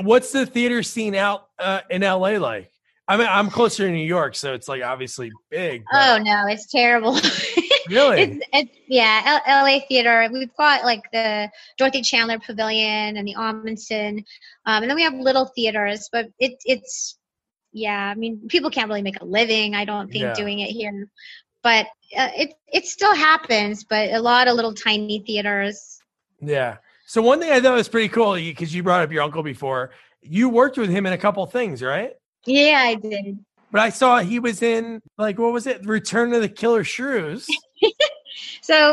What's 0.00 0.32
the 0.32 0.46
theater 0.46 0.82
scene 0.82 1.14
out 1.14 1.48
uh, 1.58 1.80
in 1.90 2.02
LA 2.02 2.38
like? 2.38 2.70
I 3.06 3.18
mean, 3.18 3.26
I'm 3.30 3.50
closer 3.50 3.86
to 3.86 3.92
New 3.92 3.98
York, 4.06 4.34
so 4.34 4.54
it's 4.54 4.66
like 4.66 4.82
obviously 4.82 5.30
big. 5.50 5.82
but- 5.92 6.20
oh 6.20 6.22
no 6.22 6.44
it's 6.48 6.66
terrible 6.70 7.14
really? 7.90 8.22
It's, 8.22 8.46
it's 8.52 8.70
yeah, 8.88 9.40
L- 9.46 9.64
LA 9.64 9.80
theater. 9.86 10.26
We've 10.32 10.54
got 10.56 10.84
like 10.84 11.02
the 11.12 11.50
Dorothy 11.76 12.00
Chandler 12.02 12.38
Pavilion 12.38 13.16
and 13.18 13.28
the 13.28 13.34
Ahmanson, 13.34 14.24
um, 14.66 14.82
and 14.82 14.88
then 14.90 14.96
we 14.96 15.02
have 15.02 15.14
little 15.14 15.44
theaters. 15.54 16.08
But 16.10 16.28
it, 16.38 16.54
it's 16.64 17.18
yeah, 17.72 18.08
I 18.10 18.14
mean, 18.14 18.46
people 18.48 18.70
can't 18.70 18.88
really 18.88 19.02
make 19.02 19.20
a 19.20 19.24
living. 19.24 19.74
I 19.74 19.84
don't 19.84 20.10
think 20.10 20.22
Yeah. 20.22 20.32
doing 20.34 20.60
it 20.60 20.70
here, 20.70 21.08
but 21.62 21.86
uh, 22.16 22.30
it 22.36 22.54
it 22.72 22.86
still 22.86 23.14
happens. 23.14 23.84
But 23.84 24.12
a 24.12 24.20
lot 24.20 24.48
of 24.48 24.54
little 24.54 24.72
tiny 24.72 25.18
theaters. 25.20 25.98
Yeah. 26.40 26.78
So 27.06 27.22
one 27.22 27.40
thing 27.40 27.52
I 27.52 27.60
thought 27.60 27.74
was 27.74 27.88
pretty 27.88 28.08
cool 28.08 28.34
because 28.34 28.74
you 28.74 28.82
brought 28.82 29.02
up 29.02 29.12
your 29.12 29.22
uncle 29.22 29.42
before. 29.42 29.90
You 30.22 30.48
worked 30.48 30.78
with 30.78 30.90
him 30.90 31.06
in 31.06 31.12
a 31.12 31.18
couple 31.18 31.44
things, 31.46 31.82
right? 31.82 32.12
Yeah, 32.46 32.80
I 32.82 32.94
did. 32.94 33.38
But 33.70 33.82
I 33.82 33.90
saw 33.90 34.20
he 34.20 34.38
was 34.38 34.62
in 34.62 35.02
like 35.18 35.38
what 35.38 35.52
was 35.52 35.66
it? 35.66 35.84
Return 35.86 36.32
of 36.32 36.40
the 36.40 36.48
Killer 36.48 36.84
Shrews. 36.84 37.46
So 38.64 38.92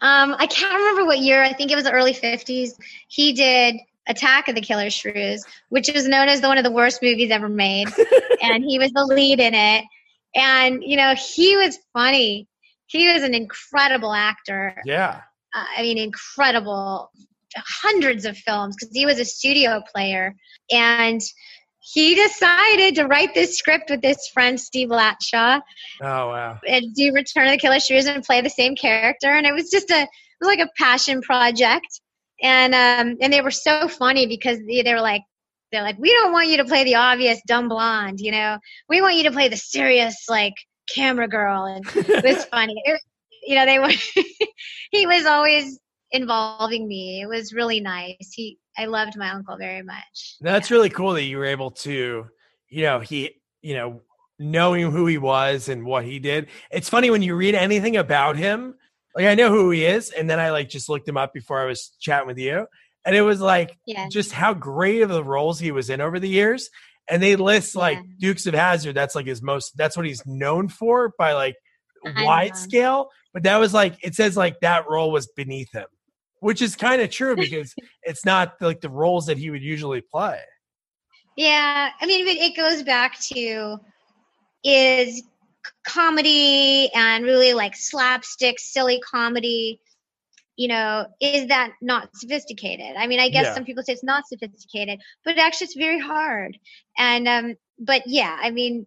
um, 0.00 0.34
I 0.38 0.46
can't 0.46 0.74
remember 0.74 1.04
what 1.04 1.20
year. 1.20 1.42
I 1.42 1.52
think 1.52 1.70
it 1.70 1.76
was 1.76 1.84
the 1.84 1.92
early 1.92 2.12
fifties. 2.12 2.76
He 3.06 3.32
did 3.32 3.76
Attack 4.08 4.48
of 4.48 4.56
the 4.56 4.60
Killer 4.60 4.90
Shrews, 4.90 5.44
which 5.68 5.88
is 5.88 6.08
known 6.08 6.28
as 6.28 6.40
the, 6.40 6.48
one 6.48 6.58
of 6.58 6.64
the 6.64 6.72
worst 6.72 7.00
movies 7.02 7.30
ever 7.30 7.48
made. 7.48 7.86
and 8.42 8.64
he 8.64 8.78
was 8.80 8.90
the 8.92 9.04
lead 9.04 9.38
in 9.38 9.54
it. 9.54 9.84
And 10.34 10.82
you 10.82 10.96
know, 10.96 11.14
he 11.14 11.56
was 11.56 11.78
funny. 11.92 12.48
He 12.86 13.12
was 13.12 13.22
an 13.22 13.34
incredible 13.34 14.12
actor. 14.12 14.76
yeah. 14.84 15.22
Uh, 15.54 15.64
I 15.76 15.82
mean, 15.82 15.98
incredible. 15.98 17.10
Hundreds 17.56 18.24
of 18.24 18.36
films 18.36 18.76
because 18.78 18.94
he 18.94 19.06
was 19.06 19.18
a 19.18 19.24
studio 19.24 19.82
player, 19.92 20.34
and 20.70 21.20
he 21.82 22.14
decided 22.14 22.94
to 22.94 23.06
write 23.06 23.34
this 23.34 23.58
script 23.58 23.90
with 23.90 24.02
his 24.02 24.28
friend 24.32 24.60
Steve 24.60 24.88
Latshaw 24.88 25.60
Oh 26.00 26.28
wow. 26.28 26.60
and 26.66 26.94
do 26.94 27.12
Return 27.12 27.46
of 27.46 27.52
the 27.52 27.58
Killer 27.58 27.80
Shrews 27.80 28.06
and 28.06 28.22
play 28.22 28.40
the 28.40 28.48
same 28.50 28.76
character. 28.76 29.26
And 29.28 29.46
it 29.46 29.52
was 29.52 29.68
just 29.68 29.90
a, 29.90 30.02
it 30.02 30.08
was 30.40 30.46
like 30.46 30.60
a 30.60 30.70
passion 30.78 31.22
project. 31.22 32.00
And 32.40 32.74
um, 32.74 33.16
and 33.20 33.32
they 33.32 33.40
were 33.40 33.50
so 33.50 33.88
funny 33.88 34.26
because 34.26 34.58
they, 34.66 34.82
they 34.82 34.94
were 34.94 35.00
like, 35.00 35.22
they're 35.72 35.82
like, 35.82 35.98
we 35.98 36.12
don't 36.12 36.32
want 36.32 36.48
you 36.48 36.58
to 36.58 36.64
play 36.64 36.84
the 36.84 36.96
obvious 36.96 37.40
dumb 37.46 37.68
blonde, 37.68 38.20
you 38.20 38.30
know. 38.30 38.58
We 38.88 39.00
want 39.00 39.16
you 39.16 39.24
to 39.24 39.32
play 39.32 39.48
the 39.48 39.56
serious 39.56 40.26
like 40.28 40.54
camera 40.94 41.28
girl. 41.28 41.64
And 41.64 41.84
it 41.94 42.24
was 42.24 42.44
funny. 42.50 42.74
It, 42.84 43.00
you 43.44 43.56
know, 43.56 43.66
they 43.66 43.78
were. 43.78 43.90
he 44.92 45.06
was 45.06 45.26
always 45.26 45.78
involving 46.12 46.86
me. 46.86 47.20
It 47.22 47.26
was 47.28 47.52
really 47.52 47.80
nice. 47.80 48.32
He, 48.32 48.58
I 48.78 48.86
loved 48.86 49.16
my 49.16 49.30
uncle 49.30 49.56
very 49.56 49.82
much. 49.82 50.36
That's 50.40 50.70
really 50.70 50.90
cool 50.90 51.12
that 51.14 51.22
you 51.24 51.38
were 51.38 51.44
able 51.46 51.70
to, 51.72 52.26
you 52.68 52.82
know, 52.82 53.00
he, 53.00 53.40
you 53.62 53.74
know, 53.74 54.02
knowing 54.38 54.90
who 54.90 55.06
he 55.06 55.18
was 55.18 55.68
and 55.68 55.84
what 55.84 56.04
he 56.04 56.18
did. 56.18 56.48
It's 56.70 56.88
funny 56.88 57.10
when 57.10 57.22
you 57.22 57.34
read 57.34 57.54
anything 57.54 57.96
about 57.96 58.36
him. 58.36 58.74
Like 59.14 59.26
I 59.26 59.34
know 59.34 59.50
who 59.50 59.70
he 59.70 59.84
is, 59.84 60.10
and 60.10 60.28
then 60.28 60.40
I 60.40 60.50
like 60.50 60.70
just 60.70 60.88
looked 60.88 61.06
him 61.06 61.18
up 61.18 61.34
before 61.34 61.60
I 61.60 61.66
was 61.66 61.92
chatting 62.00 62.26
with 62.26 62.38
you, 62.38 62.66
and 63.04 63.14
it 63.14 63.20
was 63.20 63.40
like 63.42 63.76
Yeah. 63.84 64.08
just 64.08 64.32
how 64.32 64.54
great 64.54 65.02
of 65.02 65.10
the 65.10 65.22
roles 65.22 65.60
he 65.60 65.70
was 65.70 65.90
in 65.90 66.00
over 66.00 66.18
the 66.18 66.28
years. 66.28 66.70
And 67.10 67.22
they 67.22 67.36
list 67.36 67.76
like 67.76 67.98
Yeah. 67.98 68.04
Dukes 68.20 68.46
of 68.46 68.54
Hazzard. 68.54 68.94
That's 68.94 69.14
like 69.14 69.26
his 69.26 69.42
most. 69.42 69.76
That's 69.76 69.96
what 69.98 70.06
he's 70.06 70.24
known 70.24 70.68
for 70.68 71.12
by 71.18 71.34
like 71.34 71.56
I 72.06 72.24
wide 72.24 72.52
know. 72.52 72.56
scale. 72.58 73.08
But 73.34 73.42
that 73.42 73.58
was 73.58 73.74
like 73.74 73.96
it 74.02 74.14
says 74.14 74.34
like 74.36 74.60
that 74.60 74.88
role 74.88 75.10
was 75.12 75.26
beneath 75.26 75.72
him, 75.72 75.86
which 76.42 76.60
is 76.60 76.74
kind 76.74 77.00
of 77.00 77.08
true 77.08 77.36
because 77.44 77.74
it's 78.02 78.26
not 78.26 78.54
like 78.60 78.80
the 78.80 78.90
roles 78.90 79.26
that 79.26 79.38
he 79.38 79.50
would 79.50 79.62
usually 79.62 80.00
play. 80.00 80.40
Yeah, 81.36 81.90
I 81.98 82.06
mean, 82.06 82.26
it, 82.26 82.56
goes 82.56 82.82
back 82.82 83.18
to 83.32 83.78
is 84.64 85.22
comedy 85.86 86.90
and 86.94 87.24
really 87.24 87.54
like 87.54 87.74
slapstick, 87.74 88.58
silly 88.58 89.00
comedy. 89.00 89.80
You 90.56 90.68
know, 90.68 91.06
is 91.20 91.46
that 91.46 91.72
not 91.80 92.14
sophisticated? 92.14 92.96
I 92.98 93.06
mean, 93.06 93.20
I 93.20 93.30
guess 93.30 93.46
Yeah. 93.46 93.54
some 93.54 93.64
people 93.64 93.82
say 93.82 93.94
it's 93.94 94.04
not 94.04 94.26
sophisticated, 94.26 95.00
but 95.24 95.38
actually, 95.38 95.66
it's 95.66 95.76
very 95.76 95.98
hard. 95.98 96.58
And 96.98 97.26
um, 97.26 97.54
but 97.78 98.02
yeah, 98.06 98.36
I 98.38 98.50
mean, 98.50 98.86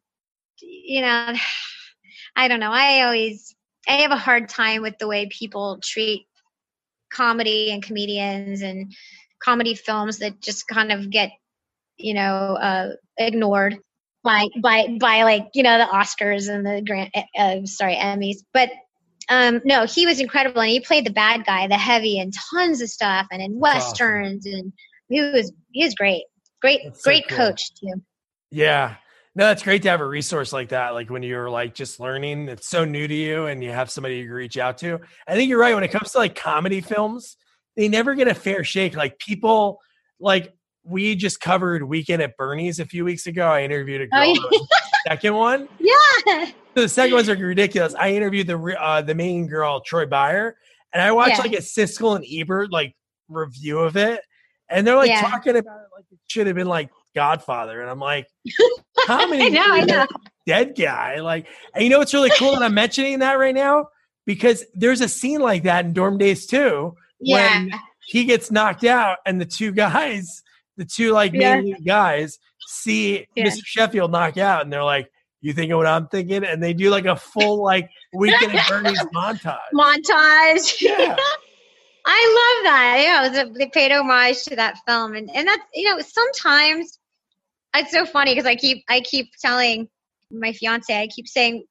you 0.62 1.02
know, 1.02 1.34
I 2.36 2.48
don't 2.50 2.60
know. 2.60 2.72
I 2.72 3.04
always 3.04 3.56
I 3.88 3.94
have 3.94 4.12
a 4.12 4.18
hard 4.18 4.50
time 4.50 4.82
with 4.82 4.98
the 5.00 5.08
way 5.08 5.28
people 5.32 5.80
treat 5.82 6.28
comedy 7.12 7.72
and 7.72 7.84
comedians 7.84 8.62
and 8.62 8.94
comedy 9.40 9.76
films 9.76 10.20
that 10.20 10.42
just 10.42 10.68
kind 10.68 10.92
of 10.92 11.10
get 11.10 11.32
you 11.98 12.14
know 12.14 12.28
uh 12.30 12.90
ignored 13.18 13.78
by 14.24 14.48
by 14.62 14.88
by 15.00 15.24
like 15.24 15.48
you 15.54 15.64
know 15.64 15.78
the 15.78 15.86
oscars 15.86 16.50
and 16.50 16.66
the 16.66 16.82
grant 16.86 17.16
uh, 17.38 17.66
sorry 17.66 17.96
emmys 17.96 18.38
but 18.54 18.70
um 19.30 19.62
no 19.66 19.86
he 19.86 20.06
was 20.06 20.20
incredible 20.20 20.62
and 20.62 20.72
he 20.72 20.80
played 20.80 21.06
the 21.06 21.12
bad 21.12 21.46
guy 21.46 21.68
the 21.68 21.76
heavy 21.78 22.20
and 22.20 22.34
tons 22.52 22.82
of 22.82 22.90
stuff 22.90 23.28
and 23.32 23.42
in 23.42 23.60
That's 23.60 23.76
awesome. 23.76 23.92
westerns 23.92 24.46
and 24.46 24.74
he 25.10 25.22
was 25.22 25.52
he 25.72 25.84
was 25.84 25.94
great 25.96 26.24
great 26.62 26.82
That's 26.84 27.04
so 27.04 27.10
great 27.10 27.28
cool. 27.28 27.38
coach 27.38 27.74
too 27.76 28.02
Yeah. 28.52 28.96
No, 29.38 29.52
it's 29.52 29.64
great 29.64 29.82
to 29.84 29.90
have 29.90 30.00
a 30.00 30.06
resource 30.08 30.54
like 30.54 30.70
that. 30.70 30.94
Like 30.94 31.10
when 31.10 31.22
you're 31.22 31.50
like 31.50 31.74
just 31.74 32.00
learning, 32.00 32.48
it's 32.48 32.70
so 32.70 32.86
new 32.86 33.06
to 33.08 33.14
you 33.14 33.48
and 33.48 33.62
you 33.62 33.70
have 33.72 33.92
somebody 33.92 34.20
you 34.20 34.34
reach 34.34 34.58
out 34.58 34.78
to. 34.78 35.00
I 35.28 35.34
think 35.36 35.50
you're 35.50 35.60
right. 35.60 35.76
When 35.76 35.84
it 35.84 35.90
comes 35.92 36.12
to 36.14 36.20
like 36.20 36.36
comedy 36.36 36.80
films, 36.80 37.36
they 37.76 37.90
never 37.90 38.16
get 38.16 38.30
a 38.30 38.34
fair 38.34 38.64
shake. 38.64 38.96
Like 38.96 39.20
people, 39.20 39.82
like 40.22 40.54
we 40.86 41.16
just 41.16 41.42
covered 41.42 41.84
Weekend 41.84 42.22
at 42.22 42.38
Bernie's 42.38 42.80
a 42.80 42.86
few 42.86 43.04
weeks 43.04 43.28
ago. 43.28 43.46
I 43.48 43.64
interviewed 43.64 44.02
a 44.02 44.08
girl. 44.08 44.22
Oh, 44.22 44.24
yeah. 44.52 44.60
the 44.60 44.68
second 45.10 45.34
one. 45.34 45.68
yeah 45.80 46.52
The 46.74 46.88
second 46.88 47.16
one's 47.16 47.28
are 47.28 47.36
ridiculous. 47.36 47.94
I 47.96 48.12
interviewed 48.14 48.48
the 48.48 48.58
uh, 48.82 49.02
the 49.02 49.16
main 49.16 49.48
girl, 49.48 49.82
Troy 49.82 50.06
Beyer, 50.06 50.56
and 50.94 51.02
I 51.02 51.12
watched 51.12 51.32
Yeah. 51.38 51.42
like 51.42 51.54
a 51.54 51.58
Siskel 51.62 52.16
and 52.16 52.24
Ebert 52.32 52.72
like 52.72 52.96
review 53.28 53.80
of 53.80 53.98
it, 53.98 54.22
and 54.70 54.88
they're 54.88 54.96
like 54.96 55.10
Yeah. 55.10 55.22
talking 55.22 55.58
about 55.58 55.80
it 55.80 55.88
like 55.94 56.06
it 56.12 56.20
should 56.28 56.48
have 56.48 56.56
been 56.56 56.68
like 56.68 56.90
Godfather, 57.16 57.82
and 57.82 57.90
I'm 57.90 58.00
like, 58.00 58.28
comedy, 59.06 59.44
I 59.44 59.50
know, 59.50 59.64
I 59.66 59.82
know. 59.82 60.06
dead 60.46 60.76
guy. 60.78 61.20
Like, 61.22 61.48
and 61.74 61.84
you 61.84 61.90
know 61.90 62.00
what's 62.00 62.14
really 62.14 62.32
cool 62.38 62.52
that 62.52 62.62
I'm 62.62 62.74
mentioning 62.74 63.20
that 63.20 63.34
right 63.40 63.56
now 63.56 63.88
because 64.26 64.64
there's 64.74 65.02
a 65.02 65.08
scene 65.08 65.40
like 65.40 65.64
that 65.64 65.86
in 65.86 65.94
Dorm 65.94 66.18
Daze 66.18 66.46
too, 66.46 66.96
yeah 67.20 67.60
when 67.62 67.72
he 68.08 68.26
gets 68.26 68.52
knocked 68.52 68.84
out, 68.84 69.18
and 69.26 69.40
the 69.42 69.46
two 69.46 69.72
guys, 69.86 70.44
the 70.78 70.86
two 70.86 71.12
like 71.12 71.34
Yeah. 71.34 71.62
main 71.62 71.84
guys, 71.84 72.38
see 72.68 73.26
Yeah. 73.36 73.46
Mr. 73.46 73.62
Sheffield 73.66 74.12
knock 74.12 74.38
out, 74.38 74.62
and 74.64 74.72
they're 74.72 74.84
like. 74.84 75.10
You 75.42 75.54
thinking 75.54 75.78
what 75.78 75.86
I'm 75.86 76.08
thinking? 76.08 76.44
And 76.44 76.64
they 76.64 76.74
do 76.74 76.90
like 76.90 77.06
a 77.06 77.16
full 77.16 77.62
like 77.64 77.88
weekend 78.16 78.56
at 78.56 78.68
Bernie's 78.68 79.00
montage. 79.16 79.60
montage 79.76 80.82
Yeah. 80.82 81.16
I 82.08 82.58
love 82.58 82.64
that. 82.66 83.00
Yeah, 83.04 83.26
it 83.26 83.30
was 83.30 83.38
a, 83.38 83.54
they 83.60 83.68
paid 83.70 83.92
homage 83.92 84.44
to 84.46 84.56
that 84.56 84.78
film, 84.88 85.14
and 85.14 85.30
and 85.36 85.48
that's 85.48 85.62
you 85.76 85.88
know 85.88 86.00
sometimes 86.02 86.98
it's 87.80 87.92
so 87.92 88.06
funny 88.06 88.34
because 88.34 88.46
I 88.48 88.56
keep 88.56 88.84
I 88.90 89.02
keep 89.02 89.28
telling 89.42 89.88
my 90.32 90.52
fiance 90.54 90.94
I 90.96 91.08
keep 91.08 91.28
saying, 91.28 91.64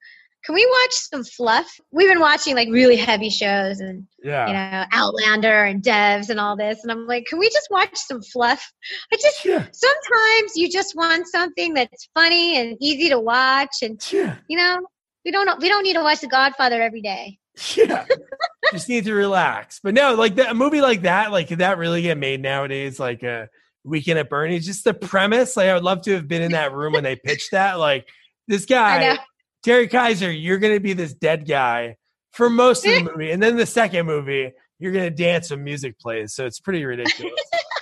can 0.45 0.55
we 0.55 0.65
watch 0.67 0.93
some 0.93 1.25
fluff? 1.25 1.67
We've 1.91 2.09
been 2.09 2.21
watching 2.21 2.55
like 2.55 2.69
really 2.71 2.97
heavy 2.97 3.31
shows 3.31 3.81
and 3.81 4.07
Yeah. 4.23 4.47
you 4.47 4.53
know 4.53 4.85
Outlander 4.93 5.65
and 5.65 5.83
Devs 5.83 6.29
and 6.29 6.39
all 6.39 6.57
this, 6.57 6.83
and 6.83 6.93
I'm 6.93 7.07
like, 7.07 7.27
can 7.27 7.39
we 7.39 7.49
just 7.49 7.69
watch 7.71 7.97
some 7.97 8.23
fluff? 8.23 8.73
I 9.13 9.17
just 9.17 9.45
Yeah. 9.45 9.67
sometimes 9.73 10.53
you 10.57 10.71
just 10.71 10.95
want 10.95 11.27
something 11.29 11.75
that's 11.75 12.09
funny 12.15 12.59
and 12.59 12.77
easy 12.81 13.09
to 13.09 13.19
watch, 13.19 13.77
and 13.83 14.01
Yeah. 14.13 14.37
you 14.49 14.57
know 14.59 14.81
we 15.25 15.31
don't 15.31 15.61
we 15.61 15.69
don't 15.69 15.83
need 15.83 15.95
to 15.95 16.03
watch 16.03 16.21
The 16.21 16.27
Godfather 16.29 16.81
every 16.83 17.01
day. 17.03 17.39
Yeah. 17.77 18.05
Just 18.73 18.89
need 18.89 19.05
to 19.05 19.15
relax. 19.15 19.79
But 19.83 19.95
no, 19.95 20.15
like 20.15 20.35
that, 20.37 20.51
a 20.51 20.55
movie 20.55 20.81
like 20.81 21.03
that, 21.03 21.31
like 21.31 21.49
could 21.49 21.59
that 21.59 21.79
really 21.79 22.03
get 22.03 22.19
made 22.19 22.43
nowadays? 22.43 22.99
Like 22.99 23.23
uh 23.23 23.47
Weekend 23.85 24.19
at 24.19 24.29
Bernie's. 24.29 24.67
Just 24.67 24.85
the 24.85 24.95
premise, 24.95 25.57
like 25.57 25.69
I 25.69 25.75
would 25.75 25.85
love 25.85 26.03
to 26.03 26.15
have 26.15 26.27
been 26.27 26.43
in 26.43 26.53
that 26.53 26.73
room 26.73 26.95
when 26.95 27.05
they 27.05 27.17
pitched 27.17 27.53
that. 27.53 27.75
Like 27.75 28.09
this 28.49 28.65
guy, 28.65 29.19
Terry 29.63 29.89
Kiser, 29.89 30.31
you're 30.31 30.59
gonna 30.59 30.81
be 30.81 30.95
this 30.95 31.13
dead 31.13 31.47
guy 31.47 31.97
for 32.33 32.51
most 32.51 32.87
of 32.87 32.93
the 32.93 33.03
movie, 33.13 33.31
and 33.31 33.43
then 33.43 33.57
the 33.57 33.67
second 33.67 34.07
movie, 34.07 34.53
you're 34.79 34.93
gonna 34.93 35.11
dance 35.11 35.51
when 35.51 35.63
music 35.63 35.99
plays. 35.99 36.35
So 36.35 36.47
it's 36.47 36.61
pretty 36.61 36.85
ridiculous. 36.85 37.33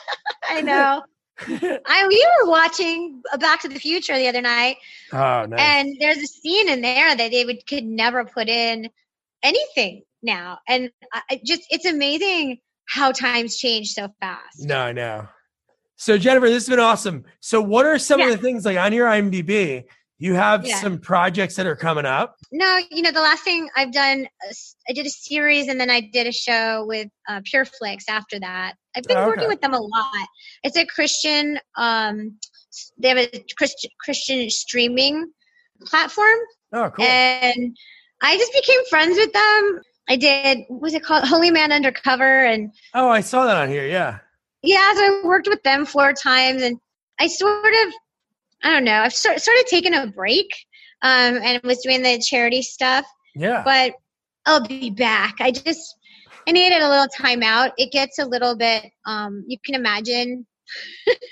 I 0.49 0.61
know. 0.61 1.03
I 1.49 2.07
we 2.09 2.27
were 2.41 2.51
watching 2.51 3.23
Back 3.41 3.63
to 3.63 3.69
the 3.69 3.79
Future 3.79 4.17
the 4.17 4.29
other 4.29 4.43
night. 4.43 4.77
Oh, 5.13 5.47
nice. 5.47 5.59
And 5.59 5.97
there's 5.99 6.19
a 6.19 6.27
scene 6.27 6.69
in 6.69 6.83
there 6.83 7.17
that 7.17 7.31
they 7.31 7.45
would 7.45 7.67
could 7.67 7.85
never 7.85 8.25
put 8.25 8.49
in 8.49 8.91
anything 9.43 10.03
now, 10.23 10.59
and 10.69 10.91
uh, 11.15 11.21
I, 11.31 11.41
just 11.45 11.63
it's 11.71 11.87
amazing 11.87 12.59
how 12.89 13.13
times 13.13 13.57
change 13.57 13.89
so 13.93 14.09
fast. 14.21 14.61
No, 14.61 14.79
I 14.79 14.93
know. 14.93 15.27
So 16.03 16.19
Jennifer, 16.19 16.49
this 16.49 16.65
has 16.65 16.69
been 16.69 16.81
awesome. 16.81 17.25
So 17.39 17.61
what 17.61 17.87
are 17.87 17.97
some 17.97 18.19
yeah. 18.19 18.27
of 18.27 18.33
the 18.33 18.39
things 18.39 18.65
like 18.65 18.77
on 18.77 18.93
your 18.93 19.07
IMDb? 19.07 19.85
You 20.19 20.35
have 20.35 20.67
yeah. 20.67 20.81
some 20.81 20.99
projects 20.99 21.55
that 21.55 21.65
are 21.65 21.77
coming 21.77 22.07
up. 22.07 22.39
No, 22.51 22.81
you 22.91 23.03
know 23.03 23.13
the 23.13 23.21
last 23.21 23.45
thing 23.45 23.69
I've 23.77 23.93
done, 23.93 24.27
uh, 24.45 24.53
I 24.89 24.95
did 24.95 25.07
a 25.07 25.11
series 25.11 25.69
and 25.69 25.81
then 25.81 25.91
I 25.91 26.01
did 26.01 26.27
a 26.27 26.33
show 26.33 26.87
with 26.89 27.07
uh, 27.29 27.41
PureFlix 27.43 28.09
after 28.09 28.41
that. 28.41 28.75
I've 28.97 29.05
been 29.05 29.17
oh, 29.17 29.21
okay. 29.21 29.29
working 29.29 29.47
with 29.49 29.61
them 29.61 29.75
a 29.75 29.81
lot. 29.81 30.29
It's 30.65 30.77
a 30.77 30.85
Christian. 30.87 31.61
Um, 31.77 32.37
they 32.99 33.09
have 33.09 33.19
a 33.19 33.45
Christian 33.57 33.91
Christian 34.01 34.51
streaming 34.51 35.31
platform. 35.87 36.39
Oh, 36.73 36.91
cool. 36.91 37.05
And 37.05 37.77
I 38.21 38.37
just 38.39 38.53
became 38.53 38.85
friends 38.91 39.17
with 39.17 39.33
them. 39.33 39.81
I 40.09 40.17
did. 40.17 40.65
was 40.69 40.95
it 40.95 41.05
called? 41.05 41.29
Holy 41.29 41.53
Man 41.53 41.71
Undercover. 41.71 42.45
And 42.45 42.73
oh, 42.93 43.09
I 43.09 43.21
saw 43.21 43.47
that 43.47 43.57
on 43.57 43.69
here. 43.69 43.87
Yeah. 43.87 44.19
Yeah, 44.63 44.93
so 44.95 45.01
I 45.01 45.21
worked 45.25 45.49
with 45.49 45.63
them 45.63 45.85
four 45.87 46.13
times, 46.13 46.63
and 46.63 46.79
I 47.19 47.27
sort 47.27 47.75
of, 47.87 47.93
I 48.63 48.71
don't 48.71 48.85
know, 48.85 49.01
I've 49.01 49.15
sort 49.15 49.37
of 49.37 49.67
taken 49.67 49.95
a 49.95 50.07
break, 50.07 50.49
um, 51.03 51.41
and 51.43 51.63
was 51.65 51.79
doing 51.79 52.03
the 52.03 52.19
charity 52.19 52.63
stuff. 52.63 53.05
Yeah. 53.35 53.63
But 53.65 53.95
I'll 54.47 54.67
be 54.67 54.91
back. 54.91 55.37
I 55.41 55.51
just 55.51 55.97
I 56.47 56.53
needed 56.53 56.83
a 56.83 56.89
little 56.89 57.07
time 57.09 57.43
out. 57.43 57.73
It 57.77 57.93
gets 57.93 58.19
a 58.19 58.27
little 58.27 58.57
bit 58.57 58.85
um 59.07 59.45
you 59.47 59.59
can 59.65 59.75
imagine 59.75 60.47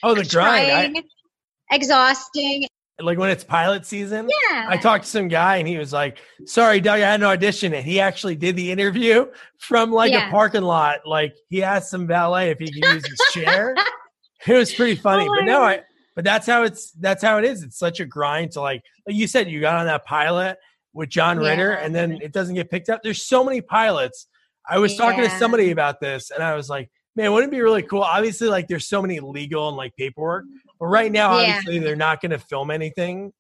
Oh 0.03 0.15
the 0.15 0.25
grind. 0.31 0.99
I, 0.99 1.75
exhausting. 1.75 2.67
Like 3.03 3.19
when 3.19 3.31
it's 3.31 3.45
pilot 3.45 3.87
season. 3.87 4.29
Yeah. 4.51 4.67
I 4.69 4.77
talked 4.77 5.05
to 5.05 5.11
some 5.11 5.29
guy 5.29 5.57
and 5.57 5.69
he 5.69 5.79
was 5.79 5.93
like, 5.93 6.19
Sorry, 6.47 6.81
Doug, 6.81 7.01
I 7.01 7.11
had 7.11 7.21
an 7.21 7.27
audition. 7.27 7.75
And 7.75 7.85
he 7.85 8.01
actually 8.01 8.37
did 8.37 8.57
the 8.57 8.71
interview 8.71 9.27
from 9.59 9.93
like 9.93 10.13
yeah. 10.13 10.29
a 10.29 10.31
parking 10.31 10.63
lot. 10.63 11.01
Like 11.07 11.35
he 11.49 11.63
asked 11.63 11.91
some 11.91 12.07
valet 12.07 12.51
if 12.51 12.59
he 12.59 12.67
could 12.67 12.95
use 12.95 13.07
his 13.07 13.21
chair. 13.33 13.75
It 14.47 14.55
was 14.55 14.73
pretty 14.73 14.97
funny. 14.97 15.29
Oh 15.29 15.35
but 15.35 15.45
no, 15.45 15.63
I 15.63 15.83
but 16.15 16.25
that's 16.25 16.47
how 16.47 16.63
it's 16.63 16.93
that's 16.93 17.23
how 17.23 17.37
it 17.37 17.45
is. 17.45 17.63
It's 17.63 17.79
such 17.79 18.01
a 18.01 18.07
grind 18.07 18.53
to 18.53 18.63
like 18.63 18.83
like 19.07 19.15
you 19.15 19.27
said, 19.27 19.51
you 19.51 19.61
got 19.61 19.77
on 19.77 19.85
that 19.85 20.07
pilot 20.07 20.57
with 20.93 21.09
John 21.09 21.39
Ritter 21.39 21.73
yeah. 21.73 21.85
and 21.85 21.95
then 21.95 22.19
it 22.23 22.33
doesn't 22.33 22.55
get 22.55 22.71
picked 22.71 22.89
up. 22.89 23.03
There's 23.03 23.23
so 23.23 23.45
many 23.45 23.61
pilots. 23.61 24.29
I 24.69 24.79
was 24.79 24.93
yeah. 24.93 24.99
talking 24.99 25.25
to 25.25 25.31
somebody 25.39 25.71
about 25.73 26.01
this 26.01 26.31
and 26.31 26.43
I 26.43 26.55
was 26.55 26.69
like, 26.69 26.91
man, 27.17 27.33
wouldn't 27.33 27.53
it 27.53 27.57
be 27.57 27.61
really 27.61 27.83
cool? 27.83 28.03
Obviously, 28.03 28.49
like 28.49 28.69
there's 28.69 28.89
so 28.89 29.03
many 29.03 29.21
legal 29.21 29.69
and 29.69 29.77
like 29.77 29.95
paperwork, 29.97 30.45
but 30.81 30.87
right 30.87 31.13
now, 31.13 31.39
yeah. 31.39 31.59
obviously, 31.59 31.79
they're 31.79 31.95
not 31.95 32.23
going 32.23 32.31
to 32.31 32.39
film 32.39 32.71
anything. 32.71 33.33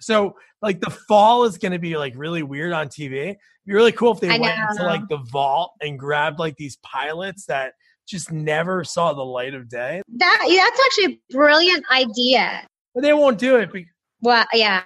So, 0.00 0.36
like 0.62 0.80
the 0.80 0.90
fall 0.90 1.44
is 1.44 1.58
going 1.58 1.72
to 1.72 1.78
be 1.78 1.96
like 1.96 2.14
really 2.16 2.42
weird 2.42 2.72
on 2.72 2.88
TV. 2.88 3.12
It'd 3.22 3.38
be 3.66 3.74
really 3.74 3.92
cool 3.92 4.12
if 4.12 4.20
they 4.20 4.30
I 4.30 4.38
went 4.38 4.58
know. 4.58 4.66
into 4.70 4.84
like 4.84 5.06
the 5.08 5.18
vault 5.30 5.72
and 5.80 5.98
grabbed 5.98 6.38
like 6.38 6.56
these 6.56 6.78
pilots 6.82 7.44
that 7.46 7.74
just 8.08 8.32
never 8.32 8.82
saw 8.84 9.12
the 9.12 9.24
light 9.24 9.54
of 9.54 9.68
day. 9.68 10.02
That 10.16 10.44
that's 10.48 10.80
actually 10.86 11.14
a 11.14 11.34
brilliant 11.34 11.84
idea. 11.92 12.66
But 12.94 13.02
they 13.02 13.12
won't 13.12 13.38
do 13.38 13.56
it. 13.56 13.70
Because 13.70 13.88
well, 14.22 14.46
yeah. 14.52 14.82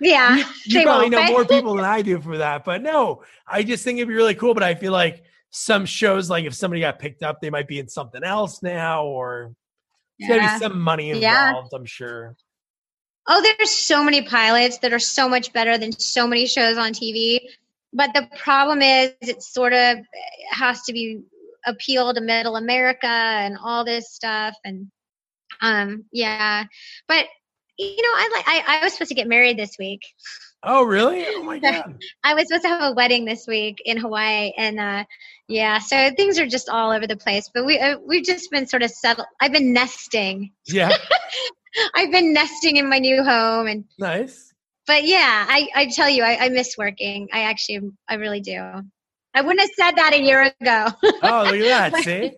Yeah. 0.00 0.36
You, 0.36 0.44
you 0.66 0.82
probably 0.82 1.10
know 1.10 1.26
more 1.26 1.44
people 1.46 1.74
than 1.76 1.84
I 1.84 2.02
do 2.02 2.20
for 2.20 2.38
that. 2.38 2.64
But 2.64 2.82
no, 2.82 3.22
I 3.46 3.62
just 3.62 3.84
think 3.84 3.98
it'd 3.98 4.08
be 4.08 4.14
really 4.14 4.34
cool. 4.34 4.54
But 4.54 4.62
I 4.62 4.74
feel 4.74 4.92
like 4.92 5.24
some 5.50 5.86
shows, 5.86 6.30
like 6.30 6.44
if 6.44 6.54
somebody 6.54 6.80
got 6.80 6.98
picked 6.98 7.22
up, 7.22 7.40
they 7.40 7.50
might 7.50 7.68
be 7.68 7.78
in 7.78 7.88
something 7.88 8.24
else 8.24 8.62
now, 8.62 9.04
or 9.04 9.52
yeah. 10.18 10.28
there's 10.28 10.40
gotta 10.40 10.58
be 10.58 10.64
some 10.64 10.80
money 10.80 11.10
involved, 11.10 11.22
yeah. 11.72 11.78
I'm 11.78 11.84
sure. 11.84 12.36
Oh, 13.28 13.42
there's 13.42 13.70
so 13.70 14.04
many 14.04 14.22
pilots 14.22 14.78
that 14.78 14.92
are 14.92 15.00
so 15.00 15.28
much 15.28 15.52
better 15.52 15.76
than 15.78 15.92
so 15.92 16.28
many 16.28 16.46
shows 16.46 16.78
on 16.78 16.92
TV. 16.92 17.40
But 17.92 18.14
the 18.14 18.28
problem 18.38 18.82
is, 18.82 19.14
it 19.20 19.42
sort 19.42 19.72
of 19.72 19.98
has 20.50 20.82
to 20.82 20.92
be 20.92 21.22
appeal 21.66 22.14
to 22.14 22.20
middle 22.20 22.56
America 22.56 23.06
and 23.06 23.58
all 23.62 23.84
this 23.84 24.12
stuff. 24.12 24.54
And 24.64 24.90
um, 25.60 26.04
yeah, 26.12 26.64
but 27.08 27.26
you 27.78 28.02
know, 28.02 28.08
I 28.14 28.30
like 28.32 28.44
I, 28.46 28.78
I 28.80 28.84
was 28.84 28.92
supposed 28.92 29.10
to 29.10 29.14
get 29.14 29.28
married 29.28 29.58
this 29.58 29.76
week. 29.78 30.02
Oh, 30.62 30.84
really? 30.84 31.24
Oh 31.28 31.42
my 31.42 31.58
god! 31.60 31.98
I 32.24 32.34
was 32.34 32.48
supposed 32.48 32.64
to 32.64 32.68
have 32.68 32.92
a 32.92 32.94
wedding 32.94 33.24
this 33.24 33.46
week 33.46 33.80
in 33.84 33.96
Hawaii, 33.96 34.52
and 34.56 34.80
uh, 34.80 35.04
yeah, 35.48 35.78
so 35.78 36.10
things 36.16 36.38
are 36.38 36.46
just 36.46 36.68
all 36.68 36.90
over 36.90 37.06
the 37.06 37.16
place. 37.16 37.50
But 37.52 37.66
we 37.66 37.78
uh, 37.78 37.98
we've 38.04 38.24
just 38.24 38.50
been 38.50 38.66
sort 38.66 38.82
of 38.82 38.90
settled. 38.90 39.26
I've 39.40 39.52
been 39.52 39.72
nesting. 39.72 40.52
Yeah. 40.66 40.96
I've 41.94 42.10
been 42.10 42.32
nesting 42.32 42.78
in 42.78 42.88
my 42.88 42.98
new 42.98 43.22
home, 43.22 43.66
and 43.66 43.84
nice. 43.98 44.52
But 44.86 45.04
yeah, 45.04 45.46
I 45.48 45.68
I 45.74 45.86
tell 45.86 46.08
you, 46.08 46.22
I, 46.22 46.46
I 46.46 46.48
miss 46.48 46.76
working. 46.78 47.28
I 47.32 47.42
actually, 47.42 47.90
I 48.08 48.14
really 48.14 48.40
do. 48.40 48.60
I 49.34 49.42
wouldn't 49.42 49.60
have 49.60 49.70
said 49.76 49.96
that 49.96 50.14
a 50.14 50.20
year 50.20 50.42
ago. 50.60 50.86
oh, 51.22 51.50
look 51.50 51.60
at 51.60 51.92
that! 51.92 51.94
See. 52.04 52.32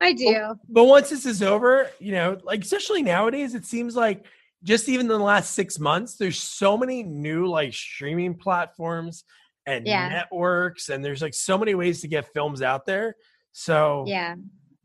I 0.00 0.12
do. 0.12 0.34
But, 0.34 0.58
but 0.68 0.84
once 0.84 1.10
this 1.10 1.26
is 1.26 1.42
over, 1.42 1.90
you 1.98 2.12
know, 2.12 2.38
like 2.42 2.62
especially 2.62 3.02
nowadays, 3.02 3.54
it 3.54 3.64
seems 3.64 3.94
like 3.94 4.24
just 4.62 4.88
even 4.88 5.06
in 5.06 5.08
the 5.08 5.18
last 5.18 5.54
six 5.54 5.78
months, 5.78 6.16
there's 6.16 6.38
so 6.38 6.76
many 6.76 7.02
new 7.02 7.46
like 7.46 7.74
streaming 7.74 8.34
platforms 8.34 9.24
and 9.66 9.86
yeah. 9.86 10.08
networks, 10.08 10.88
and 10.88 11.04
there's 11.04 11.22
like 11.22 11.34
so 11.34 11.58
many 11.58 11.74
ways 11.74 12.00
to 12.00 12.08
get 12.08 12.32
films 12.32 12.62
out 12.62 12.86
there. 12.86 13.16
So 13.52 14.04
yeah. 14.06 14.36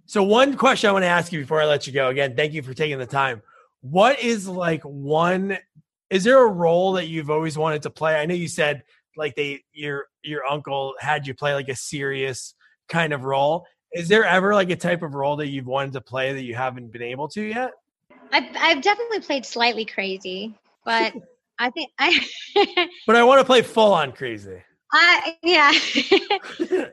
So 0.05 0.23
one 0.23 0.55
question 0.55 0.89
I 0.89 0.93
want 0.93 1.03
to 1.03 1.07
ask 1.07 1.31
you 1.31 1.41
before 1.41 1.61
I 1.61 1.65
let 1.65 1.85
you 1.85 1.93
go. 1.93 2.07
Again, 2.07 2.35
thank 2.35 2.53
you 2.53 2.61
for 2.61 2.73
taking 2.73 2.97
the 2.97 3.05
time. 3.05 3.41
What 3.81 4.19
is 4.19 4.47
like 4.47 4.81
one? 4.83 5.57
Is 6.09 6.23
there 6.23 6.41
a 6.41 6.49
role 6.49 6.93
that 6.93 7.07
you've 7.07 7.29
always 7.29 7.57
wanted 7.57 7.81
to 7.83 7.89
play? 7.89 8.15
I 8.15 8.25
know 8.25 8.33
you 8.33 8.47
said 8.47 8.83
like 9.17 9.35
they 9.35 9.63
your 9.73 10.05
your 10.23 10.45
uncle 10.45 10.93
had 10.99 11.27
you 11.27 11.33
play 11.33 11.53
like 11.53 11.69
a 11.69 11.75
serious 11.75 12.55
kind 12.87 13.13
of 13.13 13.25
role. 13.25 13.65
Is 13.93 14.07
there 14.07 14.25
ever 14.25 14.53
like 14.53 14.69
a 14.69 14.75
type 14.75 15.01
of 15.01 15.13
role 15.13 15.35
that 15.37 15.47
you've 15.47 15.67
wanted 15.67 15.93
to 15.93 16.01
play 16.01 16.33
that 16.33 16.43
you 16.43 16.55
haven't 16.55 16.91
been 16.91 17.01
able 17.01 17.27
to 17.29 17.41
yet? 17.41 17.71
I've, 18.31 18.55
I've 18.55 18.81
definitely 18.81 19.21
played 19.21 19.45
slightly 19.45 19.85
crazy, 19.85 20.53
but 20.85 21.13
I 21.59 21.69
think 21.71 21.91
I. 21.97 22.25
but 23.07 23.15
I 23.15 23.23
want 23.23 23.39
to 23.39 23.45
play 23.45 23.61
full 23.61 23.93
on 23.93 24.11
crazy. 24.11 24.61
I 24.91 25.37
yeah. 25.43 25.71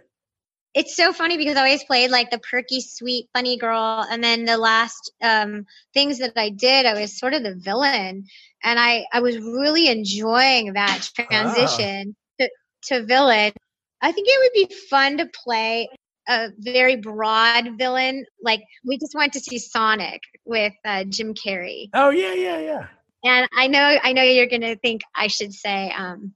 it's 0.74 0.96
so 0.96 1.12
funny 1.12 1.36
because 1.36 1.56
I 1.56 1.60
always 1.60 1.84
played 1.84 2.10
like 2.10 2.30
the 2.30 2.38
perky, 2.38 2.80
sweet, 2.80 3.28
funny 3.32 3.56
girl, 3.56 4.04
and 4.10 4.22
then 4.22 4.44
the 4.44 4.58
last 4.58 5.12
um, 5.22 5.66
things 5.92 6.18
that 6.18 6.32
I 6.36 6.50
did, 6.50 6.86
I 6.86 7.00
was 7.00 7.18
sort 7.18 7.34
of 7.34 7.42
the 7.42 7.54
villain, 7.54 8.24
and 8.62 8.78
I 8.78 9.06
I 9.12 9.20
was 9.20 9.38
really 9.38 9.88
enjoying 9.88 10.72
that 10.72 11.08
ah. 11.18 11.24
transition 11.24 12.16
to, 12.40 12.48
to 12.86 13.04
villain. 13.04 13.52
I 14.00 14.12
think 14.12 14.28
it 14.28 14.40
would 14.40 14.68
be 14.68 14.74
fun 14.90 15.18
to 15.18 15.26
play 15.44 15.88
a 16.28 16.50
very 16.58 16.96
broad 16.96 17.78
villain. 17.78 18.24
Like 18.42 18.62
we 18.84 18.98
just 18.98 19.14
went 19.14 19.32
to 19.34 19.40
see 19.40 19.58
Sonic 19.58 20.20
with 20.44 20.72
uh, 20.84 21.04
Jim 21.04 21.34
Carrey. 21.34 21.90
Oh 21.94 22.10
yeah, 22.10 22.34
yeah, 22.34 22.58
yeah. 22.58 22.86
And 23.24 23.48
I 23.56 23.66
know, 23.66 23.98
I 24.02 24.12
know 24.12 24.22
you're 24.22 24.46
gonna 24.46 24.76
think 24.76 25.02
I 25.14 25.28
should 25.28 25.52
say 25.52 25.90
um, 25.96 26.34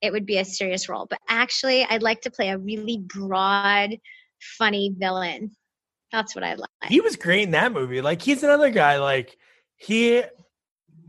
it 0.00 0.12
would 0.12 0.26
be 0.26 0.38
a 0.38 0.44
serious 0.44 0.88
role, 0.88 1.06
but 1.08 1.20
actually, 1.28 1.84
I'd 1.84 2.02
like 2.02 2.22
to 2.22 2.30
play 2.30 2.50
a 2.50 2.58
really 2.58 2.98
broad, 2.98 3.98
funny 4.40 4.94
villain. 4.96 5.52
That's 6.12 6.34
what 6.34 6.44
I'd 6.44 6.58
like. 6.58 6.68
He 6.86 7.00
was 7.00 7.16
great 7.16 7.42
in 7.42 7.50
that 7.50 7.72
movie. 7.72 8.00
Like 8.00 8.22
he's 8.22 8.42
another 8.42 8.70
guy. 8.70 8.98
Like 8.98 9.36
he 9.76 10.22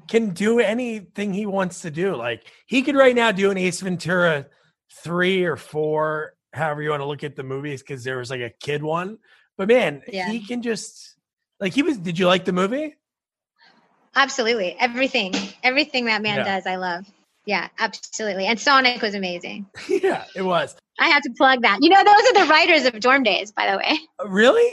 can 0.07 0.31
do 0.31 0.59
anything 0.59 1.33
he 1.33 1.45
wants 1.45 1.81
to 1.81 1.91
do. 1.91 2.15
Like 2.15 2.43
he 2.65 2.81
could 2.81 2.95
right 2.95 3.15
now 3.15 3.31
do 3.31 3.51
an 3.51 3.57
Ace 3.57 3.81
Ventura 3.81 4.47
three 5.03 5.43
or 5.43 5.55
four 5.55 6.33
however 6.57 6.81
you 6.81 6.89
want 6.89 7.01
to 7.01 7.05
look 7.05 7.23
at 7.23 7.35
the 7.35 7.43
movies 7.43 7.81
because 7.81 8.03
there 8.03 8.17
was 8.17 8.29
like 8.29 8.41
a 8.41 8.49
kid 8.49 8.83
one. 8.83 9.19
But 9.57 9.67
man, 9.67 10.03
yeah. 10.07 10.29
he 10.29 10.45
can 10.45 10.61
just 10.61 11.15
like 11.59 11.73
he 11.73 11.83
was. 11.83 11.97
Did 11.97 12.19
you 12.19 12.27
like 12.27 12.45
the 12.45 12.53
movie? 12.53 12.95
Absolutely, 14.15 14.75
everything, 14.79 15.33
everything 15.63 16.05
that 16.05 16.21
man 16.21 16.37
yeah. 16.37 16.55
does, 16.55 16.65
I 16.65 16.75
love. 16.77 17.05
Yeah, 17.45 17.69
absolutely. 17.79 18.45
And 18.45 18.59
Sonic 18.59 19.01
was 19.01 19.15
amazing. 19.15 19.67
yeah, 19.89 20.25
it 20.35 20.41
was. 20.41 20.75
I 20.99 21.07
have 21.09 21.21
to 21.23 21.31
plug 21.37 21.61
that. 21.61 21.79
You 21.81 21.89
know, 21.89 22.03
those 22.03 22.29
are 22.29 22.45
the 22.45 22.51
writers 22.51 22.85
of 22.85 22.99
Dorm 22.99 23.23
Daze, 23.23 23.51
by 23.51 23.71
the 23.71 23.77
way. 23.77 23.99
Uh, 24.19 24.27
really? 24.29 24.71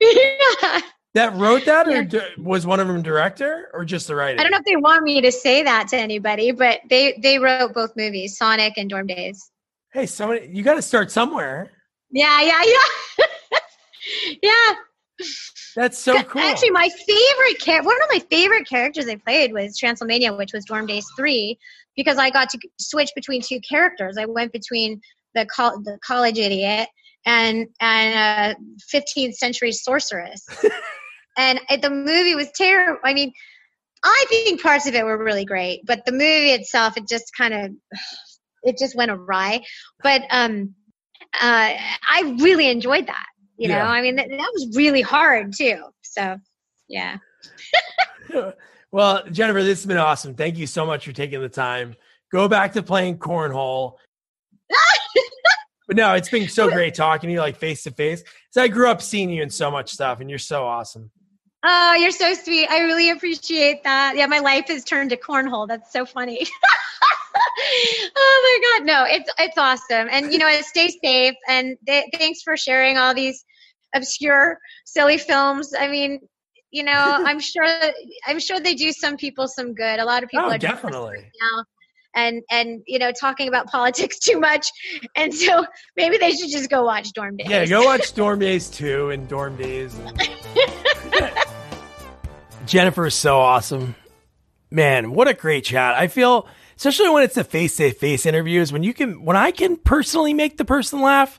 yeah. 0.00 0.80
That 1.14 1.34
wrote 1.34 1.64
that, 1.64 1.88
or 1.88 2.02
yeah. 2.02 2.20
was 2.38 2.64
one 2.64 2.78
of 2.78 2.86
them 2.86 3.02
director, 3.02 3.68
or 3.74 3.84
just 3.84 4.06
the 4.06 4.14
writer? 4.14 4.38
I 4.38 4.44
don't 4.44 4.52
know 4.52 4.58
if 4.58 4.64
they 4.64 4.76
want 4.76 5.02
me 5.02 5.20
to 5.22 5.32
say 5.32 5.64
that 5.64 5.88
to 5.88 5.96
anybody, 5.96 6.52
but 6.52 6.82
they 6.88 7.18
they 7.20 7.40
wrote 7.40 7.74
both 7.74 7.96
movies, 7.96 8.38
Sonic 8.38 8.74
and 8.76 8.88
Dorm 8.88 9.08
Daze 9.08 9.50
hey, 9.92 10.06
somebody, 10.06 10.48
you 10.52 10.62
got 10.62 10.74
to 10.74 10.82
start 10.82 11.10
somewhere. 11.10 11.70
Yeah, 12.10 12.40
yeah, 12.42 12.62
yeah. 12.64 13.58
yeah. 14.42 14.74
That's 15.76 15.98
so 15.98 16.22
cool. 16.24 16.42
Actually, 16.42 16.70
my 16.70 16.88
favorite 16.88 17.60
character, 17.60 17.86
one 17.86 18.02
of 18.02 18.08
my 18.10 18.20
favorite 18.30 18.68
characters 18.68 19.06
I 19.06 19.16
played 19.16 19.52
was 19.52 19.78
Transylmania, 19.78 20.34
which 20.34 20.52
was 20.52 20.64
Dorm 20.64 20.86
Daze 20.86 21.06
three, 21.16 21.58
because 21.96 22.18
I 22.18 22.30
got 22.30 22.48
to 22.50 22.58
switch 22.78 23.10
between 23.14 23.42
two 23.42 23.60
characters. 23.60 24.16
I 24.18 24.26
went 24.26 24.52
between 24.52 25.00
the 25.34 25.46
col- 25.46 25.80
the 25.82 25.98
college 26.04 26.38
idiot 26.38 26.88
and 27.26 27.68
and 27.80 28.54
uh, 28.56 28.58
a 28.58 28.96
15th 28.96 29.34
century 29.34 29.72
sorceress. 29.72 30.44
and 31.38 31.60
it, 31.68 31.82
the 31.82 31.90
movie 31.90 32.34
was 32.34 32.50
terrible. 32.54 32.98
I 33.04 33.14
mean, 33.14 33.32
I 34.02 34.24
think 34.28 34.62
parts 34.62 34.86
of 34.86 34.94
it 34.94 35.04
were 35.04 35.22
really 35.22 35.44
great, 35.44 35.82
but 35.84 36.04
the 36.06 36.12
movie 36.12 36.50
itself, 36.50 36.96
it 36.96 37.06
just 37.08 37.30
kind 37.36 37.54
of 37.54 37.70
it 38.62 38.78
just 38.78 38.96
went 38.96 39.10
awry. 39.10 39.62
But 40.02 40.22
um, 40.30 40.74
uh, 41.34 41.74
I 41.74 42.36
really 42.40 42.68
enjoyed 42.68 43.06
that. 43.06 43.26
You 43.56 43.68
know, 43.68 43.80
I 43.80 44.00
mean, 44.00 44.16
that, 44.16 44.30
that 44.30 44.50
was 44.54 44.74
really 44.74 45.02
hard 45.02 45.52
too. 45.54 45.82
So, 46.00 46.38
yeah. 46.88 47.18
well, 48.90 49.22
Jennifer, 49.30 49.62
this 49.62 49.80
has 49.80 49.86
been 49.86 49.98
awesome. 49.98 50.34
Thank 50.34 50.56
you 50.56 50.66
so 50.66 50.86
much 50.86 51.04
for 51.04 51.12
taking 51.12 51.42
the 51.42 51.48
time. 51.50 51.94
Go 52.32 52.48
back 52.48 52.72
to 52.72 52.82
playing 52.82 53.18
cornhole. 53.18 53.96
but 55.86 55.96
no, 55.96 56.14
it's 56.14 56.30
been 56.30 56.48
so 56.48 56.70
great 56.72 56.94
talking 56.94 57.28
to 57.28 57.34
you 57.34 57.40
like 57.40 57.56
face 57.56 57.82
to 57.82 57.90
face. 57.90 58.24
So 58.50 58.62
I 58.62 58.68
grew 58.68 58.88
up 58.88 59.02
seeing 59.02 59.28
you 59.28 59.42
in 59.42 59.50
so 59.50 59.70
much 59.70 59.90
stuff, 59.90 60.20
and 60.20 60.30
you're 60.30 60.38
so 60.38 60.64
awesome. 60.64 61.10
Oh, 61.62 61.94
you're 62.00 62.12
so 62.12 62.32
sweet. 62.32 62.66
I 62.70 62.80
really 62.80 63.10
appreciate 63.10 63.84
that. 63.84 64.14
Yeah, 64.16 64.24
my 64.24 64.38
life 64.38 64.68
has 64.68 64.84
turned 64.84 65.10
to 65.10 65.18
cornhole. 65.18 65.68
That's 65.68 65.92
so 65.92 66.06
funny. 66.06 66.46
oh 68.16 68.60
my 68.62 68.78
god, 68.78 68.86
no, 68.86 69.04
it's 69.08 69.30
it's 69.38 69.58
awesome. 69.58 70.08
And 70.10 70.32
you 70.32 70.38
know, 70.38 70.50
stay 70.62 70.88
safe. 71.02 71.34
And 71.48 71.76
th- 71.86 72.06
thanks 72.14 72.42
for 72.42 72.56
sharing 72.56 72.98
all 72.98 73.14
these 73.14 73.44
obscure, 73.94 74.58
silly 74.84 75.18
films. 75.18 75.72
I 75.78 75.88
mean, 75.88 76.20
you 76.70 76.82
know, 76.82 76.92
I'm 77.26 77.40
sure 77.40 77.64
I'm 78.26 78.40
sure 78.40 78.60
they 78.60 78.74
do 78.74 78.92
some 78.92 79.16
people 79.16 79.48
some 79.48 79.74
good. 79.74 80.00
A 80.00 80.04
lot 80.04 80.22
of 80.22 80.28
people 80.28 80.46
oh, 80.46 80.52
are 80.52 80.58
definitely 80.58 81.30
now 81.40 81.64
and 82.14 82.42
and 82.50 82.82
you 82.86 82.98
know 82.98 83.12
talking 83.12 83.48
about 83.48 83.66
politics 83.66 84.18
too 84.18 84.38
much 84.38 84.70
and 85.16 85.32
so 85.32 85.64
maybe 85.96 86.18
they 86.18 86.32
should 86.32 86.50
just 86.50 86.68
go 86.68 86.84
watch 86.84 87.12
dorm 87.12 87.36
daze 87.36 87.48
yeah 87.48 87.64
go 87.66 87.84
watch 87.84 88.12
dorm 88.14 88.38
daze 88.40 88.68
too 88.68 89.10
and 89.10 89.28
dorm 89.28 89.56
daze 89.56 89.96
and... 89.98 90.20
jennifer 92.66 93.06
is 93.06 93.14
so 93.14 93.38
awesome 93.38 93.94
man 94.70 95.12
what 95.12 95.28
a 95.28 95.34
great 95.34 95.64
chat 95.64 95.94
i 95.94 96.08
feel 96.08 96.46
especially 96.80 97.10
when 97.10 97.22
it's 97.22 97.34
the 97.34 97.44
face 97.44 97.76
to 97.76 97.92
face 97.92 98.24
interviews 98.24 98.72
when 98.72 98.82
you 98.82 98.94
can 98.94 99.22
when 99.22 99.36
i 99.36 99.50
can 99.50 99.76
personally 99.76 100.32
make 100.32 100.56
the 100.56 100.64
person 100.64 101.02
laugh 101.02 101.38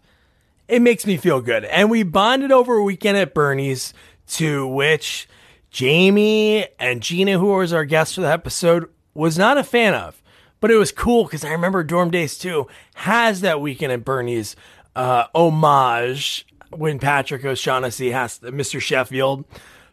it 0.67 0.81
makes 0.81 1.05
me 1.05 1.17
feel 1.17 1.41
good 1.41 1.65
and 1.65 1.89
we 1.89 2.03
bonded 2.03 2.51
over 2.51 2.75
a 2.75 2.83
weekend 2.83 3.17
at 3.17 3.33
bernie's 3.33 3.91
to 4.27 4.67
which 4.67 5.27
jamie 5.71 6.67
and 6.79 7.01
gina 7.01 7.39
who 7.39 7.47
was 7.47 7.73
our 7.73 7.85
guest 7.85 8.13
for 8.13 8.21
the 8.21 8.31
episode 8.31 8.87
was 9.15 9.35
not 9.35 9.57
a 9.57 9.63
fan 9.63 9.95
of 9.95 10.21
but 10.59 10.69
it 10.69 10.75
was 10.75 10.91
cool 10.91 11.23
because 11.23 11.43
I 11.43 11.51
remember 11.51 11.83
Dorm 11.83 12.11
Daze 12.11 12.37
2 12.37 12.67
has 12.93 13.41
that 13.41 13.59
weekend 13.59 13.91
at 13.91 14.05
Bernie's 14.05 14.55
uh, 14.95 15.25
homage 15.33 16.45
when 16.69 16.99
Patrick 16.99 17.43
O'Shaughnessy 17.43 18.11
has 18.11 18.37
Mr. 18.39 18.79
Sheffield 18.79 19.43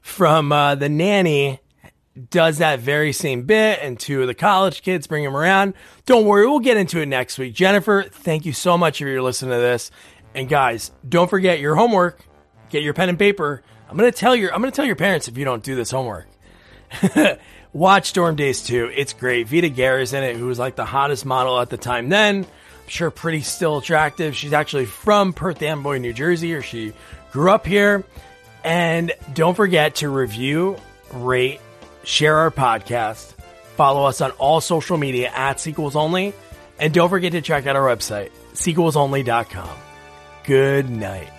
from 0.02 0.52
uh, 0.52 0.74
The 0.74 0.90
Nanny 0.90 1.60
does 2.18 2.58
that 2.58 2.80
very 2.80 3.12
same 3.12 3.42
bit, 3.42 3.80
and 3.82 3.98
two 3.98 4.22
of 4.22 4.26
the 4.26 4.34
college 4.34 4.82
kids 4.82 5.06
bring 5.06 5.24
him 5.24 5.36
around. 5.36 5.74
Don't 6.06 6.26
worry, 6.26 6.46
we'll 6.46 6.60
get 6.60 6.76
into 6.76 7.00
it 7.00 7.06
next 7.06 7.38
week. 7.38 7.54
Jennifer, 7.54 8.04
thank 8.10 8.46
you 8.46 8.52
so 8.52 8.76
much 8.76 9.00
if 9.00 9.06
you're 9.06 9.22
listening 9.22 9.52
to 9.52 9.58
this. 9.58 9.90
And 10.34 10.48
guys, 10.48 10.90
don't 11.08 11.28
forget 11.28 11.60
your 11.60 11.74
homework. 11.74 12.20
Get 12.70 12.82
your 12.82 12.94
pen 12.94 13.08
and 13.08 13.18
paper. 13.18 13.62
I'm 13.88 13.96
gonna 13.96 14.12
tell 14.12 14.36
your 14.36 14.52
I'm 14.52 14.60
gonna 14.60 14.72
tell 14.72 14.84
your 14.84 14.96
parents 14.96 15.28
if 15.28 15.38
you 15.38 15.44
don't 15.44 15.62
do 15.62 15.74
this 15.74 15.90
homework. 15.90 16.26
Watch 17.72 18.12
Dorm 18.12 18.36
Daze 18.36 18.62
2. 18.62 18.92
It's 18.94 19.12
great. 19.12 19.46
Vida 19.46 19.68
Guerra's 19.68 20.12
in 20.12 20.22
it, 20.22 20.36
who 20.36 20.46
was 20.46 20.58
like 20.58 20.76
the 20.76 20.84
hottest 20.84 21.24
model 21.26 21.60
at 21.60 21.70
the 21.70 21.76
time 21.76 22.08
then. 22.08 22.44
I'm 22.44 22.88
sure 22.88 23.10
pretty 23.10 23.42
still 23.42 23.78
attractive. 23.78 24.34
She's 24.34 24.52
actually 24.52 24.86
from 24.86 25.32
Perth 25.32 25.62
Amboy, 25.62 25.98
New 25.98 26.12
Jersey, 26.12 26.54
or 26.54 26.62
she 26.62 26.92
grew 27.30 27.50
up 27.50 27.66
here. 27.66 28.04
And 28.64 29.12
don't 29.34 29.54
forget 29.54 29.96
to 29.96 30.08
review, 30.08 30.76
rate, 31.12 31.60
share 32.08 32.38
our 32.38 32.50
podcast. 32.50 33.34
Follow 33.76 34.06
us 34.06 34.20
on 34.20 34.30
all 34.32 34.60
social 34.60 34.96
media 34.96 35.30
at 35.32 35.60
Sequels 35.60 35.94
Only. 35.94 36.32
And 36.80 36.92
don't 36.94 37.08
forget 37.10 37.32
to 37.32 37.40
check 37.40 37.66
out 37.66 37.76
our 37.76 37.84
website, 37.84 38.30
sequelsonly.com. 38.54 39.78
Good 40.44 40.88
night. 40.88 41.37